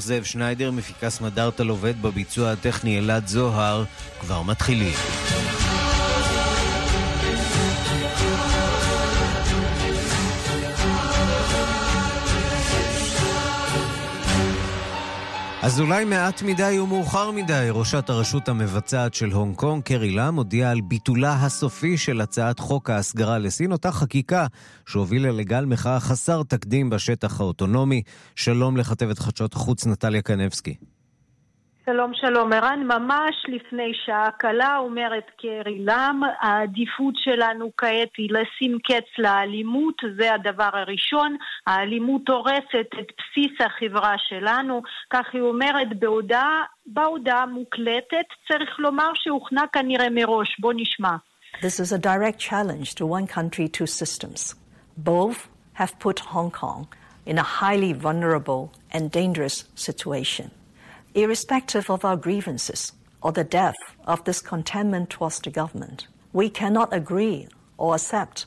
זאב 0.00 0.24
שניידר, 0.24 0.70
מפיקס 0.70 1.20
מדארטל 1.20 1.68
עובד 1.68 2.02
בביצוע 2.02 2.50
הטכני 2.52 2.98
אלעד 2.98 3.26
זוהר, 3.26 3.84
כבר 4.20 4.42
מתחילים. 4.42 4.94
אז 15.66 15.80
אולי 15.80 16.04
מעט 16.04 16.42
מדי 16.42 16.78
ומאוחר 16.78 17.30
מדי, 17.30 17.68
ראשת 17.70 18.10
הרשות 18.10 18.48
המבצעת 18.48 19.14
של 19.14 19.32
הונג 19.32 19.56
קונג, 19.56 19.82
קרי 19.82 20.10
לאם, 20.10 20.34
הודיעה 20.34 20.70
על 20.70 20.80
ביטולה 20.80 21.32
הסופי 21.32 21.98
של 21.98 22.20
הצעת 22.20 22.58
חוק 22.58 22.90
ההסגרה 22.90 23.38
לסין, 23.38 23.72
אותה 23.72 23.92
חקיקה 23.92 24.46
שהובילה 24.86 25.30
לגל 25.30 25.64
מחאה 25.64 26.00
חסר 26.00 26.42
תקדים 26.42 26.90
בשטח 26.90 27.40
האוטונומי. 27.40 28.02
שלום 28.36 28.76
לכתבת 28.76 29.18
חדשות 29.18 29.54
חוץ 29.54 29.86
נטליה 29.86 30.22
קנבסקי. 30.22 30.74
שלום 31.90 32.12
שלום, 32.14 32.52
ערן, 32.52 32.82
ממש 32.82 33.34
לפני 33.48 33.92
שעה 34.04 34.30
קלה 34.38 34.78
אומרת 34.78 35.30
קרי 35.38 35.78
לם, 35.78 36.20
העדיפות 36.40 37.14
שלנו 37.16 37.70
כעת 37.76 38.08
היא 38.18 38.30
לשים 38.30 38.78
קץ 38.78 39.18
לאלימות, 39.18 39.94
זה 40.18 40.34
הדבר 40.34 40.68
הראשון, 40.72 41.36
האלימות 41.66 42.28
הורסת 42.28 42.88
את 43.00 43.06
בסיס 43.18 43.60
החברה 43.60 44.14
שלנו, 44.18 44.82
כך 45.10 45.26
היא 45.32 45.42
אומרת 45.42 45.98
בהודעה, 45.98 46.62
בהודעה 46.86 47.46
מוקלטת, 47.46 48.26
צריך 48.48 48.70
לומר 48.78 49.10
שהוכנה 49.14 49.64
כנראה 49.72 50.10
מראש, 50.10 50.56
בוא 50.60 50.72
נשמע. 50.76 51.16
This 51.60 51.80
is 51.80 51.92
a 51.92 51.98
direct 51.98 52.38
challenge 52.38 52.94
to 52.94 53.06
one 53.06 53.26
country, 53.26 53.68
two 53.68 53.86
systems. 53.86 54.54
Both 54.96 55.48
have 55.74 55.98
put 56.00 56.18
Hong 56.18 56.50
Kong 56.50 56.86
in 57.26 57.38
a 57.38 57.46
highly 57.60 57.92
vulnerable 57.92 58.72
and 58.92 59.10
dangerous 59.10 59.64
situation. 59.76 60.65
Irrespective 61.16 61.88
of 61.90 62.04
our 62.04 62.16
grievances 62.16 62.92
or 63.22 63.32
the 63.32 63.44
depth 63.44 63.82
of 64.06 64.22
discontentment 64.24 65.10
towards 65.10 65.40
the 65.40 65.50
government. 65.50 66.06
We 66.32 66.50
cannot 66.50 66.92
agree 66.92 67.48
or 67.78 67.94
accept 67.94 68.46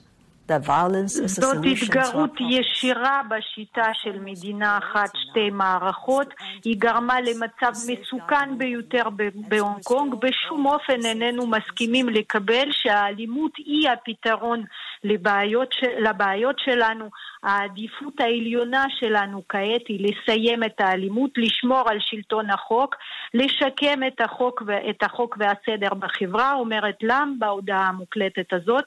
זאת 1.25 1.57
התגרות 1.71 2.31
ישירה 2.49 3.21
בשיטה 3.29 3.91
של 3.93 4.19
מדינה 4.19 4.77
אחת, 4.77 5.09
שתי 5.15 5.49
מערכות. 5.49 6.33
היא 6.65 6.75
גרמה 6.79 7.21
למצב 7.21 7.71
מסוכן 7.87 8.57
ביותר 8.57 9.03
בהונג 9.47 9.83
קונג. 9.83 10.13
בשום 10.13 10.65
אופן 10.65 11.05
איננו 11.05 11.47
מסכימים 11.47 12.09
לקבל 12.09 12.67
שהאלימות 12.71 13.51
היא 13.57 13.89
הפתרון 13.89 14.63
לבעיות, 15.03 15.75
לבעיות 15.99 16.59
שלנו. 16.59 17.09
העדיפות 17.43 18.19
העליונה 18.19 18.85
שלנו 18.99 19.43
כעת 19.49 19.87
היא 19.87 20.07
לסיים 20.07 20.63
את 20.63 20.81
האלימות, 20.81 21.31
לשמור 21.37 21.83
על 21.89 21.97
שלטון 21.99 22.49
החוק, 22.49 22.95
לשקם 23.33 23.99
את 24.07 24.21
החוק, 24.21 24.63
את 24.89 25.03
החוק 25.03 25.37
והסדר 25.39 25.93
בחברה, 25.93 26.53
אומרת 26.53 26.97
לם 27.01 27.35
בהודעה 27.39 27.87
המוקלטת 27.87 28.53
הזאת. 28.53 28.85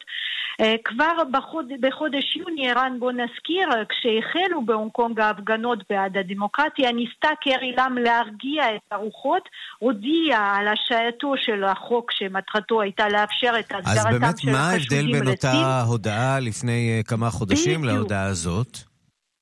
אה, 0.60 0.74
כבר 0.84 1.16
בחוד, 1.32 1.66
בחודש 1.80 2.36
יוני, 2.36 2.70
ערן, 2.70 2.96
בוא 2.98 3.12
נזכיר, 3.12 3.68
כשהחלו 3.88 4.66
בהונג 4.66 4.92
קונג 4.92 5.20
ההפגנות 5.20 5.78
בעד 5.90 6.16
הדמוקרטיה, 6.16 6.92
ניסתה 6.92 7.28
קרי 7.44 7.72
לם 7.78 7.98
להרגיע 7.98 8.76
את 8.76 8.80
הרוחות, 8.90 9.48
הודיעה 9.78 10.56
על 10.56 10.68
השעייתו 10.68 11.34
של 11.36 11.64
החוק 11.64 12.12
שמטרתו 12.12 12.80
הייתה 12.80 13.08
לאפשר 13.08 13.52
את 13.58 13.72
הסדרתם 13.72 13.82
של 13.82 13.88
החשודים 13.88 14.22
לסין. 14.22 14.28
אז 14.28 14.44
באמת, 14.44 14.58
מה 14.58 14.70
ההבדל 14.70 15.12
בין 15.12 15.28
אותה 15.28 15.82
הודעה 15.82 16.40
לפני 16.40 16.96
אה, 16.96 17.02
כמה 17.02 17.30
חודשים 17.30 17.82
בדיוק. 17.82 17.96
להודעה 17.96 18.24
הזאת? 18.24 18.91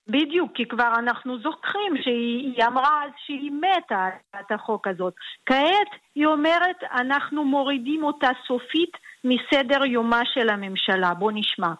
בדיוק, 0.09 0.51
כי 0.53 0.65
כבר 0.67 0.91
אנחנו 0.99 1.37
זוכרים 1.39 1.93
שהיא 2.03 2.63
אמרה 2.67 3.03
אז 3.05 3.11
שהיא 3.25 3.51
מתה, 3.51 4.07
את 4.39 4.51
החוק 4.51 4.87
הזאת. 4.87 5.13
כעת 5.45 5.91
היא 6.15 6.25
אומרת, 6.25 6.75
אנחנו 6.91 7.45
מורידים 7.45 8.03
אותה 8.03 8.29
סופית 8.47 8.91
מסדר 9.23 9.85
יומה 9.85 10.21
של 10.33 10.49
הממשלה. 10.49 11.13
בוא 11.13 11.31
נשמע. 11.35 11.73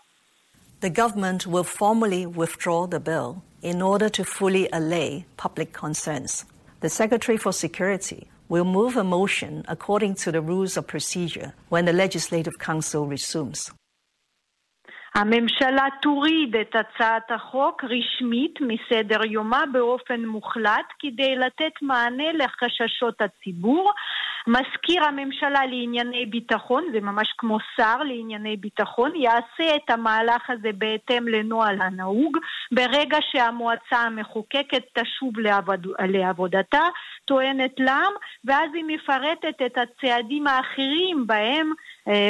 The 0.82 0.90
government 0.90 1.48
will 1.48 1.64
formally 1.64 2.26
withdraw 2.26 2.86
the 2.86 3.00
bill 3.00 3.42
in 3.62 3.82
order 3.82 4.10
to 4.10 4.24
fully 4.24 4.68
allay 4.72 5.26
public 5.38 5.74
concerns. 5.74 6.46
The 6.82 6.90
Secretary 6.90 7.38
for 7.38 7.52
Security 7.52 8.28
will 8.50 8.66
move 8.66 8.98
a 8.98 9.04
motion 9.04 9.64
according 9.68 10.14
to 10.24 10.32
the 10.32 10.42
rules 10.42 10.78
of 10.78 10.86
procedure 10.88 11.54
when 11.70 11.86
the 11.86 11.94
Legislative 11.94 12.58
Council 12.60 13.08
resumes. 13.08 13.72
הממשלה 15.15 15.87
תוריד 16.03 16.57
את 16.57 16.77
הצעת 16.77 17.31
החוק 17.31 17.85
רשמית 17.85 18.59
מסדר 18.61 19.25
יומה 19.25 19.65
באופן 19.73 20.25
מוחלט 20.25 20.87
כדי 20.99 21.37
לתת 21.37 21.73
מענה 21.83 22.33
לחששות 22.33 23.15
הציבור. 23.21 23.93
מזכיר 24.47 25.05
הממשלה 25.05 25.67
לענייני 25.67 26.27
ביטחון, 26.27 26.85
זה 26.93 27.01
ממש 27.01 27.35
כמו 27.39 27.59
שר 27.77 27.97
לענייני 28.03 28.57
ביטחון, 28.57 29.17
יעשה 29.17 29.77
את 29.77 29.91
המהלך 29.91 30.51
הזה 30.51 30.71
בהתאם 30.79 31.29
לנוהל 31.29 31.81
הנהוג. 31.81 32.39
ברגע 32.73 33.19
שהמועצה 33.31 33.97
המחוקקת 33.97 34.83
תשוב 34.95 35.39
לעבוד, 35.39 35.87
לעבודתה, 36.09 36.83
טוענת 37.25 37.75
לעם, 37.79 38.13
ואז 38.45 38.71
היא 38.75 38.85
מפרטת 38.87 39.63
את 39.67 39.79
הצעדים 39.79 40.47
האחרים 40.47 41.27
בהם 41.27 41.73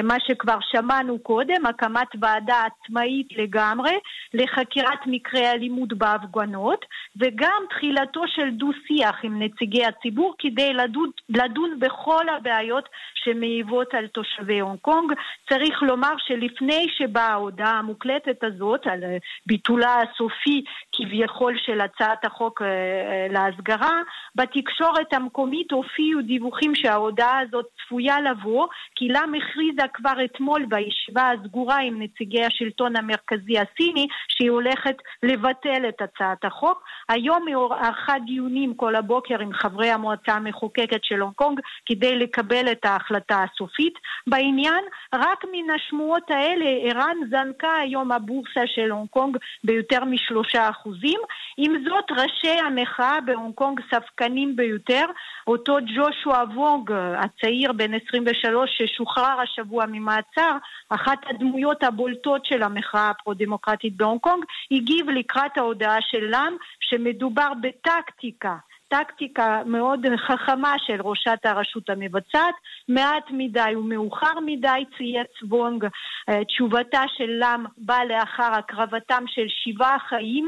מה 0.02 0.16
שכבר 0.20 0.58
שמענו 0.60 1.18
קודם, 1.18 1.66
הקמת 1.66 2.08
ועדה 2.20 2.62
עצמאית 2.66 3.26
לגמרי 3.36 3.98
לחקירת 4.34 5.06
מקרי 5.06 5.50
אלימות 5.50 5.92
בהפגנות, 5.92 6.84
וגם 7.16 7.62
תחילתו 7.70 8.22
של 8.26 8.50
דו-שיח 8.50 9.16
עם 9.22 9.42
נציגי 9.42 9.84
הציבור 9.84 10.34
כדי 10.38 10.72
לדון, 10.72 11.10
לדון 11.28 11.80
בכל 11.80 12.28
הבעיות 12.28 12.88
שמעיבות 13.14 13.94
על 13.94 14.06
תושבי 14.06 14.60
הונג 14.60 14.78
קונג. 14.82 15.12
צריך 15.48 15.82
לומר 15.82 16.12
שלפני 16.18 16.86
שבאה 16.98 17.28
ההודעה 17.28 17.78
המוקלטת 17.78 18.44
הזאת 18.44 18.86
על 18.86 19.04
אה, 19.04 19.16
ביטולה 19.46 19.96
הסופי 20.02 20.64
כביכול 20.92 21.58
של 21.66 21.80
הצעת 21.80 22.24
החוק 22.24 22.62
אה, 22.62 23.26
להסגרה, 23.30 24.00
בתקשורת 24.34 25.12
המקומית 25.12 25.72
הופיעו 25.72 26.22
דיווחים 26.22 26.74
שההודעה 26.74 27.38
הזאת 27.38 27.66
צפויה 27.78 28.20
לבוא, 28.20 28.66
כי 28.94 29.08
לה 29.08 29.26
מכריז 29.26 29.69
הכריזה 29.70 29.88
כבר 29.94 30.24
אתמול 30.24 30.64
בישיבה 30.68 31.30
הסגורה 31.30 31.78
עם 31.78 32.02
נציגי 32.02 32.44
השלטון 32.44 32.96
המרכזי 32.96 33.58
הסיני 33.58 34.06
שהיא 34.28 34.50
הולכת 34.50 34.96
לבטל 35.22 35.88
את 35.88 36.02
הצעת 36.02 36.44
החוק. 36.44 36.82
היום 37.08 37.46
היא 37.46 37.56
ערכה 37.56 38.14
דיונים 38.26 38.74
כל 38.74 38.94
הבוקר 38.96 39.40
עם 39.40 39.52
חברי 39.52 39.90
המועצה 39.90 40.32
המחוקקת 40.32 41.04
של 41.04 41.20
הונג 41.20 41.34
קונג 41.34 41.60
כדי 41.86 42.18
לקבל 42.18 42.72
את 42.72 42.84
ההחלטה 42.84 43.44
הסופית 43.44 43.94
בעניין. 44.26 44.84
רק 45.14 45.44
מן 45.52 45.70
השמועות 45.74 46.30
האלה 46.30 46.64
ערן 46.82 47.16
זנקה 47.30 47.76
היום 47.76 48.12
הבורסה 48.12 48.60
של 48.66 48.90
הונג 48.90 49.08
קונג 49.10 49.36
ביותר 49.64 50.04
משלושה 50.04 50.68
אחוזים. 50.70 51.20
עם 51.56 51.72
זאת 51.84 52.10
ראשי 52.10 52.58
המחאה 52.66 53.20
בהונג 53.20 53.54
קונג 53.54 53.80
ספקנים 53.94 54.56
ביותר. 54.56 55.04
אותו 55.46 55.76
ג'ושוע 55.96 56.44
וונג 56.54 56.92
הצעיר 57.16 57.72
בן 57.72 57.94
23 57.94 58.70
ששוחרר 58.78 59.40
השבוע 59.50 59.84
ממעצר, 59.88 60.56
אחת 60.88 61.18
הדמויות 61.26 61.82
הבולטות 61.82 62.46
של 62.46 62.62
המחאה 62.62 63.10
הפרו-דמוקרטית 63.10 63.96
בהונג 63.96 64.20
קונג, 64.20 64.44
הגיב 64.70 65.10
לקראת 65.10 65.58
ההודעה 65.58 65.96
של 66.00 66.24
לאם 66.24 66.56
שמדובר 66.80 67.52
בטקטיקה. 67.62 68.56
טקטיקה 68.88 69.62
מאוד 69.66 70.06
חכמה 70.16 70.74
של 70.86 71.00
ראשת 71.00 71.38
הרשות 71.44 71.90
המבצעת, 71.90 72.54
מעט 72.88 73.24
מדי 73.30 73.76
ומאוחר 73.76 74.40
מדי, 74.46 74.84
צייץ 74.96 75.42
וונג. 75.48 75.84
אה, 76.28 76.44
תשובתה 76.44 77.02
של 77.16 77.30
לאם 77.30 77.64
באה 77.78 78.04
לאחר 78.04 78.52
הקרבתם 78.52 79.24
של 79.26 79.46
שבעה 79.48 79.98
חיים 80.08 80.46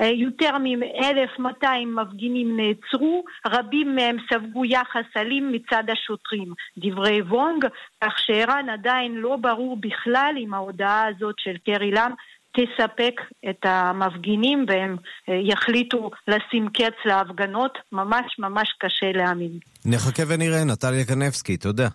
יותר 0.00 0.58
מ-1,200 0.58 1.66
מפגינים 1.86 2.56
נעצרו, 2.56 3.24
רבים 3.46 3.96
מהם 3.96 4.16
ספגו 4.32 4.64
יחס 4.64 5.16
אלים 5.16 5.52
מצד 5.52 5.84
השוטרים. 5.92 6.52
דברי 6.78 7.22
וונג, 7.22 7.64
כך 8.04 8.14
שערן 8.18 8.68
עדיין 8.68 9.14
לא 9.14 9.36
ברור 9.36 9.76
בכלל 9.80 10.34
אם 10.38 10.54
ההודעה 10.54 11.06
הזאת 11.06 11.34
של 11.38 11.56
קרי 11.64 11.90
לאם 11.90 12.12
תספק 12.56 13.20
את 13.50 13.60
המפגינים 13.62 14.64
והם 14.68 14.96
אה, 15.28 15.34
יחליטו 15.34 16.10
לשים 16.28 16.68
קץ 16.68 16.94
להפגנות, 17.04 17.78
ממש 17.92 18.38
ממש 18.38 18.74
קשה 18.78 19.12
להאמין. 19.12 19.58
נחכה 19.86 20.22
ונראה, 20.28 20.64
נטליה 20.64 21.04
קנבסקי, 21.04 21.56
תודה. 21.56 21.88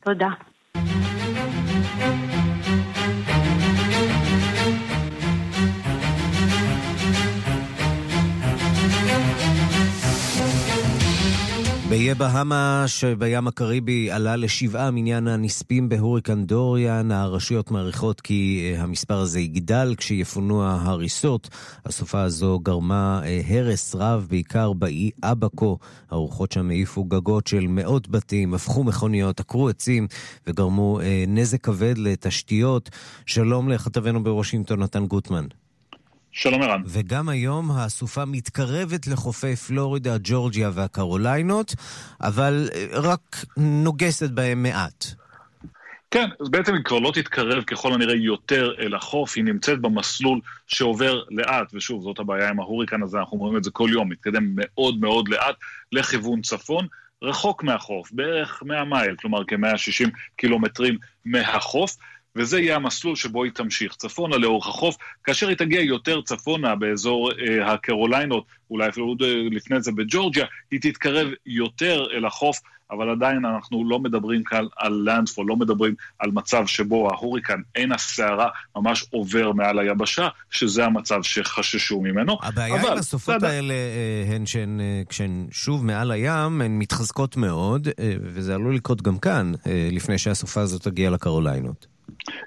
תודה. 0.00 0.28
באיי 11.88 12.14
בהמה 12.14 12.84
שבים 12.86 13.48
הקריבי 13.48 14.10
עלה 14.10 14.36
לשבעה 14.36 14.90
מניין 14.90 15.28
הנספים 15.28 15.88
בהוריקן 15.88 16.44
דוריאן. 16.44 17.12
הרשויות 17.12 17.70
מעריכות 17.70 18.20
כי 18.20 18.72
אה, 18.76 18.82
המספר 18.82 19.18
הזה 19.18 19.40
יגדל 19.40 19.94
כשיפונו 19.96 20.64
ההריסות. 20.64 21.48
הסופה 21.84 22.22
הזו 22.22 22.58
גרמה 22.58 23.20
אה, 23.24 23.40
הרס 23.48 23.94
רב, 23.94 24.26
בעיקר 24.30 24.72
באי 24.72 25.10
אבקו. 25.22 25.78
הרוחות 26.10 26.52
שם 26.52 26.70
העיפו 26.70 27.04
גגות 27.04 27.46
של 27.46 27.66
מאות 27.66 28.08
בתים, 28.08 28.54
הפכו 28.54 28.84
מכוניות, 28.84 29.40
עקרו 29.40 29.68
עצים 29.68 30.06
וגרמו 30.46 31.00
אה, 31.00 31.24
נזק 31.28 31.60
כבד 31.60 31.98
לתשתיות. 31.98 32.90
שלום 33.26 33.68
לכתבנו 33.68 34.24
בוושינגטון, 34.24 34.82
נתן 34.82 35.06
גוטמן. 35.06 35.46
שלום 36.40 36.62
ערן. 36.62 36.82
וגם 36.86 37.28
היום 37.28 37.70
הסופה 37.70 38.24
מתקרבת 38.24 39.06
לחופי 39.06 39.56
פלורידה, 39.56 40.16
ג'ורג'יה 40.22 40.70
והקרוליינות, 40.74 41.74
אבל 42.20 42.68
אה, 42.74 42.86
רק 42.92 43.36
נוגסת 43.56 44.30
בהם 44.30 44.62
מעט. 44.62 45.04
כן, 46.10 46.28
אז 46.40 46.48
בעצם 46.48 46.74
היא 46.74 46.84
כבר 46.84 46.98
לא 46.98 47.10
תתקרב 47.14 47.62
ככל 47.62 47.92
הנראה 47.92 48.14
יותר 48.14 48.72
אל 48.78 48.94
החוף, 48.94 49.32
היא 49.36 49.44
נמצאת 49.44 49.80
במסלול 49.80 50.40
שעובר 50.66 51.22
לאט, 51.30 51.74
ושוב, 51.74 52.02
זאת 52.02 52.18
הבעיה 52.18 52.48
עם 52.48 52.60
ההוריקן 52.60 53.02
הזה, 53.02 53.18
אנחנו 53.18 53.38
רואים 53.38 53.56
את 53.56 53.64
זה 53.64 53.70
כל 53.70 53.88
יום, 53.92 54.08
מתקדם 54.08 54.44
מאוד 54.54 55.00
מאוד 55.00 55.28
לאט 55.28 55.56
לכיוון 55.92 56.42
צפון, 56.42 56.86
רחוק 57.22 57.62
מהחוף, 57.62 58.12
בערך 58.12 58.62
100 58.66 58.84
מייל, 58.84 59.16
כלומר 59.16 59.44
כ-160 59.48 60.08
קילומטרים 60.36 60.98
מהחוף. 61.24 61.96
וזה 62.36 62.60
יהיה 62.60 62.76
המסלול 62.76 63.16
שבו 63.16 63.44
היא 63.44 63.52
תמשיך, 63.52 63.94
צפונה 63.94 64.36
לאורך 64.36 64.66
החוף, 64.66 64.96
כאשר 65.24 65.48
היא 65.48 65.56
תגיע 65.56 65.80
יותר 65.80 66.20
צפונה 66.22 66.74
באזור 66.74 67.30
אה, 67.32 67.72
הקרוליינות, 67.72 68.44
אולי 68.70 68.88
אפילו 68.88 69.06
עוד 69.06 69.22
אה, 69.22 69.34
לפני 69.50 69.80
זה 69.80 69.92
בג'ורג'יה, 69.92 70.46
היא 70.70 70.80
תתקרב 70.82 71.28
יותר 71.46 72.06
אל 72.12 72.24
החוף. 72.24 72.60
אבל 72.90 73.10
עדיין 73.10 73.44
אנחנו 73.44 73.88
לא 73.88 73.98
מדברים 73.98 74.44
כאן 74.44 74.64
על 74.76 75.02
לנדפול, 75.04 75.46
לא 75.48 75.56
מדברים 75.56 75.94
על 76.18 76.30
מצב 76.30 76.66
שבו 76.66 77.10
ההוריקן, 77.10 77.60
אין 77.74 77.92
הסערה, 77.92 78.48
ממש 78.76 79.04
עובר 79.10 79.52
מעל 79.52 79.78
היבשה, 79.78 80.28
שזה 80.50 80.84
המצב 80.84 81.22
שחששו 81.22 82.00
ממנו. 82.00 82.38
הבעיה 82.42 82.80
אבל, 82.80 82.92
עם 82.92 82.98
הסופות 82.98 83.40
זה... 83.40 83.48
האלה 83.48 83.74
אה, 83.74 84.34
הן 84.34 84.46
שהן, 84.46 84.80
אה, 84.80 85.02
כשהן 85.08 85.46
שוב 85.50 85.84
מעל 85.84 86.10
הים, 86.10 86.60
הן 86.60 86.78
מתחזקות 86.78 87.36
מאוד, 87.36 87.88
וזה 88.22 88.54
עלול 88.54 88.74
לקרות 88.74 89.02
גם 89.02 89.18
כאן, 89.18 89.52
לפני 89.92 90.18
שהסופה 90.18 90.60
הזאת 90.60 90.82
תגיע 90.82 91.10
לקרוליינות. 91.10 91.97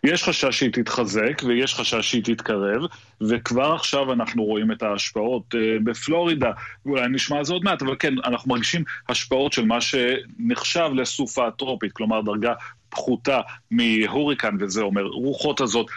יש 0.04 0.24
חשש 0.24 0.60
שהיא 0.60 0.69
תתחזק 0.74 1.42
ויש 1.48 1.75
חשש 1.75 2.10
שהיא 2.12 2.24
תתקרב, 2.24 2.81
וכבר 3.22 3.74
עכשיו 3.74 4.13
אנחנו 4.13 4.44
רואים 4.44 4.72
את 4.72 4.83
ההשפעות 4.83 5.56
uh, 5.56 5.57
בפלורידה, 5.83 6.51
ואולי 6.86 7.07
נשמע 7.10 7.38
על 7.38 7.45
זה 7.45 7.54
עוד 7.54 7.63
מעט, 7.63 7.81
אבל 7.81 7.95
כן, 8.00 8.13
אנחנו 8.25 8.50
מרגישים 8.50 8.83
השפעות 9.10 9.54
של 9.54 9.66
מה 9.66 9.81
שנחשב 9.81 10.89
לסופה 10.95 11.51
טרופית, 11.57 11.92
כלומר 11.92 12.22
דרגה 12.22 12.54
פחותה 12.91 13.41
מהוריקן, 13.71 14.57
וזה 14.59 14.81
אומר 14.81 15.03
רוחות 15.03 15.61
הזאת 15.61 15.88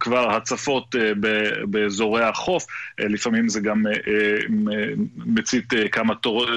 כבר 0.00 0.30
הצפות 0.30 0.94
אה, 0.96 1.12
באזורי 1.66 2.24
החוף, 2.24 2.66
אה, 3.00 3.08
לפעמים 3.08 3.48
זה 3.48 3.60
גם 3.60 3.84
מצית 5.16 5.72
כמה 5.92 6.14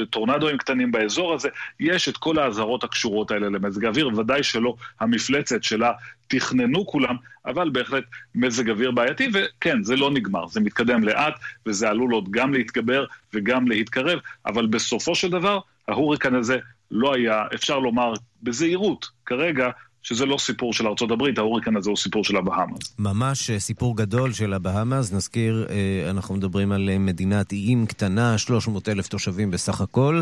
טורנדואים 0.09 0.57
קטנים 0.57 0.91
באזור 0.91 1.33
הזה, 1.33 1.49
יש 1.79 2.09
את 2.09 2.17
כל 2.17 2.39
האזהרות 2.39 2.83
הקשורות 2.83 3.31
האלה 3.31 3.49
למזג 3.49 3.85
האוויר, 3.85 4.19
ודאי 4.19 4.43
שלא 4.43 4.75
המפלצת 4.99 5.63
שלה 5.63 5.91
תכננו 6.27 6.85
כולם, 6.87 7.15
אבל 7.45 7.69
בהחלט 7.69 8.03
מזג 8.35 8.69
אוויר 8.69 8.91
בעייתי, 8.91 9.29
וכן, 9.33 9.83
זה 9.83 9.95
לא 9.95 10.11
נגמר, 10.11 10.47
זה 10.47 10.59
מתקדם 10.59 11.03
לאט, 11.03 11.33
וזה 11.65 11.89
עלול 11.89 12.11
עוד 12.11 12.31
גם 12.31 12.53
להתגבר 12.53 13.05
וגם 13.33 13.67
להתקרב, 13.67 14.19
אבל 14.45 14.65
בסופו 14.65 15.15
של 15.15 15.29
דבר, 15.29 15.59
ההוריקן 15.87 16.35
הזה 16.35 16.57
לא 16.91 17.13
היה, 17.13 17.43
אפשר 17.55 17.79
לומר 17.79 18.13
בזהירות, 18.43 19.05
כרגע, 19.25 19.69
שזה 20.07 20.25
לא 20.25 20.37
סיפור 20.37 20.73
של 20.73 20.87
ארצות 20.87 21.11
הברית, 21.11 21.37
ההוריקן 21.37 21.77
הזה 21.77 21.89
הוא 21.89 21.97
סיפור 21.97 22.23
של 22.23 22.37
הבהאמאס. 22.37 22.95
ממש 22.99 23.49
אה, 23.49 23.59
סיפור 23.59 23.97
גדול 23.97 24.33
של 24.33 24.53
הבהאמאס. 24.53 25.13
נזכיר, 25.13 25.67
אה, 25.69 26.09
אנחנו 26.09 26.35
מדברים 26.35 26.71
על 26.71 26.89
אה, 26.89 26.97
מדינת 26.97 27.51
איים 27.51 27.85
קטנה, 27.85 28.37
300 28.37 28.89
אלף 28.89 29.07
תושבים 29.07 29.51
בסך 29.51 29.81
הכל, 29.81 30.21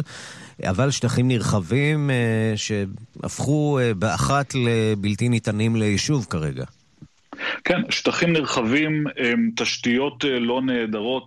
אבל 0.64 0.92
שטחים 0.92 1.28
נרחבים 1.28 2.10
שהפכו 2.56 3.80
באחת 3.98 4.54
לבלתי 4.56 5.30
ניתנים 5.30 5.76
ליישוב 5.76 6.28
כרגע. 6.30 6.66
כן, 7.66 7.82
שטחים 7.90 8.34
נרחבים, 8.34 9.04
תשתיות 9.56 10.24
לא 10.24 10.62
נהדרות, 10.62 11.26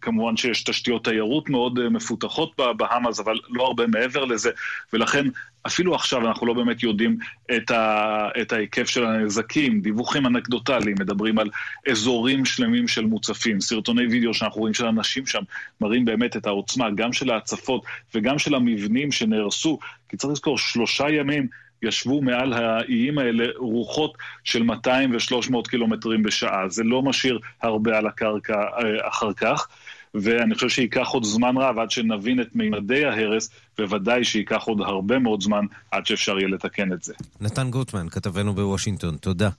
כמובן 0.00 0.36
שיש 0.36 0.62
תשתיות 0.62 1.04
תיירות 1.04 1.50
מאוד 1.50 1.88
מפותחות 1.88 2.52
בבהאמאס, 2.58 3.20
אבל 3.20 3.38
לא 3.48 3.66
הרבה 3.66 3.86
מעבר 3.86 4.24
לזה, 4.24 4.50
ולכן 4.92 5.26
אפילו 5.66 5.94
עכשיו 5.94 6.28
אנחנו 6.28 6.46
לא 6.46 6.54
באמת 6.54 6.82
יודעים 6.82 7.18
את, 7.56 7.70
ה, 7.70 8.28
את 8.40 8.52
ההיקף 8.52 8.88
של 8.88 9.04
הנזקים, 9.06 9.80
דיווחים 9.80 10.26
אנקדוטליים, 10.26 10.96
מדברים 11.00 11.38
על 11.38 11.50
אזורים 11.90 12.44
שלמים 12.44 12.88
של 12.88 13.04
מוצפים, 13.04 13.60
סרטוני 13.60 14.06
וידאו 14.06 14.34
שאנחנו 14.34 14.60
רואים 14.60 14.74
של 14.74 14.86
אנשים 14.86 15.26
שם, 15.26 15.42
מראים 15.80 16.04
באמת 16.04 16.36
את 16.36 16.46
העוצמה, 16.46 16.90
גם 16.90 17.12
של 17.12 17.30
ההצפות 17.30 17.82
וגם 18.14 18.38
של 18.38 18.54
המבנים 18.54 19.12
שנהרסו, 19.12 19.78
כי 20.08 20.16
צריך 20.16 20.32
לזכור, 20.32 20.58
שלושה 20.58 21.10
ימים 21.10 21.48
ישבו 21.82 22.22
מעל 22.22 22.52
האיים 22.52 23.18
האלה 23.18 23.44
רוחות 23.56 24.16
של 24.44 24.62
200 24.62 25.14
ו-300 25.14 25.68
קילומטרים 25.68 26.22
בשעה. 26.22 26.68
זה 26.68 26.84
לא 26.84 27.02
משאיר 27.02 27.38
הרבה 27.62 27.98
על 27.98 28.06
הקרקע 28.06 28.54
אה, 28.54 29.08
אחר 29.08 29.32
כך. 29.32 29.68
ואני 30.14 30.54
חושב 30.54 30.68
שייקח 30.68 31.08
עוד 31.08 31.24
זמן 31.24 31.56
רב 31.56 31.78
עד 31.78 31.90
שנבין 31.90 32.40
את 32.40 32.48
מימדי 32.54 33.04
ההרס, 33.04 33.50
וודאי 33.78 34.24
שייקח 34.24 34.62
עוד 34.62 34.80
הרבה 34.80 35.18
מאוד 35.18 35.42
זמן 35.42 35.64
עד 35.90 36.06
שאפשר 36.06 36.38
יהיה 36.38 36.48
לתקן 36.48 36.92
את 36.92 37.02
זה. 37.02 37.14
נתן 37.40 37.70
גוטמן, 37.70 38.08
כתבנו 38.08 38.54
בוושינגטון, 38.54 39.16
תודה. 39.16 39.50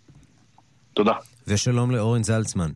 תודה. 0.94 1.14
ושלום 1.48 1.92
לאורן 1.92 2.24
זלצמן. 2.24 2.72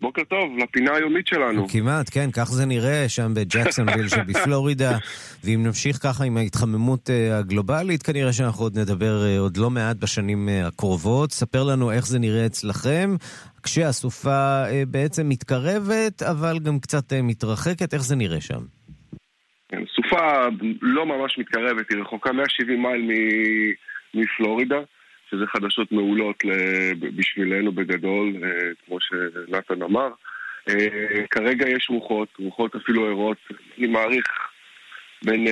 בוקר 0.00 0.24
טוב, 0.24 0.58
לפינה 0.58 0.96
היומית 0.96 1.26
שלנו. 1.26 1.68
כמעט, 1.68 2.10
כן, 2.12 2.30
כך 2.32 2.44
זה 2.44 2.66
נראה 2.66 3.08
שם 3.08 3.32
בג'קסונוויל 3.34 4.08
שבפלורידה, 4.08 4.98
ואם 5.44 5.62
נמשיך 5.66 5.96
ככה 5.96 6.24
עם 6.24 6.36
ההתחממות 6.36 7.10
אה, 7.10 7.38
הגלובלית, 7.38 8.02
כנראה 8.02 8.32
שאנחנו 8.32 8.64
עוד 8.64 8.78
נדבר 8.78 9.24
אה, 9.24 9.38
עוד 9.38 9.56
לא 9.56 9.70
מעט 9.70 9.96
בשנים 9.96 10.48
אה, 10.48 10.66
הקרובות. 10.66 11.32
ספר 11.32 11.64
לנו 11.64 11.92
איך 11.92 12.06
זה 12.06 12.18
נראה 12.18 12.46
אצלכם, 12.46 13.10
כשהסופה 13.62 14.62
בעצם 14.88 15.28
מתקרבת, 15.28 16.22
אבל 16.22 16.58
גם 16.58 16.78
קצת 16.78 17.12
מתרחקת, 17.22 17.94
איך 17.94 18.02
זה 18.02 18.16
נראה 18.16 18.40
שם? 18.40 18.60
כן, 19.68 19.82
סופה 19.94 20.46
לא 20.82 21.06
ממש 21.06 21.38
מתקרבת, 21.38 21.90
היא 21.90 21.98
רחוקה 22.00 22.32
170 22.32 22.82
מייל 22.82 23.10
מפלורידה. 24.14 24.78
שזה 25.30 25.46
חדשות 25.46 25.92
מעולות 25.92 26.42
בשבילנו 27.16 27.72
בגדול, 27.72 28.32
אה, 28.44 28.48
כמו 28.86 28.98
שנתן 29.00 29.82
אמר. 29.82 30.08
אה, 30.68 31.26
כרגע 31.30 31.68
יש 31.68 31.86
רוחות, 31.90 32.28
רוחות 32.38 32.74
אפילו 32.74 33.06
ערות, 33.06 33.36
אני 33.78 33.86
מעריך 33.86 34.24
בין 35.24 35.46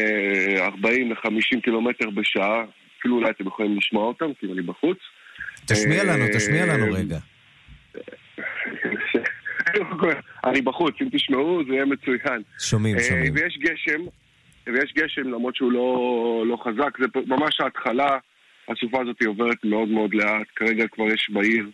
40 0.58 1.12
אה, 1.12 1.14
ל-50 1.14 1.60
קילומטר 1.62 2.10
בשעה, 2.10 2.64
אפילו 2.98 3.16
אולי 3.16 3.30
אתם 3.30 3.46
יכולים 3.46 3.76
לשמוע 3.76 4.04
אותם, 4.04 4.34
כי 4.40 4.46
אני 4.52 4.62
בחוץ. 4.62 4.98
תשמיע 5.66 6.04
לנו, 6.04 6.24
תשמיע 6.34 6.66
לנו 6.66 6.92
רגע. 6.92 7.18
אני 10.44 10.62
בחוץ, 10.62 10.94
אם 11.02 11.08
תשמעו 11.12 11.62
זה 11.68 11.74
יהיה 11.74 11.84
מצוין. 11.84 12.42
שומעים, 12.58 12.96
שומעים. 13.00 13.34
ויש 13.34 13.58
גשם, 13.58 14.00
ויש 14.66 14.92
גשם 14.94 15.22
למרות 15.22 15.56
שהוא 15.56 15.72
לא, 15.72 16.44
לא 16.46 16.56
חזק, 16.64 16.98
זה 16.98 17.06
ממש 17.26 17.60
ההתחלה. 17.60 18.18
הסופה 18.68 19.02
הזאת 19.02 19.22
עוברת 19.26 19.64
מאוד 19.64 19.88
מאוד 19.88 20.14
לאט, 20.14 20.46
כרגע 20.56 20.84
כבר 20.88 21.04
יש 21.04 21.30
בעיר 21.32 21.70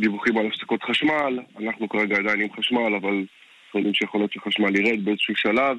דיווחים 0.00 0.38
על 0.38 0.46
הפסקות 0.46 0.82
חשמל, 0.82 1.38
אנחנו 1.60 1.88
כרגע 1.88 2.16
עדיין 2.16 2.40
עם 2.40 2.52
חשמל, 2.58 2.94
אבל 3.00 3.24
אנחנו 3.64 3.80
יודעים 3.80 3.94
שיכול 3.94 4.20
להיות 4.20 4.32
שחשמל 4.32 4.76
ירד 4.76 5.04
באיזשהו 5.04 5.36
שלב. 5.36 5.76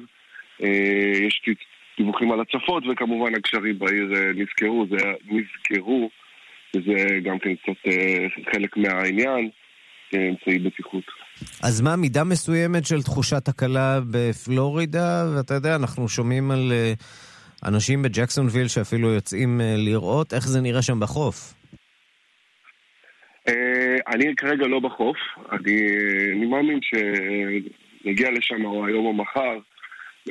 אה, 0.62 1.26
יש 1.26 1.42
דיווחים 1.98 2.32
על 2.32 2.40
הצפות, 2.40 2.84
וכמובן 2.92 3.34
הגשרים 3.34 3.78
בעיר 3.78 4.12
אה, 4.16 4.30
נזכרו, 4.34 4.86
זה 4.90 5.12
נזכרו, 5.24 6.10
וזה 6.76 7.20
גם 7.24 7.38
כן 7.38 7.54
קצת 7.54 7.86
אה, 7.86 8.26
חלק 8.52 8.76
מהעניין, 8.76 9.50
אמצעי 10.14 10.58
בטיחות. 10.58 11.04
אז 11.62 11.80
מה, 11.80 11.96
מידה 11.96 12.24
מסוימת 12.24 12.86
של 12.86 13.02
תחושת 13.02 13.48
הקלה 13.48 14.00
בפלורידה? 14.10 15.24
ואתה 15.36 15.54
יודע, 15.54 15.76
אנחנו 15.76 16.08
שומעים 16.08 16.50
על... 16.50 16.72
אנשים 17.64 18.02
בג'קסונוויל 18.02 18.68
שאפילו 18.68 19.08
יוצאים 19.08 19.60
אה, 19.60 19.74
לראות 19.76 20.34
איך 20.34 20.46
זה 20.46 20.60
נראה 20.60 20.82
שם 20.82 21.00
בחוף. 21.00 21.54
אה, 23.48 23.96
אני 24.14 24.34
כרגע 24.36 24.66
לא 24.66 24.80
בחוף, 24.80 25.16
אני, 25.52 25.76
אני 26.32 26.46
מאמין 26.46 26.80
שנגיע 26.82 28.30
לשם 28.30 28.64
או 28.64 28.86
היום 28.86 29.06
או 29.06 29.12
מחר, 29.12 29.58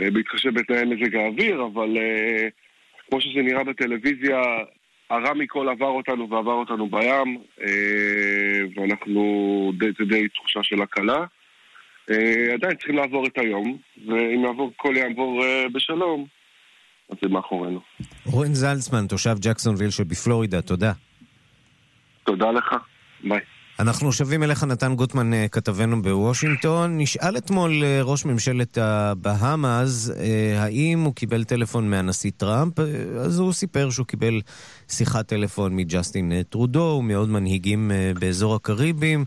אה, 0.01 0.11
בהתחשב 0.11 0.49
בתנאי 0.53 0.85
מזג 0.85 1.15
האוויר, 1.15 1.65
אבל 1.73 1.97
כמו 3.09 3.21
שזה 3.21 3.41
נראה 3.41 3.63
בטלוויזיה, 3.63 4.41
הרע 5.09 5.33
מכל 5.33 5.69
עבר 5.69 5.87
אותנו 5.87 6.29
ועבר 6.29 6.53
אותנו 6.53 6.89
בים, 6.89 7.37
ואנחנו, 8.75 9.71
די, 9.79 9.85
זה 9.99 10.05
די 10.05 10.27
תחושה 10.27 10.59
של 10.63 10.81
הקלה. 10.81 11.25
אה, 12.11 12.53
עדיין 12.53 12.75
צריכים 12.75 12.95
לעבור 12.95 13.27
את 13.27 13.37
היום, 13.37 13.77
ואם 14.07 14.43
יעבור, 14.45 14.71
הכל 14.75 14.97
יעבור 14.97 15.43
אה, 15.43 15.65
בשלום, 15.73 16.25
אז 17.11 17.17
זה 17.21 17.29
מאחורינו. 17.29 17.79
אורן 18.25 18.53
זלצמן, 18.53 19.07
תושב 19.07 19.35
ג'קסונוויל 19.39 19.89
שבפלורידה, 19.89 20.61
תודה. 20.61 20.91
תודה 22.23 22.51
לך, 22.51 22.75
ביי. 23.23 23.39
אנחנו 23.81 24.11
שבים 24.11 24.43
אליך, 24.43 24.63
נתן 24.63 24.95
גוטמן, 24.95 25.33
אה, 25.33 25.47
כתבנו 25.47 26.01
בוושינגטון. 26.01 26.97
נשאל 26.97 27.37
אתמול 27.37 27.83
אה, 27.83 28.01
ראש 28.03 28.25
ממשלת 28.25 28.77
הבהאמאז 28.77 30.13
אה, 30.19 30.63
האם 30.63 30.99
הוא 30.99 31.13
קיבל 31.13 31.43
טלפון 31.43 31.89
מהנשיא 31.89 32.31
טראמפ, 32.37 32.73
אז 33.19 33.39
הוא 33.39 33.53
סיפר 33.53 33.89
שהוא 33.89 34.05
קיבל 34.05 34.41
שיחת 34.89 35.27
טלפון 35.27 35.75
מג'סטין 35.75 36.31
טרודו 36.49 36.97
ומעוד 36.99 37.29
מנהיגים 37.29 37.91
באזור 38.19 38.55
הקריבים. 38.55 39.25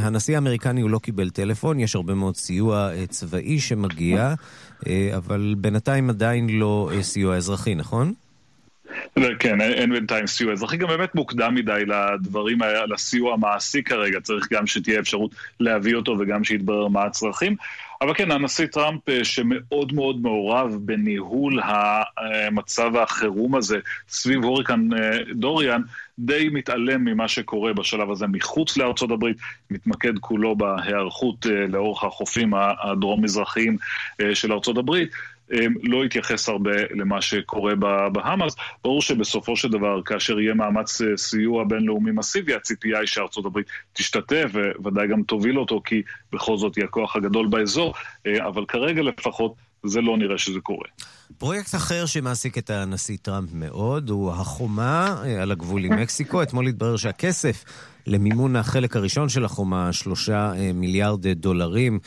הנשיא 0.00 0.34
האמריקני 0.34 0.80
הוא 0.80 0.90
לא 0.90 0.98
קיבל 0.98 1.30
טלפון, 1.30 1.80
יש 1.80 1.96
הרבה 1.96 2.14
מאוד 2.14 2.36
סיוע 2.36 2.90
צבאי 3.08 3.60
שמגיע, 3.60 4.34
אבל 5.16 5.54
בינתיים 5.58 6.10
עדיין 6.10 6.48
לא 6.48 6.90
סיוע 7.02 7.36
אזרחי, 7.36 7.74
נכון? 7.74 8.12
כן, 9.38 9.60
אין 9.60 9.92
בינתיים 9.92 10.26
סיוע 10.26 10.52
אזרחי, 10.52 10.76
גם 10.76 10.88
באמת 10.88 11.14
מוקדם 11.14 11.54
מדי 11.54 11.82
לדברים 11.86 12.58
לסיוע 12.88 13.34
המעשי 13.34 13.82
כרגע, 13.82 14.20
צריך 14.20 14.48
גם 14.52 14.66
שתהיה 14.66 15.00
אפשרות 15.00 15.34
להביא 15.60 15.94
אותו 15.94 16.16
וגם 16.18 16.44
שיתברר 16.44 16.88
מה 16.88 17.04
הצרכים. 17.04 17.56
אבל 18.02 18.14
כן, 18.14 18.30
הנשיא 18.30 18.66
טראמפ 18.66 19.08
אה, 19.08 19.24
שמאוד 19.24 19.92
מאוד 19.92 20.22
מעורב 20.22 20.76
בניהול 20.80 21.60
המצב 21.62 22.96
החירום 22.96 23.54
הזה 23.54 23.78
סביב 24.08 24.44
הוריקן 24.44 24.88
אה, 24.92 25.18
דוריאן, 25.34 25.82
די 26.18 26.48
מתעלם 26.52 27.04
ממה 27.04 27.28
שקורה 27.28 27.72
בשלב 27.72 28.10
הזה 28.10 28.26
מחוץ 28.26 28.76
לארצות 28.76 29.10
הברית, 29.10 29.36
מתמקד 29.70 30.18
כולו 30.18 30.56
בהיערכות 30.56 31.46
אה, 31.46 31.66
לאורך 31.66 32.04
החופים 32.04 32.52
הדרום-מזרחיים 32.82 33.76
של 34.34 34.52
ארצות 34.52 34.78
הברית. 34.78 35.10
אמ, 35.52 35.74
לא 35.82 36.04
התייחס 36.04 36.48
הרבה 36.48 36.72
למה 36.90 37.22
שקורה 37.22 37.74
בבהאמאס. 37.74 38.56
ברור 38.84 39.02
שבסופו 39.02 39.56
של 39.56 39.68
דבר, 39.68 40.02
כאשר 40.02 40.40
יהיה 40.40 40.54
מאמץ 40.54 41.02
אה, 41.02 41.16
סיוע 41.16 41.64
בינלאומי 41.64 42.10
מסיבי, 42.10 42.54
הציפייה 42.54 42.98
היא 42.98 43.06
שארצות 43.06 43.46
הברית 43.46 43.66
תשתתף, 43.92 44.50
וודאי 44.78 45.08
גם 45.08 45.22
תוביל 45.22 45.58
אותו, 45.58 45.80
כי 45.84 46.02
בכל 46.32 46.56
זאת 46.56 46.76
היא 46.76 46.84
הכוח 46.84 47.16
הגדול 47.16 47.46
באזור, 47.46 47.94
אה, 48.26 48.46
אבל 48.46 48.64
כרגע 48.68 49.02
לפחות 49.02 49.54
זה 49.86 50.00
לא 50.00 50.18
נראה 50.18 50.38
שזה 50.38 50.60
קורה. 50.60 50.88
פרויקט 51.38 51.74
אחר 51.74 52.06
שמעסיק 52.06 52.58
את 52.58 52.70
הנשיא 52.70 53.16
טראמפ 53.22 53.48
מאוד 53.52 54.10
הוא 54.10 54.32
החומה 54.32 55.22
אה, 55.24 55.42
על 55.42 55.52
הגבול 55.52 55.84
עם 55.84 56.00
מקסיקו. 56.00 56.42
אתמול 56.42 56.66
התברר 56.66 56.96
שהכסף 56.96 57.64
למימון 58.06 58.56
החלק 58.56 58.96
הראשון 58.96 59.28
של 59.28 59.44
החומה, 59.44 59.92
שלושה 59.92 60.52
אה, 60.56 60.72
מיליארד 60.74 61.26
דולרים 61.26 61.98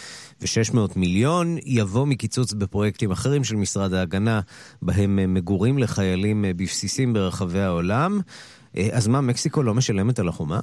ו-600 0.41 0.77
מיליון, 0.96 1.58
יבוא 1.65 2.05
מקיצוץ 2.05 2.53
בפרויקטים 2.53 3.12
אחרים 3.12 3.44
של 3.44 3.55
משרד 3.55 3.94
ההגנה, 3.94 4.41
בהם 4.82 5.20
אה, 5.20 5.27
מגורים 5.27 5.77
לחיילים 5.77 6.46
בבסיסים 6.48 7.13
ברחבי 7.13 7.62
העולם. 7.62 8.20
אז 8.91 9.08
מה, 9.08 9.22
מקסיקו 9.22 9.63
לא 9.63 9.74
משלמת 9.74 10.20
על 10.20 10.27
החומה? 10.27 10.60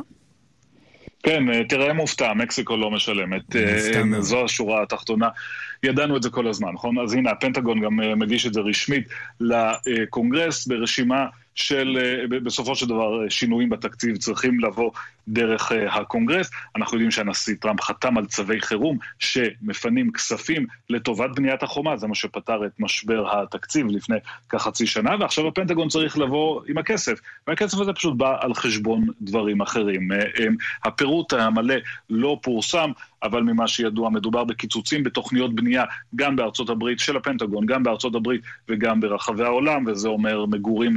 כן, 1.23 1.65
תראה 1.65 1.93
מופתע, 1.93 2.33
מקסיקו 2.35 2.77
לא 2.77 2.91
משלמת. 2.91 3.43
זו 4.21 4.45
השורה 4.45 4.83
התחתונה. 4.83 5.29
ידענו 5.83 6.17
את 6.17 6.23
זה 6.23 6.31
כל 6.31 6.49
הזמן, 6.49 6.73
נכון? 6.73 6.99
אז 6.99 7.13
הנה, 7.13 7.31
הפנטגון 7.31 7.81
גם 7.81 8.19
מגיש 8.19 8.47
את 8.47 8.55
זה 8.55 8.61
רשמית 8.61 9.09
לקונגרס 9.41 10.67
ברשימה 10.67 11.27
של 11.55 11.99
אה, 12.01 12.39
בסופו 12.39 12.75
של 12.77 12.87
דבר 12.87 13.25
אה, 13.25 13.31
שינויים 13.31 13.69
בתקציב 13.69 14.17
צריכים 14.17 14.61
לבוא 14.61 14.91
דרך 15.29 15.73
אה, 15.73 15.95
הקונגרס. 15.95 16.51
אנחנו 16.77 16.97
יודעים 16.97 17.11
שהנשיא 17.11 17.55
טראמפ 17.61 17.81
חתם 17.81 18.19
על 18.19 18.27
צווי 18.27 18.61
חירום 18.61 18.99
שמפנים 19.19 20.13
כספים 20.13 20.67
לטובת 20.91 21.31
בניית 21.37 21.63
החומה, 21.63 21.97
זה 21.97 22.07
מה 22.07 22.15
שפתר 22.15 22.67
את 22.67 22.73
משבר 22.79 23.43
התקציב 23.43 23.87
לפני 23.87 24.17
כחצי 24.49 24.87
שנה, 24.87 25.17
ועכשיו 25.21 25.49
הפנטגון 25.49 25.89
צריך 25.89 26.19
לבוא 26.19 26.61
עם 26.69 26.79
הכסף, 26.79 27.21
והכסף 27.47 27.79
הזה 27.79 27.93
פשוט 27.93 28.17
בא 28.17 28.37
על 28.41 28.55
חשבון 28.55 29.07
דברים 29.21 29.61
אחרים. 29.61 30.09
הפירוט 30.85 31.33
המלא 31.33 31.75
לא 32.11 32.39
פורסם. 32.43 32.91
אבל 33.23 33.43
ממה 33.43 33.69
שידוע 33.69 34.11
מדובר 34.11 34.45
בקיצוצים 34.45 35.03
בתוכניות 35.03 35.55
בנייה 35.55 35.85
גם 36.17 36.37
בארצות 36.37 36.71
הברית 36.71 36.99
של 36.99 37.17
הפנטגון, 37.17 37.67
גם 37.67 37.83
בארצות 37.83 38.15
הברית 38.15 38.41
וגם 38.69 39.01
ברחבי 39.01 39.45
העולם, 39.45 39.85
וזה 39.87 40.09
אומר 40.09 40.47
מגורים 40.47 40.95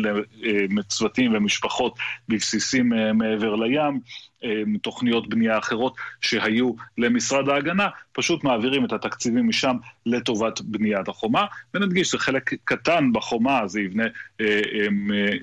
לצוותים 0.77 1.35
ומשפחות 1.35 1.95
בבסיסים 2.29 2.93
אה, 2.93 3.13
מעבר 3.13 3.55
לים. 3.55 3.99
אה, 4.43 4.61
תוכניות 4.81 5.29
בנייה 5.29 5.57
אחרות 5.57 5.95
שהיו 6.21 6.71
למשרד 6.97 7.49
ההגנה, 7.49 7.87
פשוט 8.13 8.43
מעבירים 8.43 8.85
את 8.85 8.93
התקציבים 8.93 9.47
משם 9.47 9.77
לטובת 10.05 10.61
בניית 10.61 11.07
החומה. 11.07 11.45
ונדגיש, 11.73 12.11
זה 12.11 12.17
חלק 12.17 12.53
קטן 12.63 13.11
בחומה, 13.13 13.67
זה 13.67 13.81
יבנה 13.81 14.03
אה, 14.41 14.45
אה, 14.45 14.87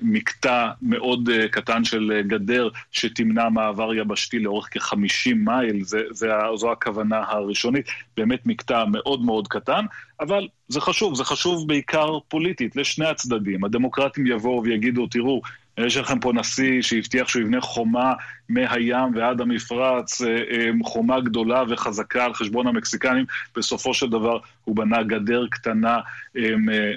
מקטע 0.01 0.69
מאוד 0.81 1.29
אה, 1.29 1.47
קטן 1.47 1.83
של 1.83 2.21
גדר 2.27 2.69
שתמנע 2.91 3.49
מעבר 3.49 3.93
יבשתי 3.93 4.39
לאורך 4.39 4.67
כ-50 4.71 5.35
מייל, 5.35 5.83
זה, 5.83 6.01
זה, 6.11 6.29
זו 6.55 6.71
הכוונה 6.71 7.23
הראשונית, 7.27 7.85
באמת 8.17 8.45
מקטע 8.45 8.85
מאוד 8.85 9.25
מאוד 9.25 9.47
קטן, 9.47 9.85
אבל 10.19 10.47
זה 10.67 10.81
חשוב, 10.81 11.15
זה 11.15 11.23
חשוב 11.23 11.67
בעיקר 11.67 12.19
פוליטית, 12.27 12.75
לשני 12.75 13.05
הצדדים. 13.05 13.63
הדמוקרטים 13.63 14.27
יבואו 14.27 14.63
ויגידו, 14.63 15.07
תראו, 15.07 15.41
יש 15.77 15.97
לכם 15.97 16.19
פה 16.19 16.33
נשיא 16.33 16.81
שהבטיח 16.81 17.27
שהוא 17.27 17.41
יבנה 17.41 17.61
חומה 17.61 18.13
מהים 18.49 19.15
ועד 19.15 19.41
המפרץ, 19.41 20.21
אה, 20.21 20.27
אה, 20.27 20.69
חומה 20.83 21.19
גדולה 21.19 21.63
וחזקה 21.69 22.25
על 22.25 22.33
חשבון 22.33 22.67
המקסיקנים. 22.67 23.25
בסופו 23.55 23.93
של 23.93 24.09
דבר 24.09 24.37
הוא 24.63 24.75
בנה 24.75 25.03
גדר 25.03 25.45
קטנה 25.51 25.99
אה, 26.37 26.51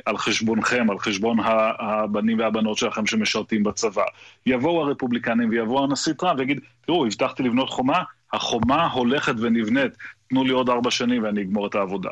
על 0.07 0.19
חשבונכם, 0.19 0.91
על 0.91 0.99
חשבון 0.99 1.39
הבנים 1.79 2.39
והבנות 2.39 2.79
שלכם 2.79 3.07
שמשרתים 3.07 3.63
בצבא. 3.63 4.05
יבואו 4.47 4.83
הרפובליקנים 4.83 5.51
ויבוא 5.51 5.85
הנשיא 5.85 6.13
טראמפ 6.13 6.39
ויגיד, 6.39 6.61
תראו, 6.87 7.07
הבטחתי 7.07 7.43
לבנות 7.43 7.71
חומה, 7.71 8.03
החומה 8.33 8.87
הולכת 8.87 9.35
ונבנית, 9.39 9.93
תנו 10.29 10.45
לי 10.45 10.53
עוד 10.53 10.69
ארבע 10.69 10.91
שנים 10.91 11.23
ואני 11.23 11.43
אגמור 11.43 11.67
את 11.67 11.75
העבודה. 11.75 12.11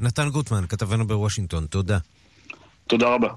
נתן 0.00 0.28
גוטמן, 0.28 0.66
כתבנו 0.68 1.06
בוושינגטון, 1.06 1.66
תודה. 1.66 1.98
תודה 2.86 3.08
רבה. 3.08 3.28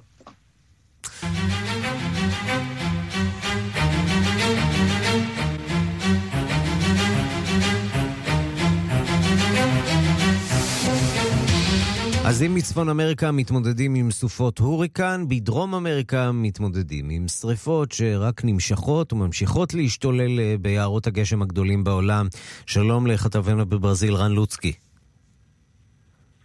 אז 12.31 12.43
אם 12.43 12.55
מצפון 12.55 12.89
אמריקה 12.89 13.31
מתמודדים 13.31 13.95
עם 13.95 14.11
סופות 14.11 14.59
הוריקן, 14.59 15.25
בדרום 15.27 15.75
אמריקה 15.75 16.31
מתמודדים 16.31 17.09
עם 17.09 17.27
שריפות 17.27 17.91
שרק 17.91 18.41
נמשכות 18.45 19.13
וממשיכות 19.13 19.73
להשתולל 19.73 20.39
אה, 20.39 20.55
ביערות 20.61 21.07
הגשם 21.07 21.41
הגדולים 21.41 21.83
בעולם. 21.83 22.27
שלום 22.65 23.07
לכתבנו 23.07 23.65
בברזיל, 23.65 24.13
רן 24.13 24.31
לוצקי. 24.31 24.73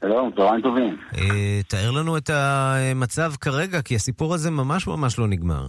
שלום, 0.01 0.31
צהריים 0.37 0.63
טובים. 0.63 0.97
אה, 1.19 1.61
תאר 1.69 1.91
לנו 1.91 2.17
את 2.17 2.31
המצב 2.31 3.33
כרגע, 3.41 3.83
כי 3.83 3.95
הסיפור 3.95 4.35
הזה 4.35 4.51
ממש 4.51 4.87
ממש 4.87 5.19
לא 5.19 5.29
נגמר. 5.29 5.67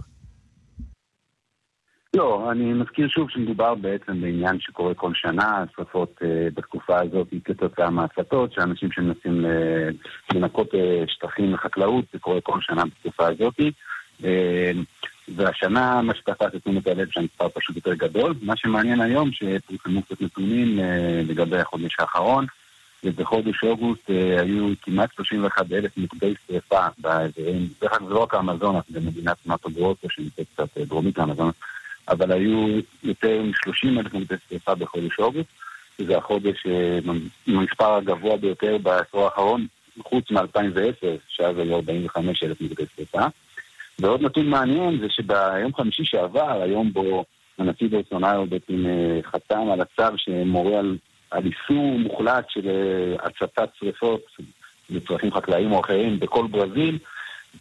לא, 2.16 2.48
אני 2.52 2.72
מזכיר 2.72 3.08
שוב 3.08 3.30
שמדובר 3.30 3.74
בעצם 3.74 4.20
בעניין 4.20 4.60
שקורה 4.60 4.94
כל 4.94 5.14
שנה, 5.14 5.64
שרפות 5.76 6.18
uh, 6.22 6.54
בתקופה 6.54 7.00
הזאת 7.00 7.28
כתוצאה 7.44 7.90
מהצתות, 7.90 8.52
שאנשים 8.52 8.92
שמנסים 8.92 9.44
לנקות 10.34 10.74
uh, 10.74 10.76
שטחים 11.06 11.54
לחקלאות, 11.54 12.04
זה 12.12 12.18
קורה 12.18 12.40
כל 12.40 12.60
שנה 12.60 12.82
בתקופה 12.84 13.26
הזאת. 13.26 13.54
Uh, 14.20 14.24
והשנה 15.36 16.02
מה 16.02 16.14
שתפס 16.14 16.46
את 16.56 16.62
תשומת 16.62 16.86
הלב 16.86 17.08
שהמספר 17.10 17.48
פשוט 17.48 17.76
יותר 17.76 17.94
גדול. 17.94 18.34
מה 18.42 18.56
שמעניין 18.56 19.00
היום 19.00 19.30
שפורסמו 19.32 20.02
קצת 20.02 20.20
נתונים 20.20 20.78
uh, 20.78 20.82
לגבי 21.30 21.58
החודש 21.58 21.96
האחרון, 21.98 22.46
ובחודש 23.04 23.64
אוגוסט 23.64 24.10
uh, 24.10 24.40
היו 24.40 24.68
כמעט 24.82 25.12
31 25.12 25.72
אלף 25.72 25.96
מוקדי 25.96 26.34
שרפה 26.46 26.86
באזורים, 26.98 27.68
דרך 27.80 27.92
אגב 27.92 28.08
זה 28.08 28.14
לא 28.14 28.22
רק 28.22 28.34
האמזונס, 28.34 28.84
זה 28.88 29.00
מדינת 29.00 29.46
מטו 29.46 29.70
גרוסו 29.70 30.06
שנמצאת 30.10 30.46
קצת 30.54 30.78
דרומית 30.78 31.18
לאמזונס. 31.18 31.54
אבל 32.08 32.32
היו 32.32 32.78
יותר 33.04 33.42
מ-30 33.42 34.00
אלף 34.00 34.12
מוקדי 34.14 34.34
שרפה 34.50 34.74
בחודש 34.74 35.18
אוגוסט, 35.18 35.48
שזה 35.98 36.18
החודש 36.18 36.66
עם 36.66 37.10
אה, 37.48 37.60
המספר 37.60 37.94
הגבוה 37.94 38.36
ביותר 38.36 38.78
בעשור 38.78 39.24
האחרון, 39.24 39.66
חוץ 40.02 40.30
מ-2010, 40.30 41.06
שאז 41.28 41.58
היו 41.58 41.76
45 41.76 42.42
אלף 42.42 42.60
מוקדי 42.60 42.82
שרפה. 42.96 43.26
ועוד 43.98 44.22
נתון 44.22 44.46
מעניין 44.46 44.98
זה 45.00 45.06
שביום 45.10 45.74
חמישי 45.74 46.04
שעבר, 46.04 46.62
היום 46.62 46.92
בו 46.92 47.24
הנשיא 47.58 47.88
בולסונאו 47.88 48.46
בעצם 48.46 48.86
אה, 48.86 49.20
חתם 49.30 49.70
על 49.72 49.80
הצו 49.80 50.16
שמורה 50.18 50.78
על, 50.78 50.96
על 51.30 51.42
איסור 51.46 51.98
מוחלט 51.98 52.44
של 52.48 52.68
אה, 52.68 53.26
הצתת 53.26 53.68
שרפות 53.78 54.20
לצרכים 54.90 55.34
חקלאיים 55.34 55.72
או 55.72 55.80
אחרים 55.80 56.20
בכל 56.20 56.46
ברזיל, 56.46 56.98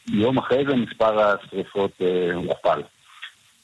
יום 0.09 0.37
אחרי 0.37 0.63
זה 0.69 0.75
מספר 0.75 1.19
השרפות 1.19 1.91
הוכפל. 2.33 2.81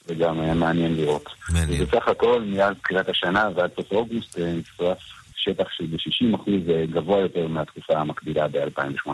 זה 0.06 0.14
גם 0.14 0.40
היה 0.40 0.54
מעניין 0.54 0.96
לראות. 0.96 1.24
מעניין. 1.52 1.82
ובסך 1.82 2.08
הכל, 2.08 2.42
מאז 2.46 2.74
תחילת 2.82 3.08
השנה 3.08 3.48
ועד 3.56 3.70
סוף 3.76 3.92
אוגוסט, 3.92 4.38
נשרף 4.38 4.98
שטח 5.36 5.64
שב-60% 5.76 6.50
גבוה 6.94 7.20
יותר 7.20 7.48
מהתקופה 7.48 7.98
המקבילה 7.98 8.48
ב-2018. 8.48 9.10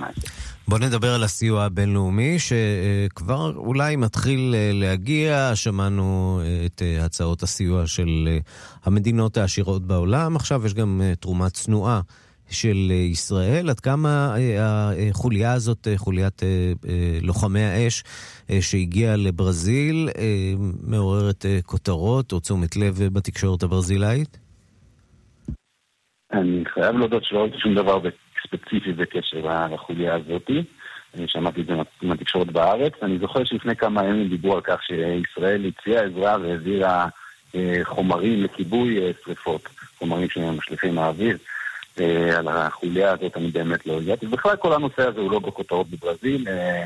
בוא 0.69 0.79
נדבר 0.79 1.15
על 1.15 1.25
הסיוע 1.25 1.65
הבינלאומי, 1.65 2.37
שכבר 2.39 3.53
אולי 3.57 3.97
מתחיל 3.97 4.55
להגיע. 4.73 5.51
שמענו 5.55 6.41
את 6.67 6.83
הצעות 7.01 7.43
הסיוע 7.43 7.87
של 7.87 8.29
המדינות 8.85 9.37
העשירות 9.37 9.83
בעולם. 9.83 10.37
עכשיו 10.37 10.67
יש 10.67 10.75
גם 10.75 11.01
תרומה 11.21 11.51
צנועה 11.51 12.01
של 12.51 12.91
ישראל, 12.91 13.71
עד 13.71 13.81
כמה 13.81 14.35
אה, 14.37 14.91
החוליה 15.11 15.53
הזאת, 15.53 15.89
אה, 15.89 15.99
חוליית 15.99 16.43
אה, 16.43 16.73
לוחמי 17.23 17.63
האש 17.63 18.05
שהגיעה 18.61 19.17
לברזיל, 19.17 20.09
מעוררת 20.87 21.45
כותרות 21.67 22.33
או 22.33 22.41
תשומת 22.41 22.77
לב 22.77 22.95
בתקשורת 23.13 23.63
הברזילאית? 23.63 24.39
אני 26.33 26.65
חייב 26.75 26.97
להודות 26.97 27.25
שלא 27.25 27.39
ראיתי 27.39 27.59
שום 27.59 27.75
דבר 27.75 28.01
ספציפי 28.47 28.93
בקשר 28.93 29.67
לחוליה 29.73 30.15
הזאת. 30.15 30.51
אני 31.15 31.29
שמעתי 31.29 31.61
את 31.61 31.67
זה 31.67 31.73
מהתקשורת 32.03 32.53
בארץ. 32.53 32.93
אני 33.03 33.19
זוכר 33.19 33.45
שלפני 33.45 33.77
כמה 33.77 34.05
ימים 34.05 34.29
דיברו 34.29 34.55
על 34.55 34.61
כך 34.61 34.81
שישראל 34.83 35.67
הציעה 35.67 36.05
עזרה 36.05 36.37
והעבירה 36.43 37.07
חומרים 37.83 38.43
לכיבוי 38.43 38.99
שרפות, 39.25 39.69
חומרים 39.99 40.29
שמשליכים 40.29 40.95
מהאוויר. 40.95 41.39
אה, 42.01 42.39
על 42.39 42.49
החוליה 42.49 43.13
הזאת 43.13 43.37
אני 43.37 43.49
באמת 43.49 43.87
לא 43.87 44.01
הגעתי. 44.01 44.27
בכלל 44.27 44.57
כל 44.57 44.73
הנושא 44.73 45.03
הזה 45.03 45.21
הוא 45.21 45.31
לא 45.31 45.39
בכותרות 45.39 45.87
בברזיל. 45.91 46.49
אה, 46.49 46.85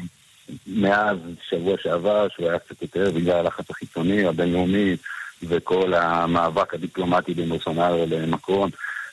מאז 0.66 1.16
שבוע 1.48 1.76
שעבר, 1.82 2.26
שהוא 2.28 2.48
היה 2.48 2.58
קצת 2.58 2.82
יותר 2.82 3.10
בגלל 3.10 3.36
הלחץ 3.36 3.70
החיצוני, 3.70 4.24
הבינלאומי, 4.24 4.96
וכל 5.42 5.94
המאבק 5.94 6.74
הדיפלומטי 6.74 7.34
בין 7.34 7.48
בולסונארו 7.48 8.06
למקרון. 8.08 8.70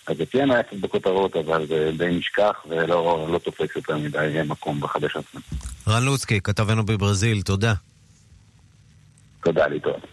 אז 0.08 0.18
זה 0.18 0.26
כן 0.26 0.52
היה 0.52 0.64
קצת 0.64 0.78
בכותרות, 0.78 1.36
אבל 1.36 1.68
זה 1.68 1.92
די 1.98 2.10
נשכח 2.12 2.66
ולא 2.70 3.28
לא 3.32 3.38
תופס 3.38 3.76
יותר 3.76 3.98
מדי 3.98 4.40
מקום 4.46 4.80
בחדשות. 4.80 5.26
רן 5.88 6.04
לוצקי, 6.04 6.40
כתבנו 6.44 6.86
בברזיל, 6.86 7.42
תודה. 7.42 7.74
תודה, 9.44 9.68
להתראות. 9.68 10.06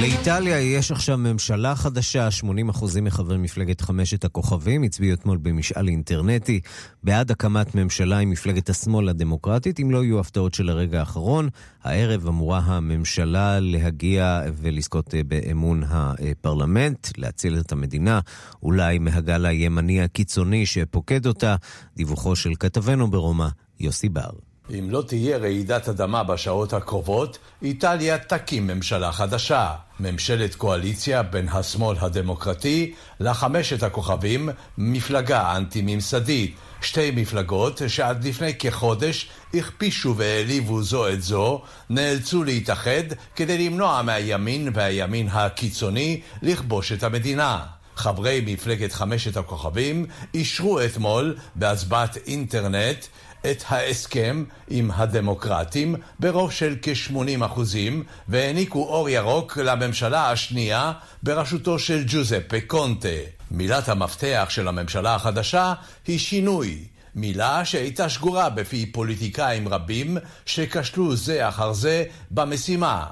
באיטליה 0.00 0.60
יש 0.60 0.92
עכשיו 0.92 1.18
ממשלה 1.18 1.74
חדשה, 1.76 2.28
80% 2.42 3.00
מחברי 3.02 3.38
מפלגת 3.38 3.80
חמשת 3.80 4.24
הכוכבים 4.24 4.82
הצביעו 4.82 5.14
אתמול 5.14 5.38
במשאל 5.42 5.88
אינטרנטי 5.88 6.60
בעד 7.02 7.30
הקמת 7.30 7.74
ממשלה 7.74 8.18
עם 8.18 8.30
מפלגת 8.30 8.70
השמאל 8.70 9.08
הדמוקרטית, 9.08 9.80
אם 9.80 9.90
לא 9.90 10.04
יהיו 10.04 10.20
הפתעות 10.20 10.54
של 10.54 10.68
הרגע 10.68 11.00
האחרון. 11.00 11.48
הערב 11.82 12.26
אמורה 12.26 12.58
הממשלה 12.58 13.60
להגיע 13.60 14.42
ולזכות 14.56 15.14
אה, 15.14 15.20
באמון 15.24 15.82
הפרלמנט, 15.88 17.08
להציל 17.18 17.58
את 17.58 17.72
המדינה, 17.72 18.20
אולי 18.62 18.98
מהגל 18.98 19.46
הימני 19.46 20.02
הקיצוני 20.02 20.66
שפוקד 20.66 21.26
אותה. 21.26 21.56
דיווחו 21.96 22.36
של 22.36 22.52
כתבנו 22.58 23.10
ברומא, 23.10 23.48
יוסי 23.80 24.08
בר. 24.08 24.49
אם 24.78 24.90
לא 24.90 25.02
תהיה 25.06 25.38
רעידת 25.38 25.88
אדמה 25.88 26.24
בשעות 26.24 26.72
הקרובות, 26.72 27.38
איטליה 27.62 28.18
תקים 28.18 28.66
ממשלה 28.66 29.12
חדשה. 29.12 29.72
ממשלת 30.00 30.54
קואליציה 30.54 31.22
בין 31.22 31.48
השמאל 31.48 31.96
הדמוקרטי 32.00 32.94
לחמשת 33.20 33.82
הכוכבים, 33.82 34.48
מפלגה 34.78 35.56
אנטי-ממסדית. 35.56 36.54
שתי 36.82 37.10
מפלגות 37.10 37.82
שעד 37.86 38.24
לפני 38.24 38.54
כחודש 38.54 39.28
הכפישו 39.54 40.16
והעליבו 40.16 40.82
זו 40.82 41.08
את 41.08 41.22
זו, 41.22 41.62
נאלצו 41.90 42.44
להתאחד 42.44 43.02
כדי 43.36 43.58
למנוע 43.58 44.02
מהימין 44.02 44.70
והימין 44.74 45.28
הקיצוני 45.32 46.20
לכבוש 46.42 46.92
את 46.92 47.02
המדינה. 47.02 47.66
חברי 47.96 48.44
מפלגת 48.46 48.92
חמשת 48.92 49.36
הכוכבים 49.36 50.06
אישרו 50.34 50.80
אתמול 50.80 51.36
בהצבעת 51.54 52.16
אינטרנט 52.26 53.06
את 53.46 53.64
ההסכם 53.68 54.44
עם 54.68 54.90
הדמוקרטים 54.94 55.94
ברוב 56.20 56.52
של 56.52 56.76
כ-80 56.82 57.46
אחוזים 57.46 58.04
והעניקו 58.28 58.78
אור 58.78 59.08
ירוק 59.08 59.56
לממשלה 59.56 60.30
השנייה 60.30 60.92
בראשותו 61.22 61.78
של 61.78 62.04
ג'וזפה 62.06 62.60
קונטה. 62.66 63.08
מילת 63.50 63.88
המפתח 63.88 64.46
של 64.50 64.68
הממשלה 64.68 65.14
החדשה 65.14 65.74
היא 66.06 66.18
שינוי. 66.18 66.84
מילה 67.14 67.64
שהייתה 67.64 68.08
שגורה 68.08 68.50
בפי 68.50 68.86
פוליטיקאים 68.86 69.68
רבים 69.68 70.18
שכשלו 70.46 71.16
זה 71.16 71.48
אחר 71.48 71.72
זה 71.72 72.04
במשימה. 72.30 73.06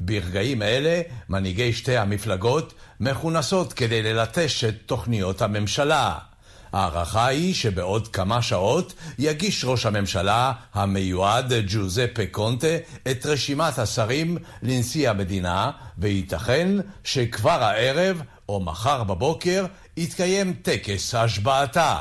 ברגעים 0.00 0.62
אלה 0.62 1.02
מנהיגי 1.28 1.72
שתי 1.72 1.96
המפלגות 1.96 2.74
מכונסות 3.00 3.72
כדי 3.72 4.02
ללטש 4.02 4.64
את 4.64 4.74
תוכניות 4.86 5.42
הממשלה. 5.42 6.29
ההערכה 6.72 7.26
היא 7.26 7.54
שבעוד 7.54 8.08
כמה 8.08 8.42
שעות 8.42 8.94
יגיש 9.18 9.64
ראש 9.64 9.86
הממשלה 9.86 10.52
המיועד 10.74 11.52
ג'וזפה 11.66 12.26
קונטה 12.30 12.76
את 13.10 13.26
רשימת 13.26 13.78
השרים 13.78 14.36
לנשיא 14.62 15.10
המדינה, 15.10 15.70
וייתכן 15.98 16.68
שכבר 17.04 17.62
הערב 17.62 18.22
או 18.48 18.60
מחר 18.60 19.04
בבוקר 19.04 19.66
יתקיים 19.96 20.52
טקס 20.52 21.14
השבעתה. 21.14 21.96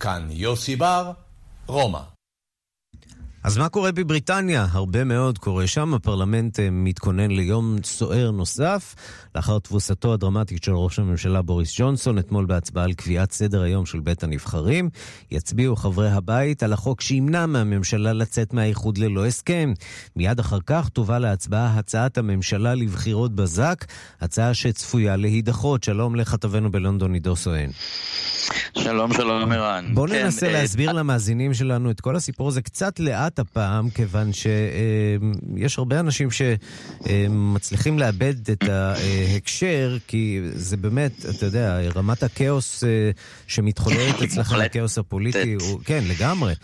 כאן 0.00 0.28
יוסי 0.30 0.76
בר, 0.76 1.12
רומא. 1.66 2.00
אז 3.44 3.58
מה 3.58 3.68
קורה 3.68 3.92
בבריטניה? 3.92 4.66
הרבה 4.70 5.04
מאוד 5.04 5.38
קורה 5.38 5.66
שם. 5.66 5.94
הפרלמנט 5.94 6.60
אה, 6.60 6.68
מתכונן 6.70 7.30
ליום 7.30 7.76
סוער 7.84 8.30
נוסף. 8.30 8.94
לאחר 9.34 9.58
תבוסתו 9.58 10.12
הדרמטית 10.12 10.64
של 10.64 10.72
ראש 10.72 10.98
הממשלה 10.98 11.42
בוריס 11.42 11.74
ג'ונסון, 11.78 12.18
אתמול 12.18 12.46
בהצבעה 12.46 12.84
על 12.84 12.92
קביעת 12.92 13.32
סדר 13.32 13.62
היום 13.62 13.86
של 13.86 14.00
בית 14.00 14.22
הנבחרים, 14.22 14.90
יצביעו 15.30 15.76
חברי 15.76 16.10
הבית 16.10 16.62
על 16.62 16.72
החוק 16.72 17.00
שימנע 17.00 17.46
מהממשלה 17.46 18.12
לצאת 18.12 18.54
מהאיחוד 18.54 18.98
ללא 18.98 19.26
הסכם. 19.26 19.72
מיד 20.16 20.38
אחר 20.40 20.58
כך 20.66 20.88
תובא 20.88 21.18
להצבעה 21.18 21.78
הצעת 21.78 22.18
הממשלה 22.18 22.74
לבחירות 22.74 23.34
בזק, 23.34 23.84
הצעה 24.20 24.54
שצפויה 24.54 25.16
להידחות. 25.16 25.84
שלום 25.84 26.16
לכתבנו 26.16 26.70
בלונדון, 26.70 27.14
עידו 27.14 27.36
סואן. 27.36 27.70
שלום, 28.78 29.14
שלום, 29.14 29.52
ערן. 29.52 29.90
בוא 29.94 30.08
כן, 30.08 30.24
ננסה 30.24 30.46
אה, 30.46 30.52
להסביר 30.52 30.88
אה... 30.88 30.92
למאזינים 30.92 31.54
שלנו 31.54 31.90
את 31.90 32.00
כל 32.00 32.16
הסיפור 32.16 32.48
הזה 32.48 32.62
קצת 32.62 33.00
לאט 33.00 33.38
הפעם, 33.38 33.90
כיוון 33.90 34.32
שיש 34.32 35.78
אה, 35.78 35.78
הרבה 35.78 36.00
אנשים 36.00 36.28
שמצליחים 36.30 37.98
לאבד 37.98 38.50
את 38.50 38.62
ה... 38.62 38.94
הקשר, 39.36 39.96
כי 40.06 40.40
זה 40.52 40.76
באמת, 40.76 41.12
אתה 41.30 41.46
יודע, 41.46 41.80
רמת 41.96 42.22
הכאוס 42.22 42.84
אה, 42.84 43.10
שמתחוללת 43.46 44.22
אצלכם, 44.24 44.56
הכאוס 44.56 44.98
הפוליטי, 44.98 45.56
הוא, 45.60 45.80
כן, 45.84 46.04
לגמרי. 46.06 46.54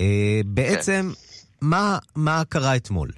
אה, 0.00 0.40
בעצם, 0.44 1.12
מה, 1.60 1.98
מה 2.16 2.42
קרה 2.48 2.76
אתמול? 2.76 3.10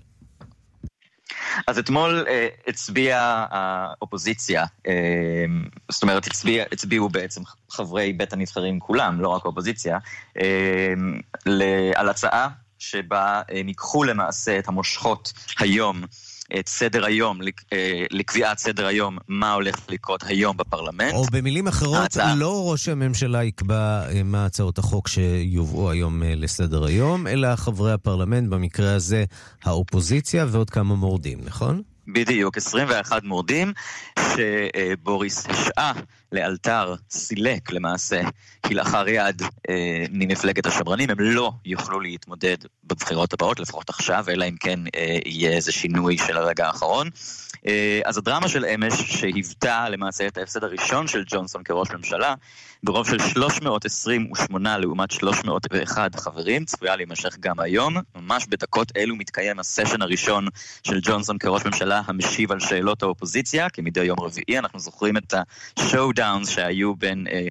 אז 1.66 1.78
אתמול 1.78 2.24
אה, 2.28 2.48
הצביעה 2.66 3.46
האופוזיציה, 3.50 4.64
אה, 4.86 5.44
זאת 5.90 6.02
אומרת 6.02 6.26
הצביע, 6.26 6.64
הצביעו 6.72 7.08
בעצם 7.08 7.40
חברי 7.70 8.12
בית 8.12 8.32
הנבחרים 8.32 8.80
כולם, 8.80 9.20
לא 9.20 9.28
רק 9.28 9.44
האופוזיציה, 9.44 9.98
אה, 10.40 10.94
על 11.94 12.08
הצעה 12.08 12.48
שבה 12.78 13.42
הם 13.48 13.68
ייקחו 13.68 14.04
למעשה 14.04 14.58
את 14.58 14.68
המושכות 14.68 15.32
היום 15.58 16.02
את 16.60 16.68
סדר 16.68 17.04
היום, 17.04 17.40
אה, 17.72 18.04
לקביעת 18.10 18.58
סדר 18.58 18.86
היום, 18.86 19.18
מה 19.28 19.52
הולך 19.52 19.76
לקרות 19.88 20.22
היום 20.26 20.56
בפרלמנט. 20.56 21.12
או 21.14 21.24
במילים 21.32 21.68
אחרות, 21.68 21.96
ההצעה... 22.00 22.34
לא 22.34 22.70
ראש 22.70 22.88
הממשלה 22.88 23.44
יקבע 23.44 24.08
אה, 24.08 24.22
מה 24.22 24.46
הצעות 24.46 24.78
החוק 24.78 25.08
שיובאו 25.08 25.90
היום 25.90 26.22
אה, 26.22 26.34
לסדר 26.36 26.84
היום, 26.84 27.26
אלא 27.26 27.56
חברי 27.56 27.92
הפרלמנט, 27.92 28.48
במקרה 28.48 28.94
הזה 28.94 29.24
האופוזיציה 29.64 30.46
ועוד 30.48 30.70
כמה 30.70 30.94
מורדים, 30.94 31.38
נכון? 31.44 31.82
בדיוק, 32.08 32.56
21 32.56 33.22
מורדים 33.22 33.72
שבוריס 34.18 35.46
השעה 35.46 35.92
לאלתר, 36.32 36.94
סילק 37.10 37.72
למעשה 37.72 38.20
כלאחר 38.66 39.08
יד 39.08 39.42
אה, 39.68 40.04
ממפלגת 40.10 40.66
השמרנים, 40.66 41.10
הם 41.10 41.16
לא 41.20 41.52
יוכלו 41.64 42.00
להתמודד 42.00 42.56
בבחירות 42.84 43.32
הבאות, 43.32 43.60
לפחות 43.60 43.88
עכשיו, 43.88 44.24
אלא 44.28 44.44
אם 44.44 44.56
כן 44.60 44.80
אה, 44.96 45.18
יהיה 45.26 45.50
איזה 45.50 45.72
שינוי 45.72 46.18
של 46.18 46.36
הרגע 46.36 46.66
האחרון. 46.66 47.08
אה, 47.66 48.00
אז 48.04 48.18
הדרמה 48.18 48.48
של 48.48 48.64
אמש, 48.64 48.94
שהיוותה 48.94 49.88
למעשה 49.88 50.26
את 50.26 50.38
ההפסד 50.38 50.64
הראשון 50.64 51.06
של 51.06 51.24
ג'ונסון 51.26 51.62
כראש 51.62 51.90
ממשלה, 51.90 52.34
ברוב 52.84 53.08
של 53.08 53.18
328 53.18 54.78
לעומת 54.78 55.10
301 55.10 56.16
חברים, 56.16 56.64
צפויה 56.64 56.96
להימשך 56.96 57.36
גם 57.40 57.60
היום. 57.60 57.96
ממש 58.14 58.46
בדקות 58.46 58.92
אלו 58.96 59.16
מתקיים 59.16 59.58
הסשן 59.58 60.02
הראשון 60.02 60.46
של 60.86 61.00
ג'ונסון 61.02 61.38
כראש 61.38 61.66
ממשלה 61.66 62.02
המשיב 62.06 62.52
על 62.52 62.60
שאלות 62.60 63.02
האופוזיציה, 63.02 63.70
כמדי 63.70 64.04
יום 64.04 64.20
רביעי, 64.20 64.58
אנחנו 64.58 64.78
זוכרים 64.78 65.16
את 65.16 65.34
השואו-דאונס 65.76 66.48
שהיו 66.48 66.94
בין, 66.94 67.26
אה, 67.32 67.46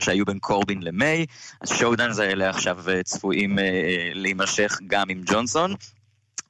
שהיו 0.00 0.24
בין 0.24 0.38
קורבין 0.38 0.82
למיי. 0.82 1.26
השואו-דאונס 1.62 2.18
האלה 2.18 2.50
עכשיו 2.50 2.78
צפויים 3.04 3.58
להימשך 4.14 4.78
גם 4.86 5.06
עם 5.10 5.22
ג'ונסון. 5.26 5.74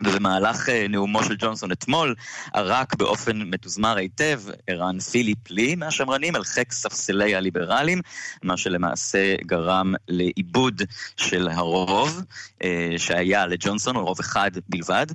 ובמהלך 0.02 0.68
אה, 0.68 0.86
נאומו 0.88 1.24
של 1.24 1.36
ג'ונסון 1.38 1.72
אתמול, 1.72 2.14
ערק 2.54 2.94
באופן 2.94 3.42
מתוזמר 3.42 3.96
היטב 3.96 4.40
ערן 4.66 5.00
פיליפ 5.00 5.50
לי 5.50 5.74
מהשמרנים 5.74 6.36
אל 6.36 6.44
חיק 6.44 6.72
ספסלי 6.72 7.34
הליברלים, 7.34 8.00
מה 8.42 8.56
שלמעשה 8.56 9.34
גרם 9.46 9.94
לאיבוד 10.08 10.82
של 11.16 11.48
הרוב 11.48 12.22
אה, 12.64 12.94
שהיה 12.96 13.46
לג'ונסון, 13.46 13.96
רוב 13.96 14.20
אחד 14.20 14.50
בלבד. 14.68 15.06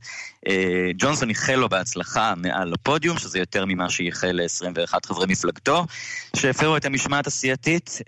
אה, 0.48 0.92
ג'ונסון 0.98 1.30
איחל 1.30 1.56
לו 1.56 1.70
בהצלחה 1.70 2.34
מעל 2.38 2.74
הפודיום, 2.74 3.18
שזה 3.18 3.40
יותר 3.40 3.66
ממה 3.66 3.90
שייחל 3.90 4.32
ל-21 4.32 5.00
חברי 5.06 5.26
מפלגתו, 5.30 5.86
שהפרו 6.36 6.78
את 6.78 6.86
המשמעת 6.86 7.28
הסיעתית, 7.28 8.00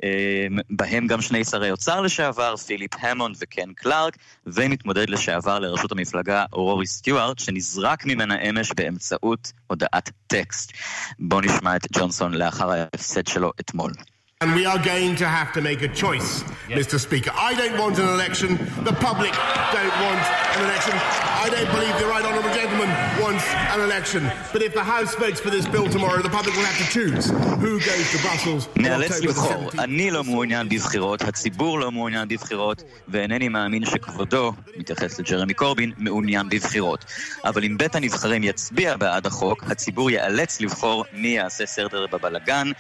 בהם 0.70 1.08
גם 1.08 1.22
שני 1.22 1.46
שרי 1.46 1.72
אוצר 1.72 2.02
לשעבר, 2.02 2.58
פיליפ 2.58 2.92
המונד 3.00 3.36
וקן 3.40 3.74
קלארק, 3.74 4.18
ומתמודד 4.48 5.10
לשעבר 5.10 5.60
לראשות 5.60 5.92
המפלגה 5.92 6.46
רורי 6.62 6.88
סטיוארט, 6.88 7.40
שנזרק 7.40 8.06
ממנה 8.06 8.42
אמש 8.42 8.72
באמצעות 8.76 9.52
הודעת 9.68 10.10
טקסט. 10.28 10.72
בואו 11.20 11.42
נשמע 11.42 11.76
את 11.76 11.88
ג'ונסון 11.92 12.34
לאחר 12.34 12.72
ההפסד 12.72 13.28
שלו 13.28 13.52
אתמול. 13.60 13.92
And 14.43 14.55
we 14.55 14.67
are 14.67 14.79
going 14.93 15.17
to 15.17 15.27
have 15.27 15.51
to 15.55 15.61
make 15.63 15.81
a 15.81 15.89
choice, 15.89 16.45
yes. 16.69 16.77
Mr. 16.79 17.01
Speaker. 17.01 17.33
I 17.35 17.55
don't 17.55 17.79
want 17.83 17.99
an 17.99 18.09
election. 18.17 18.51
The 18.85 18.93
public 19.09 19.33
don't 19.79 19.97
want 20.07 20.23
an 20.57 20.61
election. 20.67 20.93
I 21.45 21.49
don't 21.55 21.71
believe 21.77 21.95
the 22.05 22.09
right 22.15 22.25
honourable 22.29 22.53
gentleman 22.61 22.91
wants 23.25 23.45
an 23.75 23.81
election. 23.81 24.23
But 24.53 24.61
if 24.61 24.75
the 24.75 24.85
House 24.95 25.15
votes 25.15 25.41
for 25.41 25.49
this 25.49 25.67
bill 25.75 25.89
tomorrow, 25.89 26.21
the 26.21 26.35
public 26.39 26.55
will 26.55 26.69
have 26.71 26.81
to 26.85 26.89
choose 26.97 27.31
who 27.65 27.73
goes 27.81 28.07
to 28.13 28.19
Brussels. 28.27 28.69
נאלץ 28.77 29.21
לבחור. 29.21 29.71
אני 29.79 30.11
לא 30.11 30.25
מעוניין 30.25 30.69
בבחירות, 30.69 31.23
הציבור 31.23 31.79
לא 31.81 31.93
מעוניין 31.93 32.29
בבחירות, 32.29 32.83
ואינני 33.09 33.49
מאמין 33.49 33.85
שכבודו, 33.85 34.53
מתייחס 34.77 35.19
לג'רמי 35.19 35.55
קורבין, 35.55 35.93
מעוניין 35.97 36.49
בבחירות. 36.49 37.05
אבל 37.45 37.65
אם 37.65 37.79
בית 37.79 37.95
הנבחרים 37.95 38.45
יצביע 38.45 38.97
בעד 38.97 39.27
החוק, 39.27 39.65
הציבור 39.67 40.11
ייאלץ 40.11 40.61
לבחור 40.61 41.05
מי 41.13 41.29
יעשה 41.29 41.67
סרטר 41.67 42.07
בבלגן, 42.13 42.73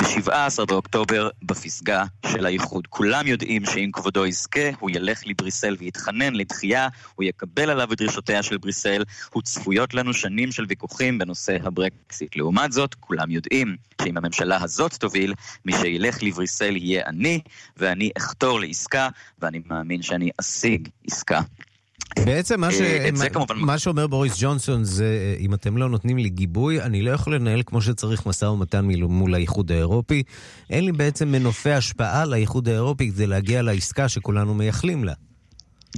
ב-17 0.00 0.64
באוקטובר 0.68 1.28
בפסגה 1.42 2.04
של 2.26 2.46
האיחוד. 2.46 2.86
כולם 2.86 3.26
יודעים 3.26 3.66
שאם 3.66 3.90
כבודו 3.92 4.26
יזכה, 4.26 4.70
הוא 4.78 4.90
ילך 4.90 5.26
לבריסל 5.26 5.76
ויתחנן 5.78 6.34
לדחייה, 6.34 6.88
הוא 7.14 7.24
יקבל 7.24 7.70
עליו 7.70 7.92
את 7.92 7.98
דרישותיה 7.98 8.42
של 8.42 8.58
בריסל. 8.58 9.04
צפויות 9.42 9.94
לנו 9.94 10.12
שנים 10.12 10.52
של 10.52 10.64
ויכוחים 10.68 11.18
בנושא 11.18 11.56
הברקסיט. 11.62 12.36
לעומת 12.36 12.72
זאת, 12.72 12.94
כולם 12.94 13.30
יודעים 13.30 13.76
שאם 14.02 14.16
הממשלה 14.16 14.62
הזאת 14.62 14.94
תוביל, 14.94 15.34
מי 15.64 15.72
שילך 15.72 16.22
לבריסל 16.22 16.76
יהיה 16.76 17.02
אני, 17.06 17.40
ואני 17.76 18.10
אחתור 18.18 18.60
לעסקה, 18.60 19.08
ואני 19.38 19.60
מאמין 19.66 20.02
שאני 20.02 20.30
אשיג 20.40 20.88
עסקה. 21.06 21.40
בעצם 22.24 22.60
מה, 22.60 22.72
ש... 22.72 22.80
מה, 23.18 23.28
כמובן... 23.28 23.56
מה 23.58 23.78
שאומר 23.78 24.06
בוריס 24.06 24.36
ג'ונסון 24.40 24.84
זה, 24.84 25.36
אם 25.38 25.54
אתם 25.54 25.76
לא 25.76 25.88
נותנים 25.88 26.18
לי 26.18 26.28
גיבוי, 26.28 26.80
אני 26.80 27.02
לא 27.02 27.10
יכול 27.10 27.34
לנהל 27.34 27.62
כמו 27.66 27.82
שצריך 27.82 28.26
משא 28.26 28.44
ומתן 28.44 28.84
מול 29.08 29.34
האיחוד 29.34 29.72
האירופי. 29.72 30.22
אין 30.70 30.84
לי 30.84 30.92
בעצם 30.92 31.32
מנופי 31.32 31.72
השפעה 31.72 32.24
לאיחוד 32.24 32.68
האירופי 32.68 33.10
כדי 33.10 33.26
להגיע 33.26 33.62
לעסקה 33.62 34.08
שכולנו 34.08 34.54
מייחלים 34.54 35.04
לה. 35.04 35.12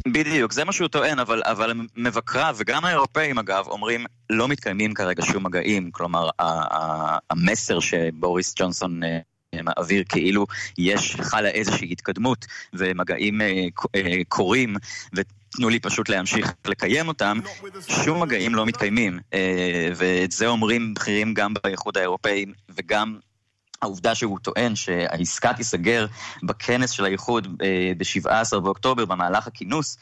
בדיוק, 0.09 0.53
זה 0.53 0.65
מה 0.65 0.73
שהוא 0.73 0.89
טוען, 0.89 1.19
אבל, 1.19 1.43
אבל 1.45 1.73
מבקריו, 1.97 2.57
וגם 2.59 2.85
האירופאים 2.85 3.39
אגב, 3.39 3.67
אומרים, 3.67 4.05
לא 4.31 4.49
מתקיימים 4.49 4.95
כרגע 4.95 5.23
שום 5.25 5.47
מגעים. 5.47 5.91
כלומר, 5.91 6.29
המסר 7.31 7.81
שבוריס 7.81 8.55
ג'ונסון 8.59 9.01
אה, 9.05 9.19
מעביר 9.63 10.05
כאילו 10.09 10.47
יש, 10.79 11.17
חלה 11.21 11.49
איזושהי 11.49 11.93
התקדמות 11.93 12.47
ומגעים 12.75 13.41
אה, 13.41 13.67
אה, 13.95 14.23
קורים, 14.29 14.77
תנו 15.57 15.69
לי 15.69 15.81
פשוט 15.81 16.09
להמשיך 16.09 16.53
לקיים 16.67 17.09
אותם, 17.09 17.39
שום 18.05 18.23
מגעים 18.23 18.55
לא 18.55 18.67
מתקיימים. 18.67 19.19
אה, 19.35 19.91
ואת 19.97 20.33
זה 20.33 20.47
אומרים 20.47 20.95
בכירים 20.95 21.35
גם 21.35 21.55
באיחוד 21.55 21.99
האירופאי 21.99 22.45
וגם 22.69 23.19
העובדה 23.83 24.15
שהוא 24.15 24.39
טוען 24.39 24.77
שהעסקה 24.77 25.53
תיסגר 25.53 26.07
בכנס 26.43 26.91
של 26.91 27.05
האיחוד 27.05 27.49
אה, 27.63 27.93
ב-17 27.97 28.61
באוקטובר, 28.61 29.05
במהלך 29.05 29.47
הכינוס, 29.47 29.97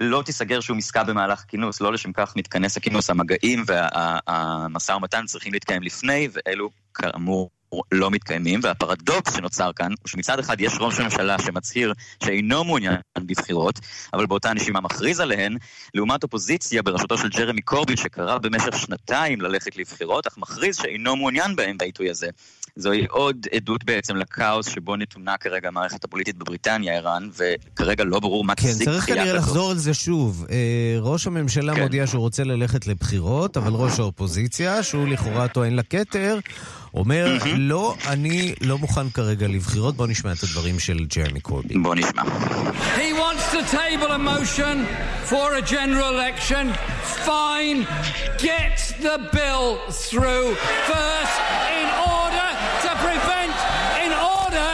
לא 0.00 0.22
תיסגר 0.22 0.60
שום 0.60 0.78
עסקה 0.78 1.04
במהלך 1.04 1.42
הכינוס, 1.42 1.80
לא 1.80 1.92
לשם 1.92 2.12
כך 2.12 2.36
מתכנס 2.36 2.76
הכינוס, 2.76 3.10
המגעים 3.10 3.64
והמשא 3.66 4.92
ומתן 4.92 5.26
צריכים 5.26 5.52
להתקיים 5.52 5.82
לפני, 5.82 6.28
ואלו 6.32 6.70
כאמור 6.94 7.50
לא 7.92 8.10
מתקיימים, 8.10 8.60
והפרדוקס 8.62 9.36
שנוצר 9.36 9.70
כאן 9.76 9.90
הוא 9.90 10.08
שמצד 10.08 10.38
אחד 10.38 10.60
יש 10.60 10.72
ראש 10.80 11.00
ממשלה 11.00 11.36
שמצהיר 11.38 11.92
שאינו 12.24 12.64
מעוניין 12.64 12.96
בבחירות, 13.18 13.80
אבל 14.14 14.26
באותה 14.26 14.52
נשימה 14.52 14.80
מכריז 14.80 15.20
עליהן, 15.20 15.56
לעומת 15.94 16.22
אופוזיציה 16.22 16.82
בראשותו 16.82 17.18
של 17.18 17.28
ג'רמי 17.28 17.62
קורבין 17.62 17.96
שקרא 17.96 18.38
במשך 18.38 18.78
שנתיים 18.78 19.40
ללכת 19.40 19.76
לבחירות, 19.76 20.26
אך 20.26 20.38
מכריז 20.38 20.76
שאינו 20.76 21.16
מעוניין 21.16 21.56
בהן 21.56 21.76
בעיתוי 21.78 22.10
הזה. 22.10 22.28
זוהי 22.76 23.06
עוד 23.10 23.46
עדות 23.52 23.84
בעצם 23.84 24.16
לכאוס 24.16 24.68
שבו 24.68 24.96
נתונה 24.96 25.36
כרגע 25.36 25.68
המערכת 25.68 26.04
הפוליטית 26.04 26.36
בבריטניה, 26.36 26.94
ערן, 26.94 27.28
וכרגע 27.36 28.04
לא 28.04 28.20
ברור 28.20 28.44
מה 28.44 28.54
כן, 28.54 28.68
תשיג 28.68 28.84
צריך 28.84 29.06
כנראה 29.06 29.32
לחזור 29.32 29.70
על 29.70 29.78
זה 29.78 29.94
שוב. 29.94 30.46
אה, 30.50 30.96
ראש 31.00 31.26
הממשלה 31.26 31.74
כן. 31.74 31.82
מודיע 31.82 32.06
שהוא 32.06 32.20
רוצה 32.20 32.44
ללכת 32.44 32.86
לבחירות, 32.86 33.56
אבל 33.56 33.72
ראש 33.72 34.00
האופוזיציה, 34.00 34.82
שהוא 34.82 35.08
לכאורה 35.08 35.48
טוען 35.48 35.76
לכתר, 35.76 36.38
אומר, 36.96 37.36
mm-hmm. 37.38 37.48
לא, 37.56 37.94
אני 38.06 38.54
לא 38.60 38.78
מוכן 38.78 39.10
כרגע 39.10 39.46
לבחירות. 39.48 39.96
בואו 39.96 40.08
נשמע 40.08 40.32
את 40.32 40.42
הדברים 40.42 40.78
של 40.78 40.98
ג'רמי 41.16 41.40
קורבי. 41.40 41.74
בואו 41.78 41.94
נשמע. 41.94 42.22
He 42.96 43.12
wants 43.12 43.44
to 43.52 43.60
table 43.76 44.10
a 44.12 44.18
motion 44.18 44.86
for 45.30 45.46
a 45.60 45.62
general 45.74 46.08
election. 46.16 46.64
Fine, 47.26 47.78
get 48.48 48.76
the 49.06 49.18
bill 49.36 49.66
through 50.08 50.46
first 50.90 51.36
in 51.80 51.88
order 52.18 52.48
to 52.84 52.90
prevent, 53.06 53.56
in 54.04 54.12
order, 54.36 54.70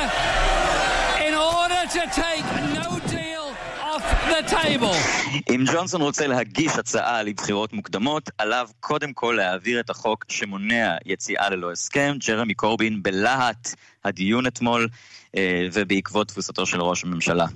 in 1.27 1.35
order 1.35 1.81
to 1.97 2.03
take 2.25 2.47
no 2.79 2.89
deal 3.17 3.47
off 3.91 4.05
table. 4.79 4.97
אם 5.51 5.65
ג'ונסון 5.73 6.03
רוצה 6.03 6.27
להגיש 6.27 6.73
הצעה 6.79 7.23
לבחירות 7.23 7.73
מוקדמות, 7.73 8.31
עליו 8.39 8.69
קודם 8.81 9.13
כל 9.13 9.35
להעביר 9.39 9.81
את 9.81 9.91
החוק 9.91 10.25
שמונע 10.29 10.97
יציאה 11.07 11.51
ללא 11.51 11.73
הסכם. 11.73 12.17
ג'רמי 12.27 12.55
קורבין 12.55 13.03
בלהט 13.03 13.75
הדיון 14.05 14.47
אתמול, 14.47 14.89
אה, 15.37 15.69
ובעקבות 15.73 16.29
תבוסתו 16.29 16.67
של 16.67 16.81
ראש 16.81 17.05
הממשלה. 17.05 17.47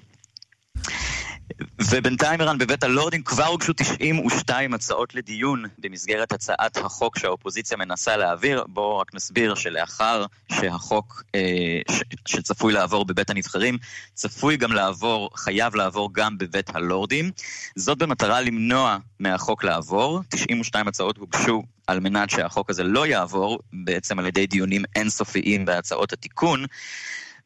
ובינתיים, 1.91 2.41
ערן, 2.41 2.59
בבית 2.59 2.83
הלורדים 2.83 3.23
כבר 3.23 3.45
הוגשו 3.45 3.73
92 3.73 4.75
הצעות 4.75 5.15
לדיון 5.15 5.65
במסגרת 5.79 6.33
הצעת 6.33 6.77
החוק 6.77 7.19
שהאופוזיציה 7.19 7.77
מנסה 7.77 8.17
להעביר. 8.17 8.65
בואו 8.69 8.99
רק 8.99 9.15
נסביר 9.15 9.55
שלאחר 9.55 10.25
שהחוק 10.53 11.23
אה, 11.35 11.81
ש, 11.91 12.03
שצפוי 12.27 12.73
לעבור 12.73 13.05
בבית 13.05 13.31
הנבחרים, 13.31 13.79
צפוי 14.15 14.57
גם 14.57 14.73
לעבור, 14.73 15.31
חייב 15.37 15.75
לעבור 15.75 16.11
גם 16.13 16.39
בבית 16.39 16.77
הלורדים. 16.77 17.31
זאת 17.77 17.99
במטרה 17.99 18.41
למנוע 18.41 18.97
מהחוק 19.21 19.65
לעבור. 19.65 20.21
92 20.29 20.89
הצעות 20.89 21.19
הוגשו 21.19 21.63
על 21.87 22.01
מנת 22.01 22.31
שהחוק 22.31 22.71
הזה 22.71 22.83
לא 22.83 23.07
יעבור, 23.07 23.59
בעצם 23.73 24.19
על 24.19 24.27
ידי 24.27 24.47
דיונים 24.47 24.83
אינסופיים 24.97 25.65
בהצעות 25.65 26.13
התיקון. 26.13 26.67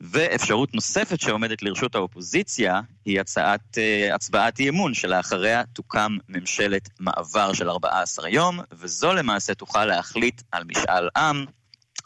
ואפשרות 0.01 0.75
נוספת 0.75 1.21
שעומדת 1.21 1.63
לרשות 1.63 1.95
האופוזיציה 1.95 2.81
היא 3.05 3.21
הצעת, 3.21 3.61
uh, 3.79 4.15
הצבעת 4.15 4.59
אי 4.59 4.69
אמון 4.69 4.95
שלאחריה 4.95 5.63
תוקם 5.73 6.17
ממשלת 6.29 6.89
מעבר 7.01 7.53
של 7.53 7.71
14 7.71 8.29
יום, 8.29 8.61
וזו 8.73 9.13
למעשה 9.13 9.55
תוכל 9.55 9.85
להחליט 9.85 10.43
על 10.53 10.65
משאל 10.65 11.09
עם. 11.17 11.45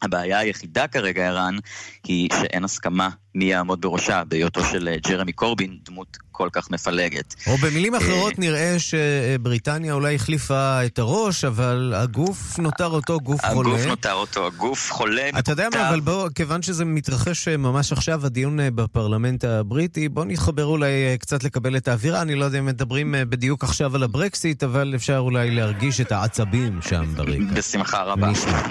הבעיה 0.04 0.38
היחידה 0.38 0.86
כרגע, 0.86 1.26
ערן, 1.26 1.56
היא 2.04 2.28
שאין 2.40 2.64
הסכמה 2.64 3.08
מי 3.34 3.44
יעמוד 3.44 3.80
בראשה, 3.80 4.24
בהיותו 4.24 4.64
של 4.64 4.88
אה, 4.88 4.96
ג'רמי 5.08 5.32
קורבין 5.32 5.78
דמות 5.84 6.16
כל 6.32 6.48
כך 6.52 6.70
מפלגת. 6.70 7.34
או 7.46 7.56
במילים 7.56 7.94
אחרות 7.94 8.32
אה, 8.32 8.38
נראה 8.38 8.76
שבריטניה 8.78 9.94
אולי 9.94 10.14
החליפה 10.14 10.84
את 10.86 10.98
הראש, 10.98 11.44
אבל 11.44 11.92
הגוף 11.96 12.58
נותר 12.58 12.86
אותו 12.86 13.20
גוף 13.20 13.40
חולה. 13.46 13.68
הגוף 13.70 13.86
נותר 13.86 14.12
אותו, 14.12 14.46
הגוף 14.46 14.92
חולה. 14.92 15.28
אתה 15.38 15.52
יודע 15.52 15.68
מה, 15.74 15.88
אבל 15.88 16.00
בוא, 16.00 16.28
כיוון 16.34 16.62
שזה 16.62 16.84
מתרחש 16.84 17.48
אה, 17.48 17.56
ממש 17.56 17.92
עכשיו, 17.92 18.26
הדיון 18.26 18.58
בפרלמנט 18.74 19.44
הבריטי, 19.44 20.08
בוא 20.08 20.24
נתחבר 20.24 20.64
אולי 20.64 21.18
קצת 21.18 21.44
לקבל 21.44 21.76
את 21.76 21.88
האווירה. 21.88 22.22
אני 22.22 22.34
לא 22.34 22.44
יודע 22.44 22.58
אם 22.58 22.66
מדברים 22.66 23.14
בדיוק 23.18 23.64
עכשיו 23.64 23.94
על 23.94 24.02
הברקסיט, 24.02 24.62
אבל 24.62 24.92
אפשר 24.94 25.18
אולי 25.18 25.50
להרגיש 25.50 26.00
את 26.00 26.12
העצבים 26.12 26.78
שם 26.82 27.04
ברקע. 27.16 27.54
בשמחה 27.54 28.02
רבה. 28.02 28.30
נשמע. 28.30 28.62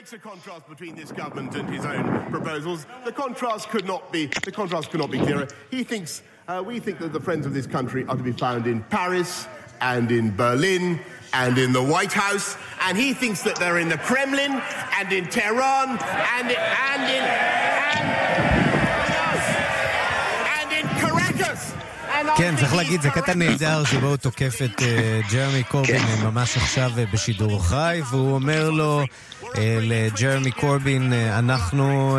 Makes 0.00 0.12
a 0.14 0.18
contrast 0.18 0.66
between 0.66 0.94
this 0.94 1.12
government 1.12 1.54
and 1.54 1.68
his 1.68 1.84
own 1.84 2.24
proposals. 2.30 2.86
The 3.04 3.12
contrast 3.12 3.68
could 3.68 3.84
not 3.84 4.10
be 4.10 4.30
the 4.44 4.50
contrast 4.50 4.90
could 4.90 4.98
not 4.98 5.10
be 5.10 5.18
clearer. 5.18 5.46
He 5.70 5.84
thinks 5.84 6.22
uh, 6.48 6.62
we 6.64 6.80
think 6.80 7.00
that 7.00 7.12
the 7.12 7.20
friends 7.20 7.44
of 7.44 7.52
this 7.52 7.66
country 7.66 8.06
are 8.06 8.16
to 8.16 8.22
be 8.22 8.32
found 8.32 8.66
in 8.66 8.82
Paris 8.84 9.46
and 9.82 10.10
in 10.10 10.34
Berlin 10.34 11.00
and 11.34 11.58
in 11.58 11.74
the 11.74 11.82
White 11.82 12.14
House, 12.14 12.56
and 12.80 12.96
he 12.96 13.12
thinks 13.12 13.42
that 13.42 13.56
they're 13.56 13.78
in 13.78 13.90
the 13.90 13.98
Kremlin 13.98 14.62
and 14.96 15.12
in 15.12 15.26
Tehran 15.26 15.90
and 15.90 16.50
and 16.50 17.02
in 17.02 17.24
and, 18.00 18.19
כן, 22.36 22.54
צריך 22.56 22.74
להגיד, 22.74 23.02
זה 23.02 23.10
קטע 23.10 23.34
נהדר 23.34 23.84
שבו 23.84 24.06
הוא 24.06 24.16
תוקף 24.16 24.58
את 24.64 24.78
uh, 24.78 25.32
ג'רמי 25.32 25.62
קורבין 25.62 25.98
כן. 26.00 26.26
ממש 26.26 26.56
עכשיו 26.56 26.92
uh, 26.96 27.14
בשידור 27.14 27.64
חי, 27.64 28.00
והוא 28.10 28.34
אומר 28.34 28.70
לו, 28.70 29.04
לג'רמי 29.58 30.50
קורבין, 30.50 31.12
אנחנו, 31.12 32.18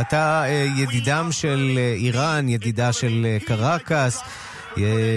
אתה 0.00 0.44
ידידם 0.76 1.28
של 1.30 1.78
איראן, 1.96 2.48
ידידה 2.48 2.92
של 2.92 3.26
קרקס. 3.46 4.20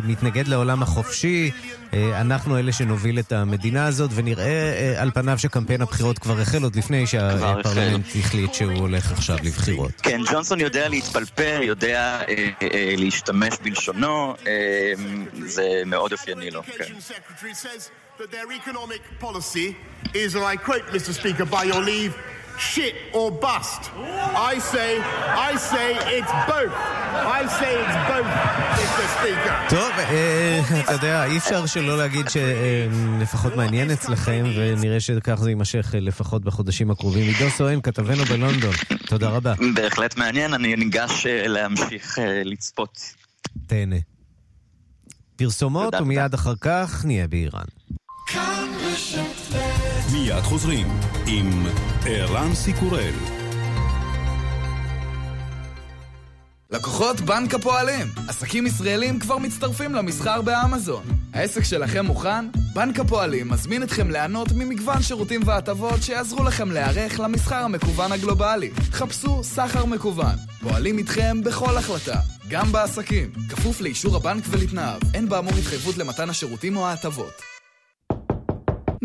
מתנגד 0.03 0.47
לעולם 0.47 0.83
החופשי, 0.83 1.51
אנחנו 1.93 2.57
אלה 2.57 2.71
שנוביל 2.71 3.19
את 3.19 3.31
המדינה 3.31 3.85
הזאת, 3.85 4.11
ונראה 4.13 4.93
על 4.97 5.11
פניו 5.11 5.39
שקמפיין 5.39 5.81
הבחירות 5.81 6.19
כבר 6.19 6.41
החל 6.41 6.63
עוד 6.63 6.75
לפני 6.75 7.07
שהפרלמנט 7.07 8.05
החליט 8.19 8.53
שהוא 8.53 8.73
הולך 8.73 9.11
עכשיו 9.11 9.37
לבחירות. 9.43 9.91
כן, 10.01 10.21
ג'ונסון 10.31 10.59
יודע 10.59 10.89
להתפלפר, 10.89 11.59
יודע 11.61 12.21
אה, 12.29 12.49
אה, 12.61 12.93
להשתמש 12.97 13.53
בלשונו, 13.63 14.35
אה, 14.47 14.93
זה 15.45 15.81
מאוד 15.85 16.11
אופייני 16.11 16.51
לו, 16.51 16.63
כן. 16.63 16.83
that 18.17 18.31
their 18.31 18.51
economic 18.51 19.01
policy 19.19 19.75
is, 20.13 20.35
and 20.35 20.43
I 20.43 20.55
quote, 20.55 20.85
Mr. 20.93 21.13
Speaker, 21.13 21.45
by 21.45 21.63
your 21.63 21.81
leave, 21.81 22.13
shit 22.57 22.95
or 23.13 23.31
bust. 23.31 23.81
I 24.53 24.59
say, 24.59 24.91
I 25.49 25.55
say 25.71 25.89
it's 26.17 26.33
both. 26.51 26.73
I 27.39 27.41
say 27.59 27.71
it's 27.83 27.97
both, 28.11 28.29
Mr. 28.79 29.05
Speaker. 29.15 29.53
טוב, 29.69 29.91
אתה 30.79 30.93
יודע, 30.93 31.25
אי 31.25 31.37
אפשר 31.37 31.65
שלא 31.65 31.97
להגיד 31.97 32.25
שלפחות 32.29 33.55
מעניין 33.55 33.91
אצלכם, 33.91 34.43
ונראה 34.55 34.99
שכך 34.99 35.35
זה 35.35 35.49
יימשך 35.49 35.95
לפחות 35.97 36.43
בחודשים 36.43 36.91
הקרובים. 36.91 37.23
עידו 37.23 37.49
סואן, 37.49 37.81
כתבנו 37.81 38.25
בלונדון, 38.25 38.73
תודה 39.05 39.29
רבה. 39.29 39.53
בהחלט 39.73 40.17
מעניין, 40.17 40.53
אני 40.53 40.75
ניגש 40.75 41.25
להמשיך 41.27 42.17
לצפות. 42.45 42.99
תהנה. 43.67 43.95
פרסומות, 45.35 45.93
ומיד 46.01 46.33
אחר 46.33 46.53
כך 46.61 47.05
נהיה 47.05 47.27
באיראן. 47.27 47.65
מיד 50.25 50.43
חוזרים 50.43 50.87
עם 51.27 51.65
ערן 52.05 52.55
סיקורל. 52.55 53.13
לקוחות 56.71 57.21
בנק 57.21 57.53
הפועלים, 57.53 58.07
עסקים 58.27 58.65
ישראלים 58.67 59.19
כבר 59.19 59.37
מצטרפים 59.37 59.95
למסחר 59.95 60.41
באמזון. 60.41 61.03
העסק 61.33 61.63
שלכם 61.63 62.05
מוכן? 62.05 62.45
בנק 62.73 62.99
הפועלים 62.99 63.49
מזמין 63.49 63.83
אתכם 63.83 64.11
ליהנות 64.11 64.47
ממגוון 64.51 65.01
שירותים 65.01 65.41
והטבות 65.45 66.03
שיעזרו 66.03 66.43
לכם 66.43 66.71
להיערך 66.71 67.19
למסחר 67.19 67.63
המקוון 67.63 68.11
הגלובלי. 68.11 68.71
חפשו 68.91 69.43
סחר 69.43 69.85
מקוון. 69.85 70.35
פועלים 70.61 70.97
איתכם 70.97 71.41
בכל 71.43 71.77
החלטה, 71.77 72.19
גם 72.49 72.71
בעסקים. 72.71 73.31
כפוף 73.49 73.81
לאישור 73.81 74.15
הבנק 74.15 74.43
ולתנאיו. 74.49 74.99
אין 75.13 75.29
באמור 75.29 75.53
התחייבות 75.53 75.97
למתן 75.97 76.29
השירותים 76.29 76.77
או 76.77 76.87
ההטבות. 76.87 77.54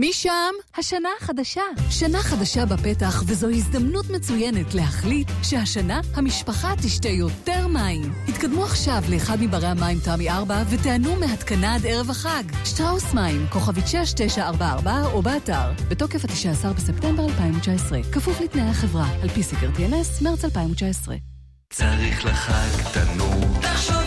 משם, 0.03 0.55
השנה 0.77 1.09
החדשה. 1.21 1.63
שנה 1.91 2.19
חדשה 2.19 2.67
בפתח, 2.67 3.23
וזו 3.27 3.49
הזדמנות 3.49 4.11
מצוינת 4.11 4.75
להחליט 4.75 5.29
שהשנה 5.43 6.01
המשפחה 6.15 6.75
תשתה 6.83 7.09
יותר 7.09 7.67
מים. 7.67 8.13
התקדמו 8.29 8.65
עכשיו 8.65 9.03
לאחד 9.11 9.37
מברי 9.41 9.67
המים 9.67 9.99
תמי 10.05 10.31
4 10.31 10.63
ותענו 10.71 11.17
מהתקנה 11.17 11.75
עד 11.75 11.87
ערב 11.87 12.11
החג. 12.11 12.43
שטראוס 12.65 13.15
מים, 13.15 13.47
כוכבית 13.53 13.87
6944 13.87 15.03
או 15.13 15.23
באתר. 15.23 15.73
בתוקף 15.89 16.25
ה-19 16.25 16.73
בספטמבר 16.77 17.25
2019. 17.25 18.01
כפוף 18.13 18.41
לתנאי 18.41 18.69
החברה, 18.69 19.09
על 19.23 19.29
פי 19.29 19.43
סקר 19.43 19.71
TNS, 19.77 20.25
מרץ 20.25 20.45
2019. 20.45 21.17
צריך 21.73 22.25
לחג 22.25 22.93
תנור. 22.93 23.61
תחשוב 23.63 24.00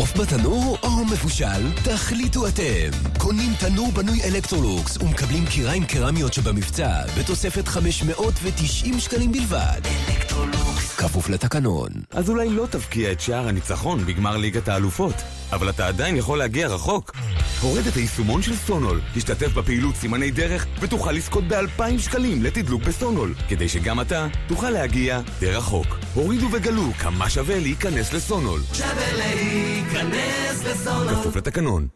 עוף 0.00 0.20
בתנור 0.20 0.78
או 0.82 1.04
מבושל? 1.04 1.72
תחליטו 1.84 2.46
אתם. 2.46 2.90
קונים 3.18 3.52
תנור 3.60 3.92
בנוי 3.92 4.22
אלקטרולוקס 4.24 4.96
ומקבלים 4.96 5.46
כיריים 5.46 5.84
קרמיות 5.84 6.32
שבמבצע 6.32 6.88
בתוספת 7.18 7.68
590 7.68 9.00
שקלים 9.00 9.32
בלבד. 9.32 9.80
אלקטרולוקס. 10.08 10.96
כפוף 10.96 11.28
לתקנון. 11.28 11.88
אז 12.10 12.30
אולי 12.30 12.48
לא 12.50 12.66
תבקיע 12.70 13.12
את 13.12 13.20
שער 13.20 13.48
הניצחון 13.48 14.06
בגמר 14.06 14.36
ליגת 14.36 14.68
האלופות, 14.68 15.14
אבל 15.52 15.70
אתה 15.70 15.86
עדיין 15.86 16.16
יכול 16.16 16.38
להגיע 16.38 16.68
רחוק. 16.68 17.12
הורד 17.62 17.86
את 17.86 17.94
היישומון 17.94 18.42
של 18.42 18.56
סונול, 18.56 19.00
תשתתף 19.14 19.52
בפעילות 19.52 19.94
סימני 19.94 20.30
דרך 20.30 20.66
ותוכל 20.80 21.12
לזכות 21.12 21.44
ב-2,000 21.44 21.98
שקלים 21.98 22.42
לתדלוק 22.42 22.82
בסונול, 22.82 23.34
כדי 23.48 23.68
שגם 23.68 24.00
אתה 24.00 24.26
תוכל 24.48 24.70
להגיע 24.70 25.20
די 25.40 25.50
רחוק. 25.50 25.86
הורידו 26.14 26.46
וגלו 26.52 26.92
כמה 26.98 27.30
שווה 27.30 27.60
להיכנס 27.60 28.12
לסונול. 28.12 28.60
שווה 28.74 29.12
להיכנס 29.16 30.64
לסונול. 30.64 31.14
כפוף 31.14 31.36
לתקנון. 31.36 31.88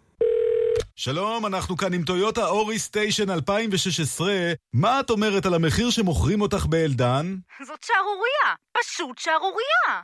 שלום, 0.96 1.46
אנחנו 1.46 1.77
כאן 1.77 1.94
עם 1.94 2.03
טויוטה 2.03 2.46
אורי 2.46 2.79
סטיישן 2.79 3.31
2016. 3.31 4.33
מה 4.72 5.00
את 5.00 5.11
אומרת 5.11 5.46
על 5.46 5.55
המחיר 5.55 5.90
שמוכרים 5.90 6.40
אותך 6.40 6.66
באלדן? 6.66 7.37
זאת 7.66 7.83
שערורייה, 7.83 8.55
פשוט 8.72 9.18
שערורייה. 9.18 10.03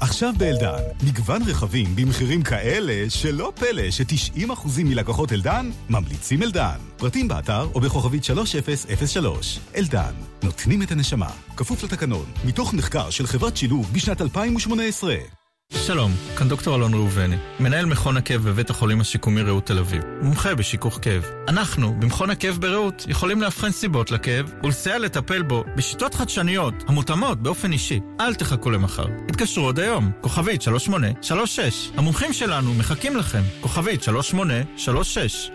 עכשיו 0.00 0.32
באלדן, 0.38 0.82
מגוון 1.06 1.42
רכבים 1.42 1.96
במחירים 1.96 2.42
כאלה 2.42 3.10
שלא 3.10 3.52
פלא 3.56 3.90
ש-90% 3.90 4.68
מלקוחות 4.84 5.32
אלדן 5.32 5.70
ממליצים 5.90 6.42
אלדן. 6.42 6.78
פרטים 6.96 7.28
באתר 7.28 7.68
או 7.74 7.80
בכוכבית 7.80 8.24
3003. 8.24 9.58
אלדן, 9.76 10.12
נותנים 10.42 10.82
את 10.82 10.92
הנשמה. 10.92 11.30
כפוף 11.56 11.84
לתקנון, 11.84 12.24
מתוך 12.44 12.74
מחקר 12.74 13.10
של 13.10 13.26
חברת 13.26 13.56
שילוב 13.56 13.90
בשנת 13.92 14.20
2018. 14.20 15.41
שלום, 15.74 16.12
כאן 16.36 16.48
דוקטור 16.48 16.76
אלון 16.76 16.94
ראובני, 16.94 17.36
מנהל 17.60 17.86
מכון 17.86 18.16
הכאב 18.16 18.40
בבית 18.42 18.70
החולים 18.70 19.00
השיקומי 19.00 19.42
רעות 19.42 19.66
תל 19.66 19.78
אביב, 19.78 20.02
מומחה 20.22 20.54
בשיכוך 20.54 20.98
כאב. 21.02 21.24
אנחנו, 21.48 21.94
במכון 22.00 22.30
הכאב 22.30 22.58
ברעות, 22.60 23.04
יכולים 23.08 23.42
לאבחן 23.42 23.70
סיבות 23.70 24.10
לכאב 24.10 24.52
ולסייע 24.64 24.98
לטפל 24.98 25.42
בו 25.42 25.64
בשיטות 25.76 26.14
חדשניות 26.14 26.74
המותאמות 26.86 27.42
באופן 27.42 27.72
אישי. 27.72 28.00
אל 28.20 28.34
תחכו 28.34 28.70
למחר. 28.70 29.06
התקשרו 29.28 29.64
עוד 29.64 29.78
היום, 29.78 30.10
כוכבית 30.20 30.62
3836. 30.62 31.90
המומחים 31.96 32.32
שלנו 32.32 32.74
מחכים 32.74 33.16
לכם, 33.16 33.42
כוכבית 33.60 34.02
3836. 34.02 35.50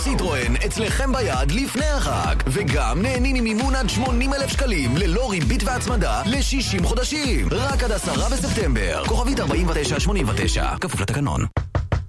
סיטרואן 0.00 0.56
אצלכם 0.66 1.12
ביד 1.12 1.52
לפני 1.52 1.86
החג, 1.86 2.36
וגם 2.46 3.02
נהנים 3.02 3.34
ממימון 3.36 3.74
עד 3.74 3.88
80 3.88 4.34
אלף 4.34 4.50
שקלים 4.52 4.96
ללא 4.96 5.30
ריבית 5.30 5.62
והצמדה 5.62 6.22
ל-60 6.26 6.84
חודשים, 6.84 7.48
רק 7.50 7.82
עד 7.82 7.92
10 7.92 8.28
בספטמבר, 8.28 9.04
כוכבית 9.06 9.40
4989, 9.40 10.76
כפוף 10.80 11.00
לתקנון. 11.00 11.46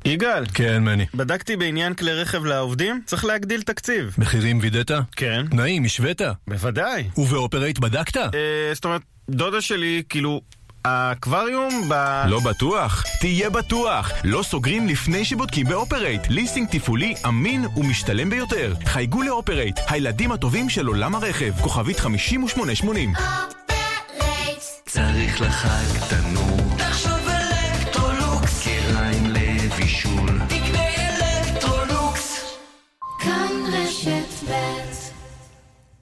יגאל. 0.05 0.45
כן, 0.53 0.83
מני. 0.83 1.05
בדקתי 1.13 1.55
בעניין 1.55 1.93
כלי 1.93 2.13
רכב 2.13 2.45
לעובדים, 2.45 3.01
צריך 3.05 3.25
להגדיל 3.25 3.61
תקציב. 3.61 4.15
מחירים 4.17 4.59
וידאת? 4.61 4.91
כן. 5.15 5.45
נתונים, 5.51 5.85
השווית? 5.85 6.21
בוודאי. 6.47 7.03
ובאופרייט 7.17 7.79
בדקת? 7.79 8.17
אה, 8.17 8.29
זאת 8.73 8.85
אומרת, 8.85 9.01
דודה 9.29 9.61
שלי, 9.61 10.03
כאילו, 10.09 10.41
האקווריום 10.85 11.89
ב... 11.89 12.23
לא 12.27 12.39
בטוח? 12.39 13.03
תהיה 13.19 13.49
בטוח! 13.49 14.11
לא 14.23 14.43
סוגרים 14.43 14.87
לפני 14.87 15.25
שבודקים 15.25 15.65
באופרייט. 15.67 16.21
ליסינג 16.29 16.67
תפעולי 16.71 17.13
אמין 17.27 17.65
ומשתלם 17.75 18.29
ביותר. 18.29 18.73
חייגו 18.85 19.21
לאופרייט, 19.21 19.79
הילדים 19.89 20.31
הטובים 20.31 20.69
של 20.69 20.87
עולם 20.87 21.15
הרכב. 21.15 21.53
כוכבית 21.61 21.99
5880. 21.99 23.13
אופרייט 23.15 24.63
צריך 24.85 25.41
לחג 25.41 26.07
תנור. 26.09 26.74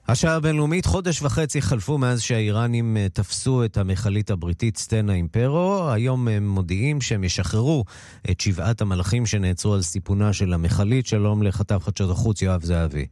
השעה 0.08 0.36
הבינלאומית, 0.36 0.86
חודש 0.86 1.22
וחצי 1.22 1.62
חלפו 1.62 1.98
מאז 1.98 2.22
שהאיראנים 2.22 2.96
אה, 2.96 3.06
תפסו 3.08 3.64
את 3.64 3.76
המכלית 3.76 4.30
הבריטית 4.30 4.76
סטנה 4.76 5.12
אימפרו. 5.12 5.88
היום 5.92 6.28
הם 6.28 6.48
מודיעים 6.48 7.00
שהם 7.00 7.24
ישחררו 7.24 7.84
את 8.30 8.40
שבעת 8.40 8.80
המלאכים 8.80 9.26
שנעצרו 9.26 9.74
על 9.74 9.82
סיפונה 9.82 10.32
של 10.32 10.52
המכלית. 10.52 11.06
שלום 11.06 11.42
לכתב 11.42 11.78
חדשות 11.78 12.10
החוץ 12.10 12.42
יואב 12.42 12.62
זהבי. 12.62 13.06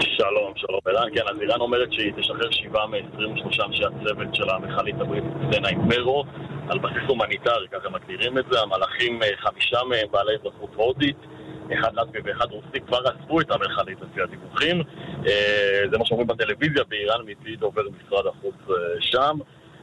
שלום. 0.00 0.52
שלום 0.56 0.80
ערן. 0.86 1.08
כן, 1.14 1.22
אז 1.30 1.40
איראן 1.40 1.60
אומרת 1.60 1.92
שהיא 1.92 2.12
תשחרר 2.18 2.50
שבעה 2.50 2.86
מ-23 2.86 3.66
אנשי 3.66 3.82
הצוות 3.84 4.34
של 4.34 4.50
המכלית 4.50 4.94
הבריטית 5.00 5.32
סטנה 5.50 5.68
עם 5.68 5.90
פרו, 5.90 6.24
על 6.68 6.78
בסיס 6.78 7.04
הומניטרי, 7.08 7.68
ככה 7.72 7.88
מגדירים 7.90 8.38
את 8.38 8.44
זה. 8.50 8.60
המלאכים, 8.60 9.22
אה, 9.22 9.28
חמישה 9.36 9.78
מהם 9.88 10.06
בעלי 10.10 10.32
אזרחות 10.40 10.70
הודית, 10.76 11.16
אחד 11.72 11.94
לטבי 11.94 12.18
ואחד 12.24 12.46
רוסי, 12.50 12.80
כבר 12.86 12.98
עזבו 12.98 13.40
את 13.40 13.50
המכלית 13.50 13.98
לפי 14.00 14.22
הדיווחים. 14.22 14.82
אה, 15.26 15.82
זה 15.90 15.98
מה 15.98 16.06
שאומרים 16.06 16.26
בטלוויזיה 16.26 16.84
באיראן 16.88 17.20
מפי 17.26 17.56
דובר 17.56 17.82
משרד 17.82 18.26
החוץ 18.26 18.54
אה, 18.70 18.74
שם. 19.00 19.38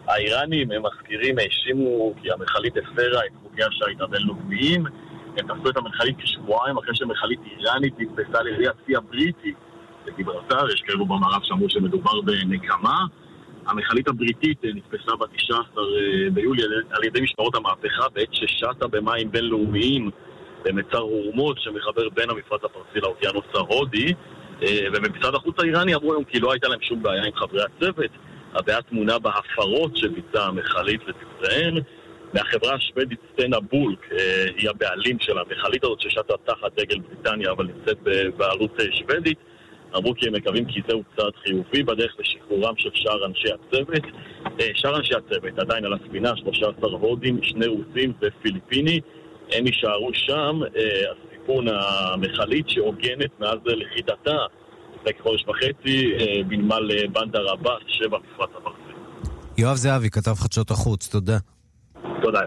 האיראנים, 0.07 0.71
הם 0.71 0.81
מזכירים, 0.85 1.35
האשימו 1.39 2.13
כי 2.21 2.31
המכלית 2.31 2.77
הפרה 2.77 3.25
את 3.25 3.31
חוקי 3.43 3.63
השיט 3.63 4.01
הבינלאומיים. 4.01 4.85
הם 5.37 5.47
תפסו 5.47 5.69
את 5.69 5.77
המכלית 5.77 6.17
כשבועיים 6.17 6.77
אחרי 6.77 6.95
שמכלית 6.95 7.39
איראנית 7.45 7.93
נתפסה 7.99 8.39
על 8.39 8.47
ידי 8.47 8.67
הצי 8.67 8.95
הבריטי 8.95 9.53
בגיברלטר, 10.05 10.69
יש 10.73 10.81
כאלו 10.81 11.05
במערב 11.05 11.41
שאמרו 11.43 11.69
שמדובר 11.69 12.21
בנקמה. 12.21 13.05
המכלית 13.67 14.07
הבריטית 14.07 14.57
נתפסה 14.63 15.11
ב-19 15.19 15.79
ביולי 16.33 16.63
על 16.91 17.03
ידי 17.03 17.21
משמרות 17.21 17.55
המהפכה 17.55 18.09
בעת 18.13 18.27
ששטה 18.31 18.87
במים 18.87 19.31
בינלאומיים 19.31 20.09
במצר 20.63 20.97
הורמוז 20.97 21.55
שמחבר 21.59 22.09
בין 22.09 22.29
המפרץ 22.29 22.61
הפרסי 22.63 22.99
לאוקיינוס 22.99 23.45
ההודי 23.53 24.13
ובמשרד 24.93 25.35
החוץ 25.35 25.55
האיראני 25.59 25.95
אמרו 25.95 26.13
היום 26.13 26.23
כי 26.23 26.39
לא 26.39 26.51
הייתה 26.51 26.67
להם 26.67 26.81
שום 26.81 27.03
בעיה 27.03 27.23
עם 27.23 27.33
חברי 27.35 27.61
הצוות 27.63 28.11
הבעיה 28.53 28.81
טמונה 28.81 29.19
בהפרות 29.19 29.97
שביצעה 29.97 30.47
המכלית 30.47 31.01
ותציין 31.07 31.77
מהחברה 32.33 32.75
השוודית 32.75 33.19
סטנה 33.33 33.59
בולק, 33.59 34.11
אה, 34.11 34.45
היא 34.57 34.69
הבעלים 34.69 35.17
של 35.19 35.37
המכלית 35.37 35.83
הזאת 35.83 36.01
ששטה 36.01 36.33
תחת 36.45 36.79
דגל 36.79 36.99
בריטניה 36.99 37.51
אבל 37.51 37.65
נמצאת 37.65 37.97
בבעלות 38.03 38.79
אה, 38.79 38.85
שוודית 38.91 39.37
אמרו 39.95 40.15
כי 40.15 40.27
הם 40.27 40.33
מקווים 40.35 40.65
כי 40.65 40.81
זהו 40.87 41.03
צעד 41.17 41.33
חיובי 41.43 41.83
בדרך 41.83 42.15
לשחרורם 42.19 42.73
של 42.77 42.89
שאר 42.93 43.25
אנשי 43.25 43.47
הצוות. 43.51 44.03
אה, 44.59 44.67
שאר 44.75 44.97
אנשי 44.97 45.13
הצוות 45.15 45.59
עדיין 45.59 45.85
על 45.85 45.93
הספינה, 45.93 46.37
13 46.37 46.91
הודים, 46.91 47.43
שני 47.43 47.67
רוסים 47.67 48.13
ופיליפיני. 48.21 48.99
הם 49.51 49.67
יישארו 49.67 50.09
שם, 50.13 50.59
הסיפון 51.11 51.65
המכלית 51.67 52.69
שעוגנת 52.69 53.39
מאז 53.39 53.57
לכידתה 53.65 54.37
לפני 54.95 55.13
כחודש 55.13 55.45
וחצי 55.47 56.13
בנמל 56.47 57.07
בנדר 57.07 57.49
עבאס 57.49 57.83
שבמפרץ 57.87 58.49
הפרסי. 58.57 58.91
יואב 59.57 59.75
זהבי, 59.75 60.09
כתב 60.09 60.33
חדשות 60.33 60.71
החוץ, 60.71 61.07
תודה. 61.07 61.37
תודה. 62.21 62.39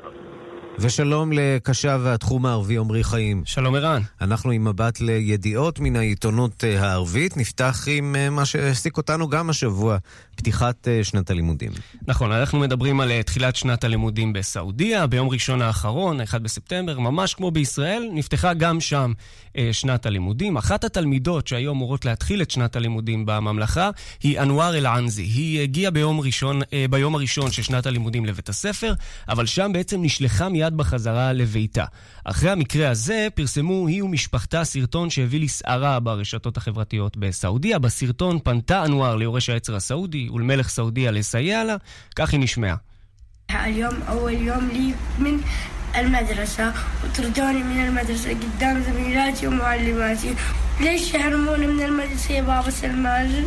ושלום 0.78 1.32
לקשב 1.32 2.00
והתחום 2.02 2.46
הערבי 2.46 2.78
עמרי 2.78 3.04
חיים. 3.04 3.42
שלום 3.46 3.74
ערן. 3.74 4.02
אנחנו 4.20 4.50
עם 4.50 4.64
מבט 4.64 5.00
לידיעות 5.00 5.80
מן 5.80 5.96
העיתונות 5.96 6.64
הערבית. 6.64 7.37
נפתח 7.37 7.84
עם 7.90 8.16
מה 8.30 8.44
שהעסיק 8.44 8.96
אותנו 8.96 9.28
גם 9.28 9.50
השבוע, 9.50 9.96
פתיחת 10.37 10.88
שנת 11.02 11.30
הלימודים. 11.30 11.72
נכון, 12.06 12.32
אנחנו 12.32 12.58
מדברים 12.58 13.00
על 13.00 13.22
תחילת 13.22 13.56
שנת 13.56 13.84
הלימודים 13.84 14.32
בסעודיה, 14.32 15.06
ביום 15.06 15.28
ראשון 15.28 15.62
האחרון, 15.62 16.20
1 16.20 16.40
בספטמבר, 16.40 16.98
ממש 16.98 17.34
כמו 17.34 17.50
בישראל, 17.50 18.08
נפתחה 18.12 18.54
גם 18.54 18.80
שם 18.80 19.12
שנת 19.72 20.06
הלימודים. 20.06 20.56
אחת 20.56 20.84
התלמידות 20.84 21.48
שהיו 21.48 21.72
אמורות 21.72 22.04
להתחיל 22.04 22.42
את 22.42 22.50
שנת 22.50 22.76
הלימודים 22.76 23.26
בממלכה 23.26 23.90
היא 24.22 24.40
אנואר 24.40 24.76
אל-ענזי. 24.76 25.22
היא 25.22 25.60
הגיעה 25.62 25.90
ביום, 25.90 26.20
ראשון, 26.20 26.60
ביום 26.90 27.14
הראשון 27.14 27.50
של 27.50 27.62
שנת 27.62 27.87
הלימודים 27.87 28.26
לבית 28.26 28.48
הספר, 28.48 28.94
אבל 29.28 29.46
שם 29.46 29.70
בעצם 29.72 30.02
נשלחה 30.02 30.48
מיד 30.48 30.63
בחזרה 30.75 31.33
לביתה. 31.33 31.85
אחרי 32.23 32.49
המקרה 32.49 32.89
הזה 32.89 33.27
פרסמו 33.35 33.88
היא 33.88 34.03
ומשפחתה 34.03 34.63
סרטון 34.63 35.09
שהביא 35.09 35.39
לסערה 35.39 35.99
ברשתות 35.99 36.57
החברתיות 36.57 37.17
בסעודיה. 37.17 37.79
בסרטון 37.79 38.39
פנתה 38.43 38.85
אנואר 38.85 39.15
ליורש 39.15 39.49
העצר 39.49 39.75
הסעודי 39.75 40.29
ולמלך 40.29 40.69
סעודיה 40.69 41.12
לסייע 41.12 41.63
לה, 41.63 41.75
כך 42.15 42.31
היא 42.31 42.39
נשמעה. 42.39 42.75
اليوم 43.51 44.01
أول 44.09 44.33
يوم 44.33 44.69
لي 44.73 44.93
من 45.19 45.41
المدرسة 45.95 46.73
وطردوني 47.03 47.63
من 47.63 47.85
المدرسة 47.85 48.29
قدام 48.29 48.83
زميلاتي 48.83 49.47
ومعلماتي 49.47 50.35
ليش 50.79 51.13
يحرموني 51.13 51.67
من 51.67 51.81
المدرسة 51.81 52.33
يا 52.33 52.41
بابا 52.41 52.69
سلمان؟ 52.69 53.45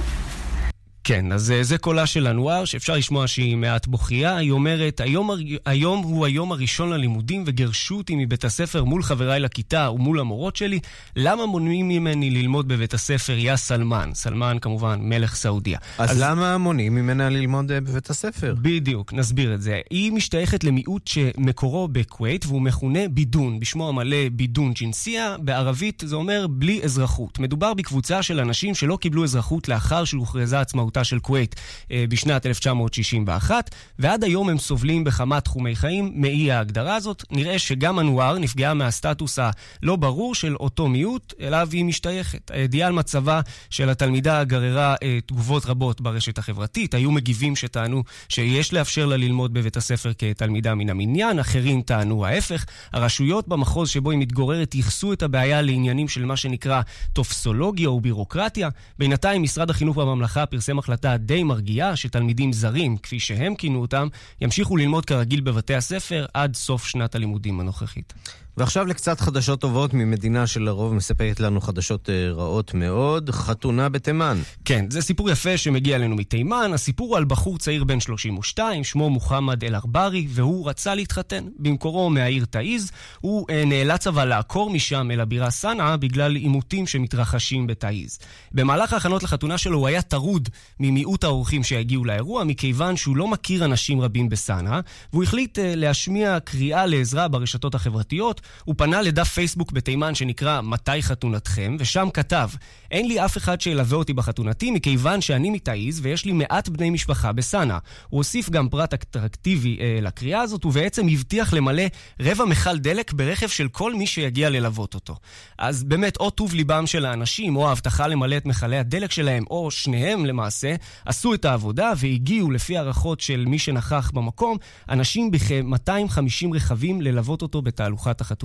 כן, 1.08 1.32
אז 1.32 1.54
זה 1.62 1.78
קולה 1.78 2.06
של 2.06 2.28
אנואר, 2.28 2.65
שאפשר 2.65 2.96
לשמוע 2.96 3.28
שהיא 3.28 3.58
מעט 3.58 3.88
בוכייה. 3.88 4.38
היא 4.38 4.52
אומרת, 4.52 5.00
היום, 5.00 5.30
היום 5.65 6.04
הוא 6.04 6.26
היום 6.26 6.52
הראשון 6.52 6.89
ללימודים 6.89 7.43
וגירשו 7.48 7.98
אותי 7.98 8.15
מבית 8.15 8.43
הספר 8.43 8.84
מול 8.84 9.04
חבריי 9.04 9.39
לכיתה 9.39 9.89
ומול 9.91 10.20
המורות 10.20 10.56
שלי. 10.56 10.80
למה 11.15 11.46
מונעים 11.46 11.88
ממני 11.88 12.30
ללמוד 12.30 12.67
בבית 12.67 12.93
הספר 12.93 13.38
יא 13.38 13.56
סלמן? 13.56 14.10
סלמן 14.13 14.58
כמובן 14.62 15.00
מלך 15.02 15.36
סעודיה. 15.36 15.80
אז, 15.98 16.12
אז 16.12 16.22
למה 16.22 16.58
מונעים 16.58 16.96
ממנה 16.96 17.30
ללמוד 17.30 17.67
בבית 17.67 18.10
הספר? 18.10 18.56
בדיוק, 18.62 19.13
נסביר 19.13 19.54
את 19.54 19.62
זה. 19.62 19.80
היא 19.89 20.12
משתייכת 20.12 20.63
למיעוט 20.63 21.08
שמקורו 21.08 21.88
בכווית 21.88 22.46
והוא 22.46 22.62
מכונה 22.62 23.08
בידון, 23.08 23.60
בשמו 23.60 23.89
המלא 23.89 24.30
בידון 24.32 24.74
ג'ינסיה. 24.74 25.36
בערבית 25.39 26.04
זה 26.06 26.15
אומר 26.15 26.48
בלי 26.50 26.82
אזרחות. 26.84 27.39
מדובר 27.39 27.74
בקבוצה 27.74 28.24
של 28.24 28.39
אנשים 28.39 28.76
שלא 28.76 28.98
קיבלו 29.02 29.24
אזרחות 29.24 29.70
לאחר 29.70 30.04
שהוכרזה 30.04 30.60
עצמאות 30.60 30.97
של 31.04 31.20
כווית 31.20 31.56
בשנת 31.92 32.46
1961, 32.46 33.76
ועד 34.00 34.24
היום 34.24 34.50
הם 34.50 34.58
סובלים 34.58 35.04
בכמה 35.04 35.42
תחומי 35.42 35.76
חיים 35.76 36.12
מאי 36.16 36.52
ההגדרה 36.52 36.96
הזאת. 36.96 37.24
נראה 37.32 37.60
שגם 37.60 38.00
אנואר 38.00 38.38
נפגעה 38.38 38.74
מהסטטוס 38.74 39.40
הלא 39.40 39.96
ברור 39.96 40.36
של 40.36 40.56
אותו 40.56 40.88
מיעוט, 40.88 41.34
אליו 41.42 41.70
היא 41.72 41.86
משתייכת. 41.86 42.52
הידיעה 42.52 42.88
על 42.88 42.94
מצבה 42.94 43.42
של 43.70 43.90
התלמידה 43.90 44.44
גררה 44.44 44.96
תגובות 45.26 45.66
רבות 45.66 46.02
ברשת 46.02 46.38
החברתית. 46.38 46.94
היו 46.94 47.12
מגיבים 47.12 47.56
שטענו 47.56 48.04
שיש 48.30 48.74
לאפשר 48.74 49.06
לה 49.06 49.18
ללמוד 49.18 49.54
בבית 49.54 49.78
הספר 49.78 50.12
כתלמידה 50.18 50.76
מן 50.76 50.90
המניין, 50.90 51.40
אחרים 51.40 51.82
טענו 51.82 52.26
ההפך. 52.26 52.66
הרשויות 52.94 53.48
במחוז 53.48 53.90
שבו 53.90 54.12
היא 54.12 54.20
מתגוררת 54.20 54.76
ייחסו 54.76 55.14
את 55.14 55.24
הבעיה 55.24 55.62
לעניינים 55.62 56.08
של 56.08 56.26
מה 56.26 56.38
שנקרא 56.38 56.82
טופסולוגיה 57.14 57.88
או 57.88 58.02
בירוקרטיה. 58.02 58.70
בינתיים 59.00 59.44
משרד 59.44 59.70
החינוך 59.70 59.98
בממלכה 59.98 60.46
פרסם 60.46 60.78
החלטה 60.88 61.17
די 61.17 61.43
מרגיעה 61.43 61.95
שתלמידים 61.95 62.54
זרים, 62.54 62.97
כפי 62.97 63.19
שהם 63.19 63.56
כינו 63.56 63.82
אותם, 63.82 64.08
ימשיכו 64.41 64.78
ללמוד 64.78 65.06
כרגיל 65.06 65.41
בבתי 65.41 65.76
הספר 65.76 66.26
עד 66.34 66.56
סוף 66.56 66.86
שנת 66.86 67.15
הלימודים 67.15 67.60
הנוכחית. 67.60 68.13
ועכשיו 68.58 68.86
לקצת 68.86 69.20
חדשות 69.20 69.62
טובות 69.62 69.93
ממדינה 69.93 70.48
שלרוב 70.48 70.93
מספרת 70.93 71.39
לנו 71.39 71.62
חדשות 71.62 72.10
רעות 72.36 72.74
מאוד, 72.74 73.30
חתונה 73.30 73.89
בתימן. 73.89 74.38
כן, 74.65 74.86
זה 74.89 75.02
סיפור 75.02 75.30
יפה 75.30 75.58
שמגיע 75.58 75.96
אלינו 75.96 76.15
מתימן. 76.15 76.72
הסיפור 76.74 77.08
הוא 77.08 77.17
על 77.17 77.26
בחור 77.26 77.58
צעיר 77.58 77.84
בן 77.84 78.00
32, 78.00 78.84
שמו 78.84 79.10
מוחמד 79.10 79.63
אל-ארברי, 79.63 80.28
והוא 80.30 80.70
רצה 80.70 80.96
להתחתן. 80.96 81.43
במקורו 81.60 82.10
מהעיר 82.10 82.46
תאיז, 82.46 82.91
הוא 83.22 83.46
אה, 83.50 83.63
נאלץ 83.65 84.08
אבל 84.08 84.26
לעקור 84.26 84.70
משם 84.70 85.12
אל 85.12 85.20
הבירה 85.20 85.50
סנעה 85.50 85.98
בגלל 85.98 86.36
עימותים 86.36 86.88
שמתרחשים 86.88 87.67
בתאיז. 87.67 88.20
במהלך 88.52 88.93
ההכנות 88.93 89.24
לחתונה 89.24 89.58
שלו 89.58 89.78
הוא 89.78 89.88
היה 89.88 90.02
טרוד 90.02 90.50
ממיעוט 90.80 91.24
האורחים 91.24 91.63
שהגיעו 91.63 92.06
לאירוע, 92.06 92.43
מכיוון 92.43 92.98
שהוא 92.98 93.17
לא 93.17 93.28
מכיר 93.28 93.65
אנשים 93.65 94.02
רבים 94.02 94.30
בסנעה, 94.30 94.80
והוא 95.13 95.24
החליט 95.24 95.60
אה, 95.60 95.76
להשמיע 95.76 96.39
קריאה 96.39 96.86
לעזרה 96.86 97.28
ברשתות 97.28 97.76
החברתיות. 97.76 98.47
הוא 98.64 98.76
פנה 98.78 99.02
לדף 99.02 99.28
פייסבוק 99.28 99.72
בתימן 99.72 100.16
שנקרא 100.16 100.62
"מתי 100.62 101.02
חתונתכם?" 101.02 101.76
ושם 101.80 102.08
כתב 102.14 102.50
אין 102.92 103.08
לי 103.08 103.26
אף 103.26 103.38
אחד 103.38 103.62
שילווה 103.62 103.98
אותי 103.98 104.14
בחתונתי 104.14 104.72
מכיוון 104.72 105.22
שאני 105.22 105.50
מתאיז 105.50 106.00
ויש 106.04 106.26
לי 106.26 106.32
מעט 106.32 106.70
בני 106.70 106.90
משפחה 106.90 107.32
בסאנה. 107.32 107.78
הוא 108.10 108.18
הוסיף 108.18 108.50
גם 108.50 108.70
פרט 108.70 108.94
אטרקטיבי 108.94 109.78
אה, 109.80 110.00
לקריאה 110.02 110.42
הזאת 110.42 110.66
ובעצם 110.66 111.08
הבטיח 111.08 111.54
למלא 111.54 111.84
רבע 112.22 112.46
מכל 112.46 112.78
דלק 112.78 113.14
ברכב 113.14 113.48
של 113.48 113.68
כל 113.68 113.94
מי 113.94 114.08
שיגיע 114.08 114.50
ללוות 114.50 114.94
אותו. 114.94 115.16
אז 115.58 115.84
באמת 115.84 116.18
או 116.18 116.30
טוב 116.30 116.54
ליבם 116.54 116.88
של 116.88 117.06
האנשים 117.06 117.56
או 117.56 117.70
ההבטחה 117.70 118.08
למלא 118.08 118.38
את 118.38 118.46
מכלי 118.46 118.78
הדלק 118.78 119.12
שלהם 119.12 119.44
או 119.50 119.72
שניהם 119.72 120.26
למעשה 120.26 120.76
עשו 121.06 121.34
את 121.34 121.46
העבודה 121.46 121.94
והגיעו 121.98 122.52
לפי 122.52 122.78
הערכות 122.78 123.20
של 123.20 123.46
מי 123.48 123.60
שנכח 123.60 124.12
במקום 124.14 124.58
אנשים 124.90 125.32
בכ-250 125.32 126.56
רכבים 126.56 127.02
ללוות 127.02 127.42
אותו 127.42 127.62
בתהלוכת 127.62 128.22
החתונה. 128.22 128.37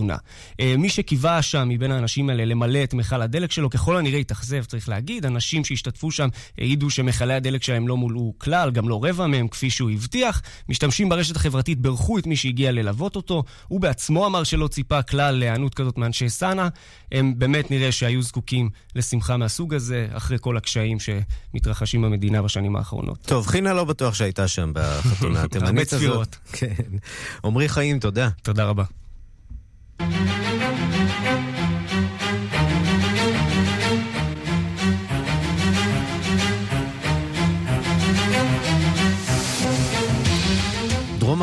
אה, 0.60 0.74
מי 0.78 0.88
שקיווה 0.88 1.42
שם 1.42 1.68
מבין 1.68 1.92
האנשים 1.92 2.30
האלה 2.30 2.44
למלא 2.44 2.84
את 2.84 2.94
מכל 2.94 3.22
הדלק 3.22 3.52
שלו 3.52 3.70
ככל 3.70 3.96
הנראה 3.96 4.18
התאכזב, 4.18 4.64
צריך 4.64 4.88
להגיד. 4.88 5.26
אנשים 5.26 5.64
שהשתתפו 5.64 6.10
שם 6.10 6.28
העידו 6.58 6.90
שמכלי 6.90 7.34
הדלק 7.34 7.62
שלהם 7.62 7.88
לא 7.88 7.96
מולאו 7.96 8.34
כלל, 8.38 8.70
גם 8.70 8.88
לא 8.88 9.04
רבע 9.04 9.26
מהם, 9.26 9.48
כפי 9.48 9.70
שהוא 9.70 9.90
הבטיח. 9.90 10.42
משתמשים 10.68 11.08
ברשת 11.08 11.36
החברתית 11.36 11.78
בירכו 11.78 12.18
את 12.18 12.26
מי 12.26 12.36
שהגיע 12.36 12.72
ללוות 12.72 13.16
אותו. 13.16 13.44
הוא 13.68 13.80
בעצמו 13.80 14.26
אמר 14.26 14.44
שלא 14.44 14.68
ציפה 14.68 15.02
כלל 15.02 15.34
להיענות 15.34 15.74
כזאת 15.74 15.98
מאנשי 15.98 16.28
סאנה. 16.28 16.68
הם 17.12 17.34
באמת 17.38 17.70
נראה 17.70 17.92
שהיו 17.92 18.22
זקוקים 18.22 18.70
לשמחה 18.96 19.36
מהסוג 19.36 19.74
הזה, 19.74 20.08
אחרי 20.12 20.36
כל 20.40 20.56
הקשיים 20.56 20.98
שמתרחשים 21.00 22.02
במדינה 22.02 22.42
בשנים 22.42 22.76
האחרונות. 22.76 23.18
טוב, 23.26 23.46
חינה 23.46 23.74
לא 23.74 23.84
בטוח 23.84 24.14
שהייתה 24.14 24.48
שם 24.48 24.72
בחתונה 24.74 25.42
התימנית 25.44 25.92
הזאת. 25.92 26.02
הרבה 26.02 26.24
צפירות. 26.24 26.36
כן. 26.52 26.96
עמרי 27.44 27.68
חיים, 27.68 27.98
תודה. 27.98 28.28
תודה 28.42 28.64
רבה. 28.64 29.01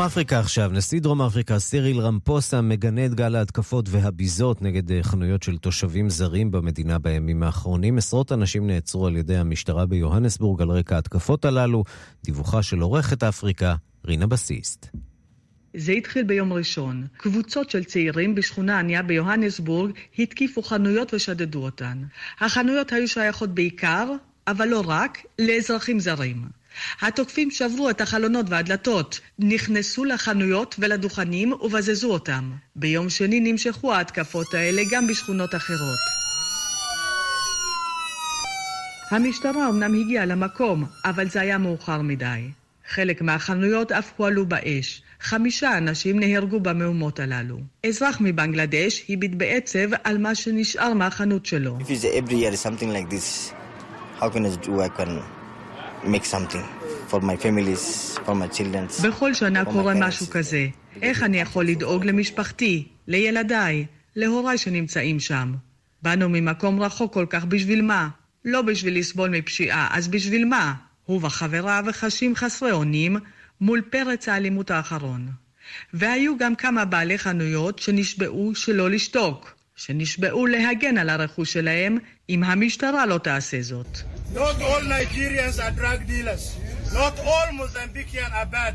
אפריקה 0.00 0.40
עכשיו, 0.40 0.70
נשיא 0.72 1.00
דרום 1.00 1.22
אפריקה 1.22 1.58
סיריל 1.58 2.00
רמפוסה 2.00 2.60
מגנה 2.60 3.06
את 3.06 3.14
גל 3.14 3.36
ההתקפות 3.36 3.86
והביזות 3.88 4.62
נגד 4.62 4.92
אה, 4.92 5.02
חנויות 5.02 5.42
של 5.42 5.58
תושבים 5.58 6.10
זרים 6.10 6.50
במדינה 6.50 6.98
בימים 6.98 7.42
האחרונים. 7.42 7.98
עשרות 7.98 8.32
אנשים 8.32 8.66
נעצרו 8.66 9.06
על 9.06 9.16
ידי 9.16 9.36
המשטרה 9.36 9.86
ביוהנסבורג 9.86 10.62
על 10.62 10.70
רקע 10.70 10.94
ההתקפות 10.94 11.44
הללו. 11.44 11.84
דיווחה 12.24 12.62
של 12.62 12.80
עורכת 12.80 13.22
אפריקה, 13.22 13.74
רינה 14.06 14.26
בסיסט. 14.26 14.90
זה 15.74 15.92
התחיל 15.92 16.22
ביום 16.22 16.52
ראשון. 16.52 17.06
קבוצות 17.16 17.70
של 17.70 17.84
צעירים 17.84 18.34
בשכונה 18.34 18.78
ענייה 18.78 19.02
ביוהנסבורג 19.02 19.90
התקיפו 20.18 20.62
חנויות 20.62 21.14
ושדדו 21.14 21.64
אותן. 21.64 21.98
החנויות 22.40 22.92
היו 22.92 23.08
שייכות 23.08 23.54
בעיקר, 23.54 24.12
אבל 24.46 24.68
לא 24.68 24.82
רק, 24.86 25.18
לאזרחים 25.38 26.00
זרים. 26.00 26.60
התוקפים 27.00 27.50
שברו 27.50 27.90
את 27.90 28.00
החלונות 28.00 28.46
והדלתות, 28.48 29.20
נכנסו 29.38 30.04
לחנויות 30.04 30.76
ולדוכנים 30.78 31.52
ובזזו 31.52 32.12
אותם. 32.12 32.52
ביום 32.76 33.10
שני 33.10 33.40
נמשכו 33.40 33.94
ההתקפות 33.94 34.54
האלה 34.54 34.82
גם 34.90 35.06
בשכונות 35.06 35.54
אחרות. 35.54 35.98
המשטרה 39.10 39.68
אמנם 39.68 39.94
הגיעה 40.00 40.26
למקום, 40.26 40.84
אבל 41.04 41.28
זה 41.28 41.40
היה 41.40 41.58
מאוחר 41.58 42.02
מדי. 42.02 42.40
חלק 42.88 43.22
מהחנויות 43.22 43.92
אף 43.92 44.12
הועלו 44.16 44.46
באש. 44.46 45.02
חמישה 45.20 45.78
אנשים 45.78 46.20
נהרגו 46.20 46.60
במהומות 46.60 47.20
הללו. 47.20 47.58
אזרח 47.86 48.18
מבנגלדש 48.20 49.06
הביט 49.08 49.34
בעצב 49.34 49.88
על 50.04 50.18
מה 50.18 50.34
שנשאר 50.34 50.94
מהחנות 50.94 51.46
שלו. 51.46 51.78
If 51.80 51.84
it's 51.84 52.04
every 52.04 52.32
year 52.32 52.54
something 52.66 52.90
like 52.92 53.10
this, 53.14 53.52
how 54.20 54.28
can 54.28 54.44
I 54.44 54.66
do 54.66 54.80
I 54.80 55.00
can 55.00 55.22
make 56.04 56.24
something 56.24 56.64
for 57.10 57.20
my 57.20 57.36
families, 57.36 58.18
for 58.26 58.34
my 58.34 58.56
children. 58.56 59.08
בכל 59.08 59.34
שנה 59.34 59.64
קורה 59.64 59.94
משהו 59.94 60.26
כזה. 60.26 60.66
איך 61.02 61.22
אני 61.22 61.40
יכול 61.40 61.66
לדאוג 61.66 62.04
למשפחתי, 62.04 62.88
לילדיי, 63.08 63.86
להוריי 64.16 64.58
שנמצאים 64.58 65.20
שם? 65.20 65.54
באנו 66.02 66.28
ממקום 66.28 66.82
רחוק 66.82 67.14
כל 67.14 67.26
כך 67.30 67.44
בשביל 67.44 67.82
מה? 67.82 68.08
לא 68.44 68.62
בשביל 68.62 68.98
לסבול 68.98 69.30
מפשיעה, 69.30 69.88
אז 69.90 70.08
בשביל 70.08 70.44
מה? 70.44 70.74
הוא 71.06 71.20
וחבריו 71.22 71.84
חשים 71.92 72.36
חסרי 72.36 72.72
אונים 72.72 73.16
מול 73.60 73.82
פרץ 73.90 74.28
האלימות 74.28 74.70
האחרון. 74.70 75.28
והיו 75.94 76.38
גם 76.38 76.54
כמה 76.54 76.84
בעלי 76.84 77.18
חנויות 77.18 77.78
שנשבעו 77.78 78.54
שלא 78.54 78.90
לשתוק, 78.90 79.54
שנשבעו 79.76 80.46
להגן 80.46 80.98
על 80.98 81.10
הרכוש 81.10 81.52
שלהם 81.52 81.98
אם 82.30 82.44
המשטרה 82.44 83.06
לא 83.06 83.18
תעשה 83.18 83.62
זאת. 83.62 83.98
Not 84.34 84.38
all 84.38 84.84
Nigerians 84.84 85.58
are 85.58 85.80
drug 85.80 86.00
dealers. 86.08 86.44
Not 86.92 87.18
all 87.18 87.48
Mozambican 87.60 88.32
are 88.32 88.50
bad. 88.52 88.74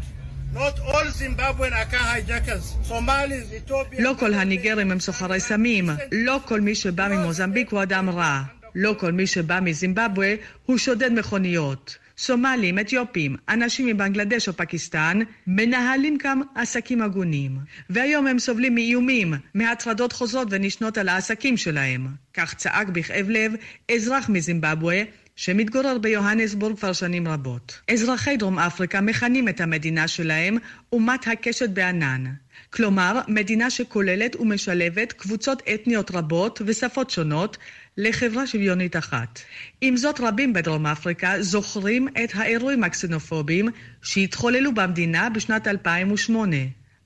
Not 0.54 0.80
all 0.80 1.08
Zimbabwean 1.22 1.74
are 1.80 1.90
car 1.94 2.08
hijackers. 2.16 2.66
Somalis, 2.90 3.70
Ethiopians... 3.70 4.00
לא 4.02 4.16
כל 4.20 4.34
הניגרים 4.34 4.92
הם 4.92 5.00
סוחרי 5.00 5.40
סמים. 5.40 5.90
לא 6.12 6.40
כל 6.46 6.62
מי 6.62 6.76
שבא 6.76 7.08
ממוזמביק 7.08 7.72
הוא 7.72 7.84
אדם 7.84 8.10
רע. 8.10 8.42
לא 8.76 8.96
כל 9.00 9.12
מי 9.12 9.28
שבא 9.28 9.60
מזימבבואה 9.62 10.36
הוא 10.66 10.78
שודד 10.78 11.12
מכוניות. 11.12 11.98
סומלים, 12.18 12.80
אתיופים, 12.80 13.36
אנשים 13.50 13.88
מבנגלדש 13.88 14.48
או 14.48 14.54
פקיסטן, 14.54 15.20
מנהלים 15.48 16.18
כאן 16.18 16.40
עסקים 16.56 17.02
הגונים. 17.02 17.58
והיום 17.90 18.28
הם 18.28 18.40
סובלים 18.40 18.76
מאיומים, 18.76 19.34
מהטרדות 19.54 20.14
חוזרות 20.14 20.48
ונשנות 20.52 20.98
על 20.98 21.10
העסקים 21.10 21.58
שלהם. 21.58 22.08
כך 22.34 22.54
צעק 22.54 22.88
בכאב 22.88 23.30
לב 23.30 23.54
אזרח 23.92 24.30
מזימבבואה 24.30 25.04
שמתגורר 25.36 25.98
ביוהנסבורג 25.98 26.78
כבר 26.78 26.94
שנים 26.94 27.28
רבות. 27.28 27.80
אזרחי 27.92 28.38
דרום 28.38 28.60
אפריקה 28.60 29.02
מכנים 29.02 29.50
את 29.50 29.62
המדינה 29.62 30.08
שלהם 30.08 30.58
אומת 30.94 31.28
הקשת 31.28 31.70
בענן. 31.70 32.26
כלומר, 32.70 33.22
מדינה 33.28 33.70
שכוללת 33.70 34.36
ומשלבת 34.36 35.14
קבוצות 35.14 35.64
אתניות 35.74 36.12
רבות 36.12 36.62
ושפות 36.66 37.10
שונות 37.10 37.58
לחברה 37.98 38.48
שוויונית 38.48 38.96
אחת. 38.96 39.40
עם 39.82 39.98
זאת, 39.98 40.20
רבים 40.20 40.54
בדרום 40.54 40.86
אפריקה 40.86 41.42
זוכרים 41.42 42.08
את 42.24 42.32
האירועים 42.34 42.84
הקסנופוביים 42.84 43.68
שהתחוללו 44.02 44.74
במדינה 44.74 45.30
בשנת 45.30 45.68
2008. 45.68 46.58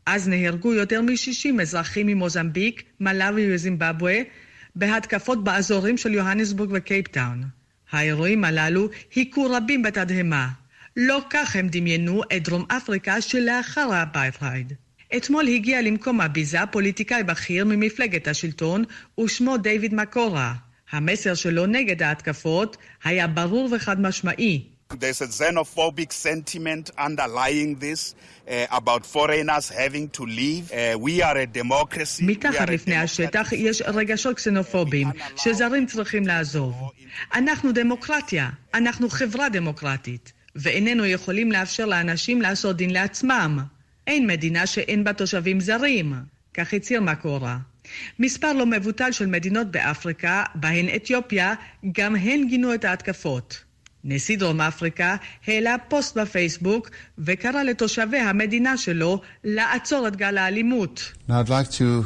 אז 0.06 0.28
נהרגו 0.28 0.74
יותר 0.74 1.02
מ-60 1.02 1.62
אזרחים 1.62 2.08
ממוזמביק, 2.08 2.84
מלאבי 3.00 3.56
וזימבבואה 3.56 4.22
בהתקפות 4.76 5.44
באזורים 5.44 5.98
של 5.98 6.14
יוהנסבורג 6.14 6.70
וקייפטאון. 6.74 7.44
האירועים 7.92 8.44
הללו 8.44 8.90
היכו 9.16 9.46
רבים 9.52 9.82
בתדהמה. 9.82 10.50
לא 10.98 11.22
כך 11.30 11.56
הם 11.56 11.68
דמיינו 11.68 12.22
את 12.36 12.44
דרום 12.44 12.66
אפריקה 12.70 13.22
שלאחר 13.22 13.90
האפרטהייד. 13.94 14.74
אתמול 15.18 15.48
הגיע 15.48 15.82
למקום 15.82 16.22
הביזה 16.22 16.60
פוליטיקאי 16.72 17.24
בכיר 17.24 17.66
ממפלגת 17.66 18.28
השלטון 18.28 18.84
ושמו 19.20 19.58
דיוויד 19.58 19.96
מקורה. 19.96 20.54
המסר 20.92 21.34
שלו 21.34 21.66
נגד 21.66 22.04
ההתקפות 22.04 22.78
היה 23.04 23.28
ברור 23.28 23.70
וחד 23.72 24.02
משמעי. 24.02 24.64
There's 24.94 25.22
a 25.22 25.28
xenophobic 25.28 26.12
sentiment 26.12 26.90
underlying 26.98 27.76
this 27.80 28.16
uh, 28.48 28.66
about 28.72 29.06
foreigners 29.06 29.70
having 29.70 30.08
to 30.18 30.24
leave. 30.26 30.72
Uh, 30.72 30.98
we 30.98 31.22
are 31.22 31.38
a 31.38 31.46
democracy. 31.46 32.24
מתחת 32.24 32.70
לפני 32.70 32.96
השטח 32.96 33.52
יש 33.52 33.82
רגשות 33.82 34.36
קסנופובים 34.36 35.08
שזרים 35.36 35.86
צריכים 35.86 36.28
לעזוב. 36.28 36.76
אנחנו 37.34 37.72
דמוקרטיה, 37.72 38.50
אנחנו 38.74 39.10
חברה 39.10 39.50
דמוקרטית, 39.50 40.34
ואיננו 40.56 41.06
יכולים 41.06 41.52
לאפשר 41.52 41.86
לאנשים 41.86 42.42
לעשות 42.42 42.78
דין 42.78 42.90
לעצמם. 42.90 43.60
אין 44.08 44.28
מדינה 44.28 44.66
שאין 44.66 45.04
בה 45.04 45.14
תושבים 45.14 45.60
זרים, 45.60 46.14
כך 46.54 46.74
הצהיר 46.74 47.02
מקורה. 47.02 47.58
מספר 48.20 48.54
לא 48.54 48.66
מבוטל 48.66 49.12
של 49.12 49.26
מדינות 49.26 49.72
באפריקה, 49.72 50.44
בהן 50.56 50.88
אתיופיה, 50.96 51.54
גם 51.92 52.16
הן 52.16 52.48
גינו 52.48 52.74
את 52.74 52.86
ההתקפות. 52.86 53.64
נשיא 54.04 54.38
דרום 54.38 54.62
אפריקה 54.62 55.16
העלה 55.48 55.76
פוסט 55.88 56.18
בפייסבוק 56.18 56.90
וקרא 57.18 57.64
לתושבי 57.64 58.18
המדינה 58.18 58.78
שלו 58.78 59.22
לעצור 59.44 60.08
את 60.08 60.16
גל 60.16 60.38
האלימות. 60.38 61.12
Now 61.30 61.32
I'd 61.32 61.50
like 61.50 61.72
to 61.72 62.06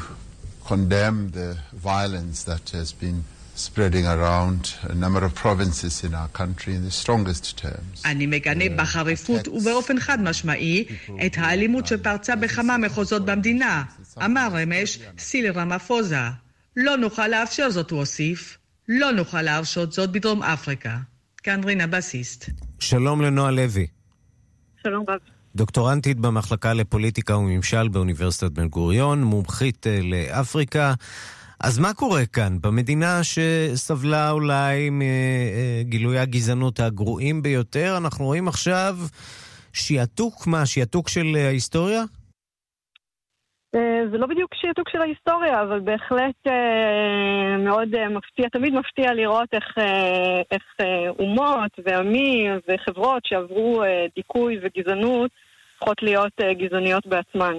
condemn 0.65 1.31
the 1.33 1.57
violence 1.73 2.43
that 2.43 2.69
has 2.69 2.91
been 3.01 3.23
spreading 3.55 4.05
around 4.07 4.73
a 4.83 4.95
number 4.95 5.23
of 5.23 5.35
provinces 5.35 6.03
in 6.03 6.13
our 6.13 6.27
country 6.41 6.73
in 6.75 6.83
the 6.83 6.91
strongest 6.91 7.57
terms. 7.57 8.01
אני 8.05 8.25
מגנה 8.25 8.65
בחריפות 8.77 9.47
ובאופן 9.47 9.99
חד 9.99 10.21
משמעי 10.21 10.85
את 11.25 11.37
האלימות 11.37 11.87
שפרצה 11.87 12.35
בכמה 12.35 12.77
מחוזות 12.77 13.25
במדינה, 13.25 13.83
אמר 14.25 14.49
רמש 14.51 14.99
סילי 15.19 15.49
רמפוזה. 15.49 16.29
לא 16.77 16.97
נוכל 16.97 17.27
לאפשר 17.27 17.69
זאת, 17.69 17.91
הוא 17.91 17.99
הוסיף. 17.99 18.57
לא 18.89 19.11
נוכל 19.11 19.41
להרשות 19.41 19.93
זאת 19.93 20.11
בדרום 20.11 20.43
אפריקה. 20.43 20.97
כאן 21.43 21.63
רינה 21.63 21.87
בסיסט. 21.87 22.49
שלום 22.79 23.21
לנועה 23.21 23.51
לוי. 23.51 23.87
שלום 24.83 25.05
רב. 25.07 25.19
דוקטורנטית 25.55 26.19
במחלקה 26.19 26.73
לפוליטיקה 26.73 27.37
וממשל 27.37 27.87
באוניברסיטת 27.87 28.51
בן 28.51 28.67
גוריון, 28.67 29.23
מומחית 29.23 29.87
אה, 29.87 29.99
לאפריקה. 30.01 30.93
אז 31.59 31.79
מה 31.79 31.93
קורה 31.93 32.25
כאן? 32.25 32.57
במדינה 32.61 33.19
שסבלה 33.23 34.31
אולי 34.31 34.89
מגילויי 34.91 36.19
הגזענות 36.19 36.79
הגרועים 36.79 37.41
ביותר, 37.41 37.97
אנחנו 37.97 38.25
רואים 38.25 38.47
עכשיו 38.47 38.95
שיעתוק, 39.73 40.47
מה, 40.47 40.65
שיעתוק 40.65 41.09
של 41.09 41.35
ההיסטוריה? 41.35 42.03
אה, 43.75 44.01
זה 44.11 44.17
לא 44.17 44.27
בדיוק 44.27 44.55
שיתוק 44.55 44.89
של 44.89 45.01
ההיסטוריה, 45.01 45.61
אבל 45.61 45.79
בהחלט 45.79 46.47
אה, 46.47 47.57
מאוד 47.57 47.95
אה, 47.95 48.09
מפתיע, 48.09 48.49
תמיד 48.49 48.73
מפתיע 48.73 49.13
לראות 49.13 49.49
איך, 49.53 49.77
איך 50.51 50.63
אומות 51.19 51.71
ועמים 51.85 52.51
וחברות 52.67 53.25
שעברו 53.25 53.83
דיכוי 54.15 54.59
וגזענות 54.61 55.31
צריכות 55.79 56.03
להיות 56.03 56.33
גזעניות 56.51 57.07
בעצמן. 57.07 57.53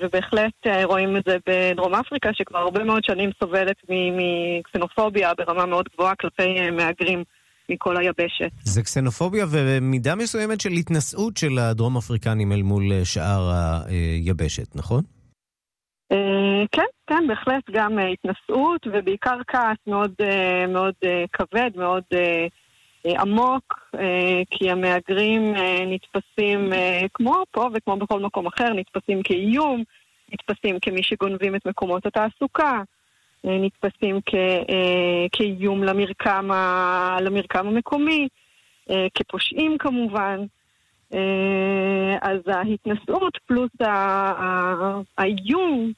ובהחלט 0.00 0.66
רואים 0.84 1.16
את 1.16 1.22
זה 1.26 1.36
בדרום 1.46 1.94
אפריקה, 1.94 2.30
שכבר 2.32 2.58
הרבה 2.58 2.84
מאוד 2.84 3.04
שנים 3.04 3.30
סובלת 3.40 3.76
מקסנופוביה 3.88 5.32
ברמה 5.38 5.66
מאוד 5.66 5.88
גבוהה 5.94 6.14
כלפי 6.14 6.70
מהגרים. 6.70 7.24
מכל 7.68 7.96
היבשת. 7.96 8.50
זה 8.64 8.82
קסנופוביה 8.82 9.44
ומידה 9.50 10.14
מסוימת 10.14 10.60
של 10.60 10.70
התנשאות 10.70 11.36
של 11.36 11.58
הדרום 11.58 11.96
אפריקנים 11.96 12.52
אל 12.52 12.62
מול 12.62 12.92
אה, 12.92 13.04
שאר 13.04 13.50
היבשת, 13.86 14.76
נכון? 14.76 15.02
אה, 16.12 16.64
כן, 16.72 16.86
כן, 17.06 17.26
בהחלט 17.28 17.70
גם 17.70 17.98
אה, 17.98 18.08
התנשאות 18.08 18.86
ובעיקר 18.86 19.38
כעס 19.48 19.78
מאוד, 19.86 20.12
מאוד 20.68 20.94
כבד, 21.32 21.70
מאוד 21.76 22.02
עמוק, 23.04 23.94
כי 24.50 24.70
המהגרים 24.70 25.54
נתפסים 25.86 26.72
כמו 27.14 27.42
פה 27.50 27.68
וכמו 27.74 27.96
בכל 27.96 28.20
מקום 28.20 28.46
אחר, 28.46 28.72
נתפסים 28.72 29.22
כאיום, 29.22 29.82
נתפסים 30.32 30.80
כמי 30.80 31.02
שגונבים 31.02 31.54
את 31.54 31.66
מקומות 31.66 32.06
התעסוקה. 32.06 32.82
אה, 33.46 33.58
נתפסים 33.58 34.20
כ, 34.26 34.34
אה, 34.34 35.26
כאיום 35.32 35.84
למרקם, 35.84 36.50
ה, 36.50 37.16
למרקם 37.20 37.66
המקומי, 37.66 38.28
אה, 38.90 39.06
כפושעים 39.14 39.78
כמובן. 39.78 40.40
אז 42.22 42.40
ההתנשאות 42.46 43.38
פלוס 43.46 43.70
האיום 45.18 45.92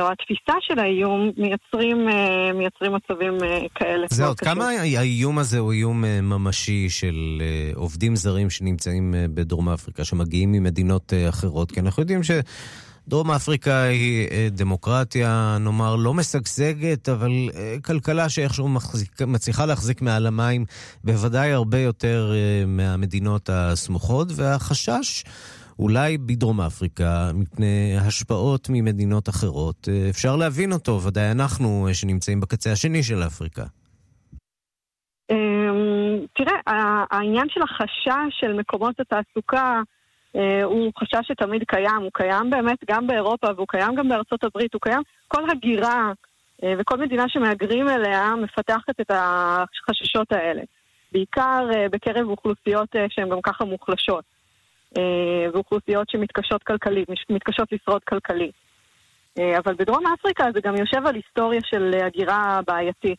או 0.00 0.08
התפיסה 0.12 0.52
של 0.60 0.78
האיום 0.78 1.30
מייצרים, 1.36 2.06
מייצרים 2.54 2.92
מצבים 2.94 3.38
כאלה. 3.74 4.06
זה 4.10 4.26
עוד 4.26 4.40
כמה 4.40 4.68
האיום 4.68 5.38
הזה 5.38 5.58
הוא 5.58 5.72
איום 5.72 6.04
ממשי 6.22 6.90
של 6.90 7.42
עובדים 7.74 8.16
זרים 8.16 8.50
שנמצאים 8.50 9.14
בדרום 9.34 9.68
אפריקה, 9.68 10.04
שמגיעים 10.04 10.52
ממדינות 10.52 11.12
אחרות? 11.28 11.72
כי 11.72 11.80
אנחנו 11.80 12.02
יודעים 12.02 12.22
ש... 12.22 12.30
דרום 13.10 13.30
אפריקה 13.30 13.82
היא 13.82 14.28
אה, 14.30 14.48
דמוקרטיה, 14.50 15.56
נאמר, 15.60 15.96
לא 15.96 16.14
משגשגת, 16.14 17.08
אבל 17.08 17.30
אה, 17.54 17.76
כלכלה 17.84 18.28
שאיכשהו 18.28 18.68
מחזיק, 18.68 19.22
מצליחה 19.22 19.66
להחזיק 19.66 20.02
מעל 20.02 20.26
המים 20.26 20.64
בוודאי 21.04 21.52
הרבה 21.52 21.78
יותר 21.78 22.32
אה, 22.34 22.66
מהמדינות 22.66 23.50
הסמוכות, 23.52 24.28
והחשש 24.36 25.24
אולי 25.80 26.18
בדרום 26.18 26.60
אפריקה, 26.60 27.30
מפני 27.34 27.96
השפעות 28.00 28.66
ממדינות 28.70 29.28
אחרות, 29.28 29.88
אפשר 30.10 30.36
להבין 30.36 30.72
אותו, 30.72 31.02
ודאי 31.02 31.30
אנחנו 31.30 31.88
שנמצאים 31.92 32.40
בקצה 32.40 32.72
השני 32.72 33.02
של 33.02 33.22
אפריקה. 33.26 33.64
אמ, 35.30 36.18
תראה, 36.36 36.56
העניין 37.10 37.46
של 37.48 37.60
החשש 37.62 38.40
של 38.40 38.52
מקומות 38.52 39.00
התעסוקה, 39.00 39.80
אה, 40.36 40.64
הוא 40.64 40.92
חשש 40.98 41.28
שתמיד 41.28 41.62
קיים, 41.68 42.02
הוא 42.02 42.10
קיים 42.14 42.50
באמת 42.50 42.78
גם 42.90 43.06
באירופה 43.06 43.46
והוא 43.56 43.66
קיים 43.68 43.94
גם 43.94 44.08
בארצות 44.08 44.44
הברית, 44.44 44.74
הוא 44.74 44.80
קיים, 44.80 45.02
כל 45.28 45.50
הגירה 45.50 46.12
אה, 46.62 46.74
וכל 46.78 46.96
מדינה 46.96 47.24
שמהגרים 47.28 47.88
אליה 47.88 48.34
מפתחת 48.42 49.00
את 49.00 49.10
החששות 49.10 50.32
האלה. 50.32 50.62
בעיקר 51.12 51.68
אה, 51.74 51.86
בקרב 51.88 52.28
אוכלוסיות 52.28 52.88
שהן 53.08 53.28
גם 53.28 53.40
ככה 53.42 53.64
מוחלשות, 53.64 54.24
ואוכלוסיות 55.52 56.10
שמתקשות 56.10 56.62
כלכלית, 56.62 57.08
מתקשות 57.30 57.72
לשרוד 57.72 58.04
כלכלית. 58.04 58.54
אבל 59.38 59.74
בדרום 59.74 60.04
אפריקה 60.06 60.44
זה 60.54 60.60
גם 60.60 60.76
יושב 60.76 61.06
על 61.06 61.14
היסטוריה 61.14 61.60
של 61.64 61.94
הגירה 62.06 62.60
בעייתית. 62.66 63.18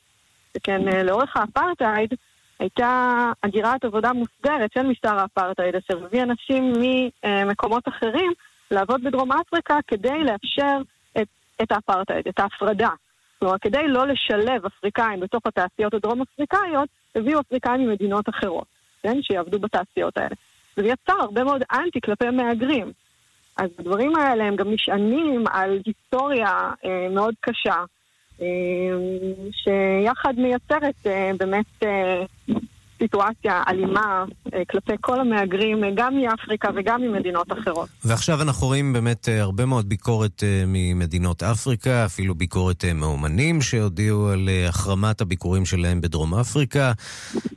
שכן 0.57 0.82
לאורך 1.05 1.38
האפרטהייד, 1.38 2.13
הייתה 2.59 3.32
הגירת 3.43 3.86
עבודה 3.86 4.13
מוסדרת 4.13 4.72
של 4.74 4.88
משטר 4.88 5.19
האפרטהייד, 5.19 5.76
אשר 5.76 6.05
הביא 6.05 6.24
אנשים 6.24 6.74
ממקומות 7.24 7.88
אחרים 7.88 8.32
לעבוד 8.72 9.03
בדרום 9.03 9.32
אפריקה 9.32 9.78
כדי 9.88 10.24
לאפשר 10.24 10.78
את, 11.17 11.28
את 11.61 11.72
האפרטהייד, 11.72 12.28
את 12.28 12.39
ההפרדה. 12.39 12.89
כלומר, 13.39 13.55
כדי 13.61 13.88
לא 13.88 14.07
לשלב 14.07 14.65
אפריקאים 14.65 15.19
בתוך 15.19 15.41
התעשיות 15.45 15.93
הדרום 15.93 16.22
אפריקאיות, 16.22 16.89
הביאו 17.15 17.39
אפריקאים 17.39 17.88
ממדינות 17.88 18.30
אחרות, 18.30 18.67
כן? 19.03 19.22
שיעבדו 19.22 19.59
בתעשיות 19.59 20.17
האלה. 20.17 20.36
זה 20.76 20.88
יצר 20.88 21.22
הרבה 21.22 21.43
מאוד 21.43 21.63
אנטי 21.74 22.01
כלפי 22.01 22.30
מהגרים. 22.30 22.91
אז 23.57 23.69
הדברים 23.80 24.15
האלה 24.15 24.43
הם 24.43 24.55
גם 24.55 24.72
נשענים 24.72 25.43
על 25.51 25.80
היסטוריה 25.86 26.72
אה, 26.86 27.09
מאוד 27.09 27.34
קשה, 27.39 27.84
אה, 28.41 28.47
שיחד 29.51 30.34
מייצרת 30.38 31.07
אה, 31.07 31.32
באמת 31.39 31.84
אה, 31.84 32.24
סיטואציה 33.04 33.64
אלימה 33.68 34.26
כלפי 34.70 34.93
כל 35.02 35.20
המהגרים, 35.20 35.82
גם 35.95 36.16
מאפריקה 36.16 36.70
וגם 36.76 37.02
ממדינות 37.02 37.47
אחרות. 37.52 37.89
ועכשיו 38.06 38.41
אנחנו 38.41 38.68
רואים 38.68 38.93
באמת 38.93 39.28
הרבה 39.39 39.66
מאוד 39.66 39.89
ביקורת 39.89 40.43
ממדינות 40.68 41.43
אפריקה, 41.43 42.06
אפילו 42.06 42.36
ביקורת 42.36 42.86
מאומנים 42.86 43.62
שהודיעו 43.62 44.30
על 44.30 44.49
החרמת 44.70 45.22
הביקורים 45.22 45.66
שלהם 45.66 46.02
בדרום 46.02 46.34
אפריקה. 46.34 46.91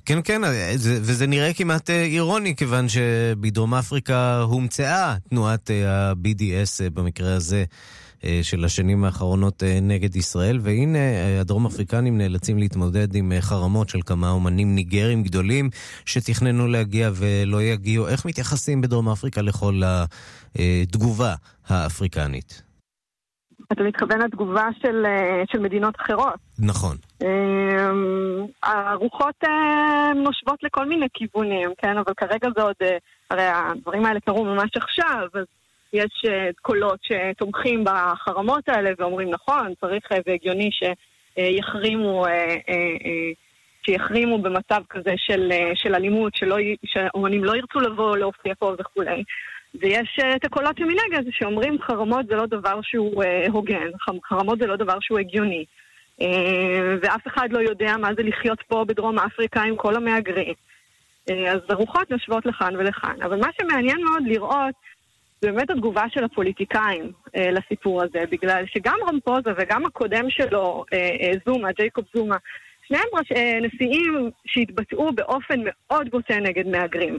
כן, 0.05 0.19
כן, 0.25 0.43
וזה 0.79 1.27
נראה 1.27 1.55
כמעט 1.55 1.91
אירוני, 1.91 2.57
כיוון 2.57 2.89
שבדרום 2.89 3.75
אפריקה 3.75 4.41
הומצאה 4.41 5.15
תנועת 5.31 5.71
ה-BDS 5.71 6.91
במקרה 6.95 7.35
הזה. 7.35 7.65
אה, 8.25 8.41
של 8.43 8.65
השנים 8.65 9.05
האחרונות 9.05 9.63
אה, 9.63 9.79
נגד 9.83 10.17
ישראל, 10.17 10.59
והנה 10.61 10.99
אה, 10.99 11.41
הדרום 11.41 11.67
אפריקנים 11.67 12.19
נאלצים 12.19 12.59
להתמודד 12.59 13.15
עם 13.15 13.33
חרמות 13.41 13.89
של 13.89 13.99
כמה 14.07 14.31
אומנים 14.31 14.75
ניגרים 14.75 15.23
גדולים 15.23 15.71
שתכננו 16.07 16.67
להגיע 16.67 17.11
ולא 17.15 17.63
יגיעו. 17.63 18.09
איך 18.09 18.27
מתייחסים 18.27 18.81
בדרום 18.81 19.09
אפריקה 19.09 19.43
לכל 19.43 19.81
התגובה 19.85 21.35
האפריקנית? 21.69 22.63
אתה 23.73 23.83
מתכוון 23.83 24.21
לתגובה 24.21 24.69
של, 24.83 25.07
של 25.53 25.59
מדינות 25.59 25.95
אחרות. 26.01 26.35
נכון. 26.59 26.97
הרוחות 28.63 29.35
נושבות 30.15 30.63
לכל 30.63 30.87
מיני 30.89 31.07
כיוונים, 31.15 31.71
כן? 31.79 31.99
אבל 31.99 32.15
כרגע 32.17 32.49
זה 32.57 32.63
עוד, 32.63 32.77
הרי 33.31 33.47
הדברים 33.47 34.07
האלה 34.07 34.21
קרו 34.21 34.45
ממש 34.45 34.71
עכשיו, 34.77 35.29
אז 35.35 35.45
יש 35.95 36.23
אה, 36.29 36.49
קולות 36.63 36.99
שתומכים 37.03 37.85
בחרמות 37.85 38.69
האלה 38.69 38.91
ואומרים 38.99 39.31
נכון, 39.31 39.75
צריך 39.81 40.13
אה, 40.13 40.19
והגיוני 40.27 40.71
שיחרימו, 40.73 42.27
אה, 42.27 42.57
שיחרימו 43.87 44.39
במצב 44.39 44.83
כזה 44.91 45.15
של, 45.17 45.53
של 45.75 45.95
אלימות, 45.95 46.35
שלא, 46.35 46.57
שאומנים 46.85 47.45
לא 47.45 47.57
ירצו 47.57 47.81
לבוא 47.81 48.17
להופיע 48.17 48.55
פה 48.59 48.73
וכולי. 48.79 49.23
ויש 49.81 50.19
את 50.37 50.45
הקולות 50.45 50.79
שמנגד 50.79 51.31
שאומרים 51.31 51.77
חרמות 51.83 52.27
זה 52.27 52.35
לא 52.35 52.47
דבר 52.47 52.81
שהוא 52.83 53.25
הוגן, 53.53 53.89
חרמות 54.25 54.59
זה 54.59 54.67
לא 54.67 54.77
דבר 54.77 54.97
שהוא 55.01 55.19
הגיוני. 55.19 55.65
ואף 57.03 57.27
אחד 57.27 57.49
לא 57.53 57.59
יודע 57.59 57.97
מה 57.97 58.09
זה 58.17 58.23
לחיות 58.23 58.63
פה 58.69 58.85
בדרום 58.89 59.19
אפריקה 59.19 59.63
עם 59.63 59.77
כל 59.77 59.97
המהגרים. 59.97 60.55
אז 61.29 61.61
הרוחות 61.69 62.11
נושבות 62.11 62.47
לכאן 62.47 62.77
ולכאן. 62.77 63.23
אבל 63.23 63.41
מה 63.41 63.49
שמעניין 63.61 64.05
מאוד 64.05 64.23
לראות 64.27 64.75
זה 65.41 65.53
באמת 65.53 65.71
התגובה 65.71 66.05
של 66.09 66.25
הפוליטיקאים 66.25 67.13
אה, 67.37 67.51
לסיפור 67.51 68.03
הזה, 68.03 68.25
בגלל 68.31 68.65
שגם 68.67 68.97
רמפוזה 69.09 69.51
וגם 69.59 69.87
הקודם 69.87 70.31
שלו, 70.31 70.85
אה, 70.93 70.99
אה, 70.99 71.33
זומה, 71.47 71.73
ג'ייקוב 71.73 72.05
זומה, 72.15 72.37
שניהם 72.89 73.09
ראש, 73.13 73.33
אה, 73.33 73.59
נשיאים 73.63 74.31
שהתבטאו 74.47 75.13
באופן 75.13 75.61
מאוד 75.65 76.11
בוטה 76.11 76.37
נגד 76.41 76.67
מהגרים. 76.67 77.19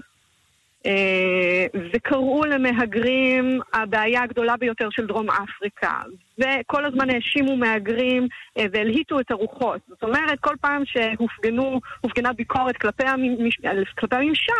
אה, 0.85 1.65
וקראו 1.93 2.45
למהגרים 2.45 3.59
הבעיה 3.73 4.23
הגדולה 4.23 4.57
ביותר 4.57 4.87
של 4.91 5.07
דרום 5.07 5.27
אפריקה, 5.29 6.01
וכל 6.39 6.85
הזמן 6.85 7.09
האשימו 7.09 7.57
מהגרים 7.57 8.27
אה, 8.57 8.65
והלהיטו 8.71 9.19
את 9.19 9.31
הרוחות. 9.31 9.81
זאת 9.89 10.03
אומרת, 10.03 10.39
כל 10.39 10.55
פעם 10.61 10.83
שהופגנה 10.85 12.33
ביקורת 12.33 12.77
כלפי, 12.77 13.03
המש... 13.03 13.57
כלפי 13.97 14.15
הממשל, 14.15 14.53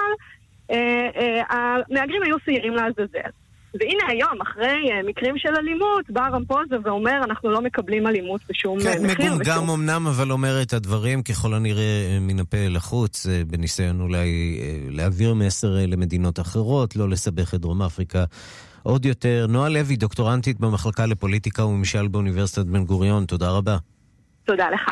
אה, 0.71 1.09
אה, 1.15 1.41
המהגרים 1.49 2.23
היו 2.23 2.35
שעירים 2.45 2.73
לעזאזל. 2.73 3.29
והנה 3.79 4.03
היום, 4.07 4.41
אחרי 4.41 4.89
uh, 4.89 5.07
מקרים 5.07 5.37
של 5.37 5.49
אלימות, 5.59 6.09
בא 6.09 6.27
רמפוזה 6.27 6.75
ואומר, 6.83 7.21
אנחנו 7.23 7.51
לא 7.51 7.61
מקבלים 7.61 8.07
אלימות 8.07 8.41
בשום 8.49 8.79
כן, 8.79 9.05
מחיר. 9.05 9.15
כן, 9.15 9.33
מגומגם 9.33 9.69
אמנם, 9.69 10.07
אבל 10.07 10.31
אומר 10.31 10.61
את 10.61 10.73
הדברים 10.73 11.23
ככל 11.23 11.53
הנראה 11.53 12.17
מן 12.21 12.39
הפה 12.39 12.67
לחוץ, 12.69 13.27
בניסיון 13.47 14.01
אולי 14.01 14.59
להעביר 14.89 15.33
מסר 15.33 15.75
למדינות 15.87 16.39
אחרות, 16.39 16.95
לא 16.95 17.09
לסבך 17.09 17.53
את 17.53 17.59
דרום 17.59 17.81
אפריקה. 17.81 18.23
עוד 18.83 19.05
יותר. 19.05 19.45
נועה 19.49 19.69
לוי, 19.69 19.95
דוקטורנטית 19.95 20.59
במחלקה 20.59 21.05
לפוליטיקה 21.05 21.65
וממשל 21.65 22.07
באוניברסיטת 22.07 22.65
בן 22.65 22.85
גוריון, 22.85 23.25
תודה 23.25 23.49
רבה. 23.49 23.77
תודה 24.45 24.69
לך. 24.69 24.91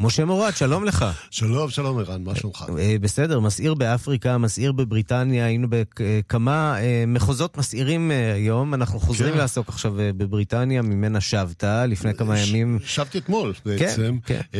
משה 0.00 0.24
מורד, 0.24 0.56
שלום 0.56 0.84
לך. 0.84 1.04
שלום, 1.30 1.70
שלום 1.70 1.98
ערן, 1.98 2.24
מה 2.24 2.34
שלומך? 2.34 2.64
אה, 2.78 2.96
בסדר, 3.00 3.40
מסעיר 3.40 3.74
באפריקה, 3.74 4.38
מסעיר 4.38 4.72
בבריטניה, 4.72 5.46
היינו 5.46 5.68
בכמה 5.70 6.80
אה, 6.80 7.04
מחוזות 7.06 7.58
מסעירים 7.58 8.10
אה, 8.10 8.32
היום, 8.32 8.74
אנחנו 8.74 9.00
חוזרים 9.00 9.32
כן. 9.32 9.38
לעסוק 9.38 9.68
עכשיו 9.68 9.92
בבריטניה, 9.96 10.82
ממנה 10.82 11.20
שבת 11.20 11.64
לפני 11.88 12.14
כמה 12.14 12.38
ימים. 12.38 12.78
שבתי 12.84 13.18
אתמול 13.18 13.52
בעצם. 13.66 14.18
כן, 14.26 14.40
כן. 14.52 14.58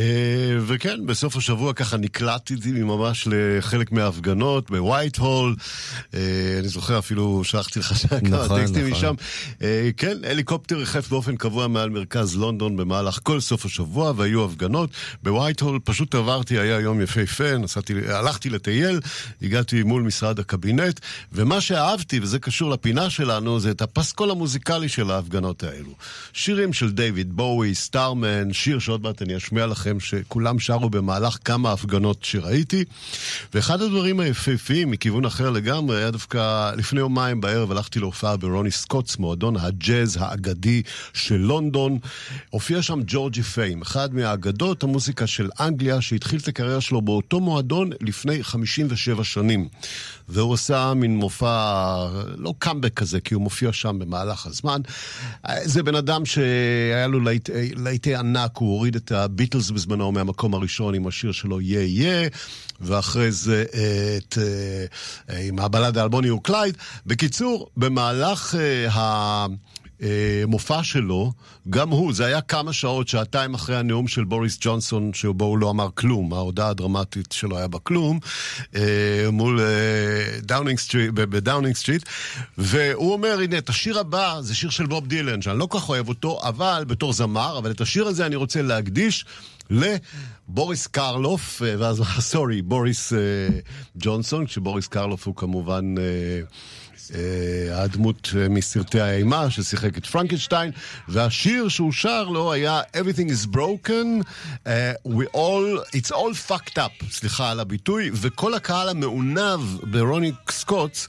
וכן, 0.66 1.07
בסוף 1.07 1.37
השבוע 1.37 1.72
ככה 1.72 1.97
נקלטתי 1.97 2.55
ממש 2.72 3.28
לחלק 3.30 3.93
מההפגנות 3.93 4.70
בווייט 4.70 5.16
הול, 5.16 5.57
אני 6.12 6.68
זוכר 6.68 6.99
אפילו, 6.99 7.45
שלחתי 7.45 7.78
לך 7.78 7.93
כמה 7.93 8.18
נכון, 8.28 8.61
טקסטים 8.61 8.87
נכון. 8.87 8.93
משם. 8.93 9.14
כן, 9.97 10.16
הליקופטר 10.30 10.76
ריחף 10.76 11.09
באופן 11.09 11.37
קבוע 11.37 11.68
מעל 11.68 11.91
מרכז 11.91 12.37
לונדון 12.37 12.76
במהלך 12.76 13.18
כל 13.22 13.41
סוף 13.41 13.64
השבוע, 13.64 14.12
והיו 14.16 14.45
הפגנות. 14.45 14.91
בווייטהול 15.25 15.79
פשוט 15.85 16.14
עברתי, 16.14 16.59
היה 16.59 16.81
יום 16.81 17.01
יפהפה, 17.01 17.57
נסעתי, 17.59 17.95
הלכתי 18.09 18.51
לטייל, 18.51 19.01
הגעתי 19.43 19.83
מול 19.83 20.03
משרד 20.03 20.39
הקבינט, 20.39 21.01
ומה 21.33 21.61
שאהבתי, 21.61 22.20
וזה 22.20 22.39
קשור 22.39 22.70
לפינה 22.70 23.11
שלנו, 23.11 23.61
זה 23.61 23.70
את 23.70 23.83
הפסקול 23.83 24.31
המוזיקלי 24.31 24.89
של 24.89 25.11
ההפגנות 25.11 25.62
האלו. 25.62 25.95
שירים 26.33 26.72
של 26.72 26.91
דיוויד 26.91 27.37
בואי, 27.37 27.75
סטארמן, 27.75 28.53
שיר 28.53 28.79
שעוד 28.79 29.03
מעט 29.03 29.22
אני 29.22 29.37
אשמיע 29.37 29.66
לכם, 29.66 30.01
שכולם 30.01 30.59
שרו 30.59 30.91
במהלך 30.91 31.39
כמה 31.45 31.72
הפגנות 31.72 32.25
שראיתי. 32.25 32.85
ואחד 33.55 33.83
הדברים 33.83 34.20
היפהפיים, 34.20 34.91
מכיוון 34.91 35.25
אחר 35.25 35.51
לגמרי, 35.51 35.97
היה 35.97 36.11
דווקא 36.11 36.72
לפני 36.77 37.01
יומיים 37.01 37.41
בערב 37.41 37.70
הלכתי 37.70 38.01
להופעה 38.01 38.37
ברוני 38.37 38.70
סקוטס, 38.70 39.16
מועדון 39.16 39.57
הג'אז 39.57 40.18
האגדי 40.20 40.83
של 41.14 41.37
לונדון. 41.37 41.99
הופיע 42.51 42.83
שם 42.83 43.01
ג'ורג'י 43.07 43.43
פיים, 43.43 43.83
אחד 43.83 44.14
מהאגדות 44.14 44.83
המוזיקליות. 44.83 45.14
המוסיקה 45.15 45.27
של 45.27 45.49
אנגליה, 45.61 46.01
שהתחיל 46.01 46.41
את 46.41 46.49
הקריירה 46.49 46.81
שלו 46.81 47.03
באותו 47.03 47.41
מועדון 47.41 47.91
לפני 48.01 48.45
57 48.45 49.25
שנים. 49.25 49.69
והוא 50.29 50.55
עשה 50.55 50.95
מין 50.95 51.17
מופע, 51.17 52.07
לא 52.37 52.55
קאמבק 52.59 52.95
כזה, 52.95 53.21
כי 53.21 53.35
הוא 53.35 53.43
מופיע 53.43 53.73
שם 53.73 53.99
במהלך 53.99 54.47
הזמן. 54.47 54.81
זה 55.65 55.83
בן 55.83 55.95
אדם 55.95 56.25
שהיה 56.25 57.07
לו 57.07 57.21
להיטי 57.77 58.15
ענק, 58.15 58.57
הוא 58.57 58.69
הוריד 58.69 58.97
את 58.97 59.12
הביטלס 59.12 59.71
בזמנו 59.71 60.12
מהמקום 60.12 60.55
הראשון 60.55 60.95
עם 60.95 61.07
השיר 61.07 61.33
שלו 61.33 61.61
Yeh 61.61 61.78
Yeh, 61.78 62.28
ואחרי 62.81 63.33
זה 63.33 63.65
את, 64.17 64.39
אה, 65.31 65.41
עם 65.41 65.59
הבלדה 65.59 65.99
לבוני 65.99 66.30
וקלייד. 66.31 66.77
בקיצור, 67.07 67.71
במהלך 67.77 68.55
ה... 68.91 69.47
המופע 70.01 70.82
שלו, 70.82 71.32
גם 71.70 71.88
הוא, 71.88 72.12
זה 72.12 72.26
היה 72.26 72.40
כמה 72.40 72.72
שעות, 72.72 73.09
שעתיים 73.09 73.55
אחרי 73.55 73.76
הנאום 73.76 74.09
של 74.09 74.24
בוריס 74.24 74.59
ג'ונסון, 74.61 75.14
שבו 75.14 75.45
הוא 75.45 75.59
לא 75.59 75.70
אמר 75.70 75.88
כלום, 75.95 76.32
ההודעה 76.32 76.68
הדרמטית 76.68 77.32
שלו 77.32 77.59
היה 77.59 77.68
בה 77.68 77.78
כלום, 77.78 78.18
אה, 78.76 79.26
מול 79.32 79.61
אה, 79.61 80.40
דאונינג 80.40 80.78
סטריט, 80.78 81.11
בדאונינג 81.14 81.76
סטריט, 81.76 82.03
והוא 82.59 83.12
אומר, 83.12 83.38
הנה, 83.40 83.59
את 83.59 83.68
השיר 83.68 83.99
הבא 83.99 84.36
זה 84.40 84.55
שיר 84.55 84.70
של 84.70 84.86
בוב 84.86 85.07
דילן, 85.07 85.42
שאני 85.42 85.59
לא 85.59 85.66
כל 85.66 85.78
כך 85.78 85.88
אוהב 85.88 86.09
אותו, 86.09 86.40
אבל, 86.42 86.84
בתור 86.88 87.12
זמר, 87.12 87.59
אבל 87.59 87.70
את 87.70 87.80
השיר 87.80 88.07
הזה 88.07 88.26
אני 88.26 88.36
רוצה 88.36 88.62
להקדיש 88.62 89.24
לבוריס 89.70 90.86
קרלוף, 90.86 91.62
אה, 91.62 91.74
ואז, 91.78 92.03
סורי, 92.30 92.62
בוריס 92.62 93.12
ג'ונסון, 93.97 94.47
כשבוריס 94.47 94.86
קרלוף 94.86 95.26
הוא 95.26 95.36
כמובן... 95.36 95.95
אה, 95.99 96.40
הדמות 97.72 98.30
אה, 98.36 98.48
מסרטי 98.48 99.00
האימה 99.00 99.50
ששיחק 99.50 99.98
את 99.98 100.07
פרנקנשטיין, 100.07 100.70
והשיר 101.09 101.68
שהוא 101.68 101.92
שר 101.92 102.24
לו 102.24 102.52
היה 102.52 102.82
Everything 102.96 103.30
is 103.30 103.46
broken, 103.57 104.22
uh, 104.66 104.68
we 105.09 105.26
all, 105.32 105.96
it's 105.96 106.12
all 106.12 106.34
fucked 106.48 106.78
up, 106.78 107.05
סליחה 107.11 107.50
על 107.50 107.61
הביטוי, 107.61 108.11
וכל 108.14 108.55
הקהל 108.55 108.88
המעונב 108.88 109.61
ברוני 109.82 110.32
סקוט'ס 110.51 111.09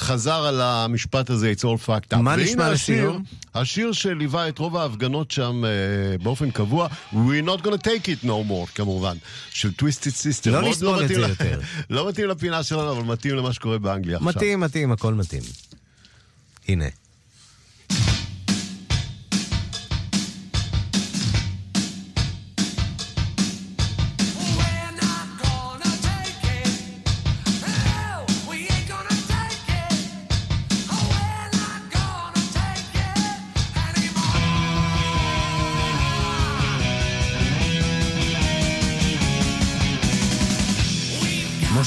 חזר 0.00 0.46
על 0.46 0.60
המשפט 0.60 1.30
הזה, 1.30 1.52
it's 1.56 1.62
all 1.62 1.86
fucked 1.86 2.14
up. 2.14 2.16
מה 2.16 2.36
נשמע 2.36 2.70
לשיר? 2.70 3.12
השיר 3.54 3.92
שליווה 3.92 4.48
את 4.48 4.58
רוב 4.58 4.76
ההפגנות 4.76 5.30
שם 5.30 5.64
uh, 5.64 6.22
באופן 6.22 6.50
קבוע, 6.50 6.88
We're 7.12 7.16
not 7.46 7.64
gonna 7.64 7.82
take 7.84 8.06
it 8.06 8.24
no 8.24 8.50
more, 8.50 8.74
כמובן, 8.74 9.16
של 9.50 9.72
טוויסטד 9.72 10.10
סיסטר. 10.10 10.60
לא 10.60 10.68
נסבול 10.70 10.98
לא 10.98 11.02
את 11.02 11.08
זה 11.08 11.14
יותר. 11.14 11.60
לא 11.90 12.08
מתאים 12.08 12.28
לפינה 12.28 12.62
שלנו, 12.62 12.92
אבל 12.92 13.02
מתאים 13.02 13.36
למה 13.36 13.52
שקורה 13.52 13.78
באנגליה 13.78 14.16
מתאים, 14.16 14.28
עכשיו. 14.28 14.40
מתאים, 14.40 14.60
מתאים, 14.60 14.92
הכל 14.92 15.14
מתאים. 15.14 15.42
הנה. 16.68 16.86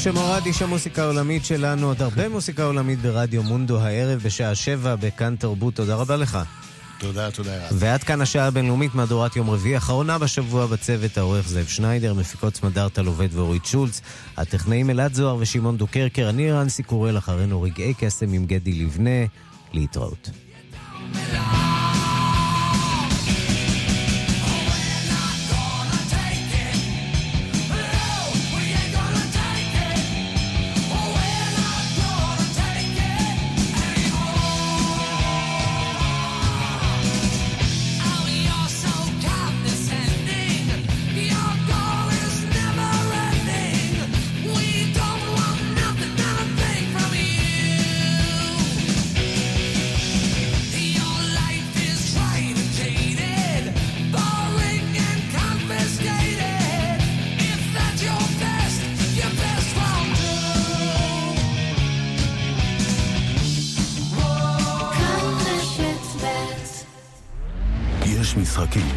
משה 0.03 0.11
מורד, 0.11 0.45
איש 0.45 0.61
המוסיקה 0.61 1.03
העולמית 1.03 1.45
שלנו, 1.45 1.87
עוד 1.87 2.01
הרבה 2.01 2.29
מוסיקה 2.29 2.63
עולמית 2.63 2.99
ברדיו 2.99 3.43
מונדו 3.43 3.79
הערב 3.79 4.19
בשעה 4.23 4.55
שבע 4.55 4.95
בכאן 4.95 5.35
תרבות. 5.35 5.75
תודה 5.75 5.95
רבה 5.95 6.15
לך. 6.15 6.39
תודה, 6.99 7.31
תודה. 7.31 7.51
ועד 7.71 8.03
כאן 8.03 8.21
השעה 8.21 8.47
הבינלאומית, 8.47 8.95
מהדורת 8.95 9.35
יום 9.35 9.49
רביעי, 9.49 9.77
אחרונה 9.77 10.17
בשבוע 10.17 10.65
בצוות 10.65 11.17
העורך 11.17 11.47
זאב 11.47 11.65
שניידר, 11.65 12.13
מפיקות 12.13 12.55
סמדארטה 12.55 13.01
לובד 13.01 13.27
ואורית 13.31 13.65
שולץ, 13.65 14.01
הטכנאים 14.37 14.89
אלעד 14.89 15.13
זוהר 15.13 15.35
ושמעון 15.39 15.77
דוקרקר, 15.77 16.29
אני 16.29 16.51
רנסי 16.51 16.83
קורל, 16.83 17.17
אחרינו 17.17 17.61
רגעי 17.61 17.93
קסם 17.93 18.33
עם 18.33 18.45
גדי 18.45 18.73
לבנה, 18.73 19.25
להתראות. 19.73 20.29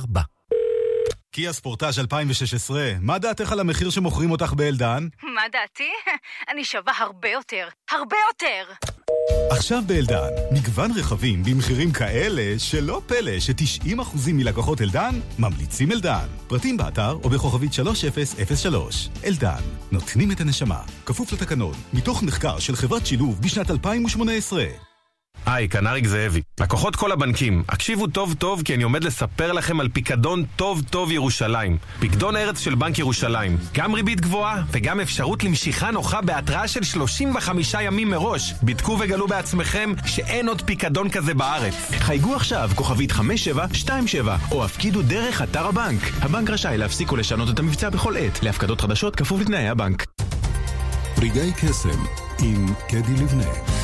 קיה 1.30 1.52
ספורטאז' 1.52 1.98
2016, 1.98 2.92
מה 3.00 3.18
דעתך 3.18 3.52
על 3.52 3.60
המחיר 3.60 3.90
שמוכרים 3.90 4.30
אותך 4.30 4.52
באלדן? 4.52 5.08
מה 5.22 5.42
דעתי? 5.52 5.90
אני 6.50 6.64
שווה 6.64 6.92
הרבה 6.98 7.28
יותר. 7.28 7.68
הרבה 7.90 8.16
יותר! 8.28 8.93
עכשיו 9.50 9.82
באלדן, 9.86 10.30
מגוון 10.50 10.90
רכבים 10.96 11.42
במחירים 11.42 11.92
כאלה 11.92 12.58
שלא 12.58 13.02
פלא 13.06 13.40
ש-90% 13.40 14.32
מלקוחות 14.32 14.80
אלדן 14.80 15.20
ממליצים 15.38 15.92
אלדן. 15.92 16.26
פרטים 16.46 16.76
באתר 16.76 17.18
או 17.24 17.30
בכוכבית 17.30 17.72
3003. 17.72 19.08
אלדן, 19.24 19.62
נותנים 19.92 20.32
את 20.32 20.40
הנשמה. 20.40 20.82
כפוף 21.06 21.32
לתקנון, 21.32 21.74
מתוך 21.92 22.22
מחקר 22.22 22.58
של 22.58 22.76
חברת 22.76 23.06
שילוב 23.06 23.40
בשנת 23.40 23.70
2018. 23.70 24.93
היי, 25.46 25.68
כנריק 25.68 26.06
זאבי. 26.06 26.42
לקוחות 26.60 26.96
כל 26.96 27.12
הבנקים, 27.12 27.62
הקשיבו 27.68 28.06
טוב 28.06 28.34
טוב 28.34 28.62
כי 28.62 28.74
אני 28.74 28.82
עומד 28.82 29.04
לספר 29.04 29.52
לכם 29.52 29.80
על 29.80 29.88
פיקדון 29.88 30.44
טוב 30.56 30.82
טוב 30.90 31.12
ירושלים. 31.12 31.76
פיקדון 31.98 32.36
ארץ 32.36 32.58
של 32.58 32.74
בנק 32.74 32.98
ירושלים. 32.98 33.56
גם 33.74 33.94
ריבית 33.94 34.20
גבוהה 34.20 34.62
וגם 34.70 35.00
אפשרות 35.00 35.44
למשיכה 35.44 35.90
נוחה 35.90 36.20
בהתראה 36.20 36.68
של 36.68 36.82
35 36.82 37.74
ימים 37.80 38.10
מראש. 38.10 38.54
בדקו 38.62 38.96
וגלו 39.00 39.26
בעצמכם 39.26 39.92
שאין 40.06 40.48
עוד 40.48 40.62
פיקדון 40.62 41.10
כזה 41.10 41.34
בארץ. 41.34 41.74
חייגו 41.98 42.34
עכשיו, 42.34 42.70
כוכבית 42.74 43.12
5727, 43.12 44.36
או 44.50 44.64
הפקידו 44.64 45.02
דרך 45.02 45.42
אתר 45.42 45.66
הבנק. 45.66 46.00
הבנק 46.22 46.50
רשאי 46.50 46.78
להפסיק 46.78 47.10
או 47.10 47.16
לשנות 47.16 47.48
את 47.50 47.58
המבצע 47.58 47.90
בכל 47.90 48.16
עת. 48.16 48.42
להפקדות 48.42 48.80
חדשות 48.80 49.16
כפוף 49.16 49.40
לתנאי 49.40 49.68
הבנק. 49.68 50.04
רגעי 51.18 51.52
קסם 51.52 52.04
עם 52.42 52.66
קדי 52.88 53.22
לבנה. 53.22 53.83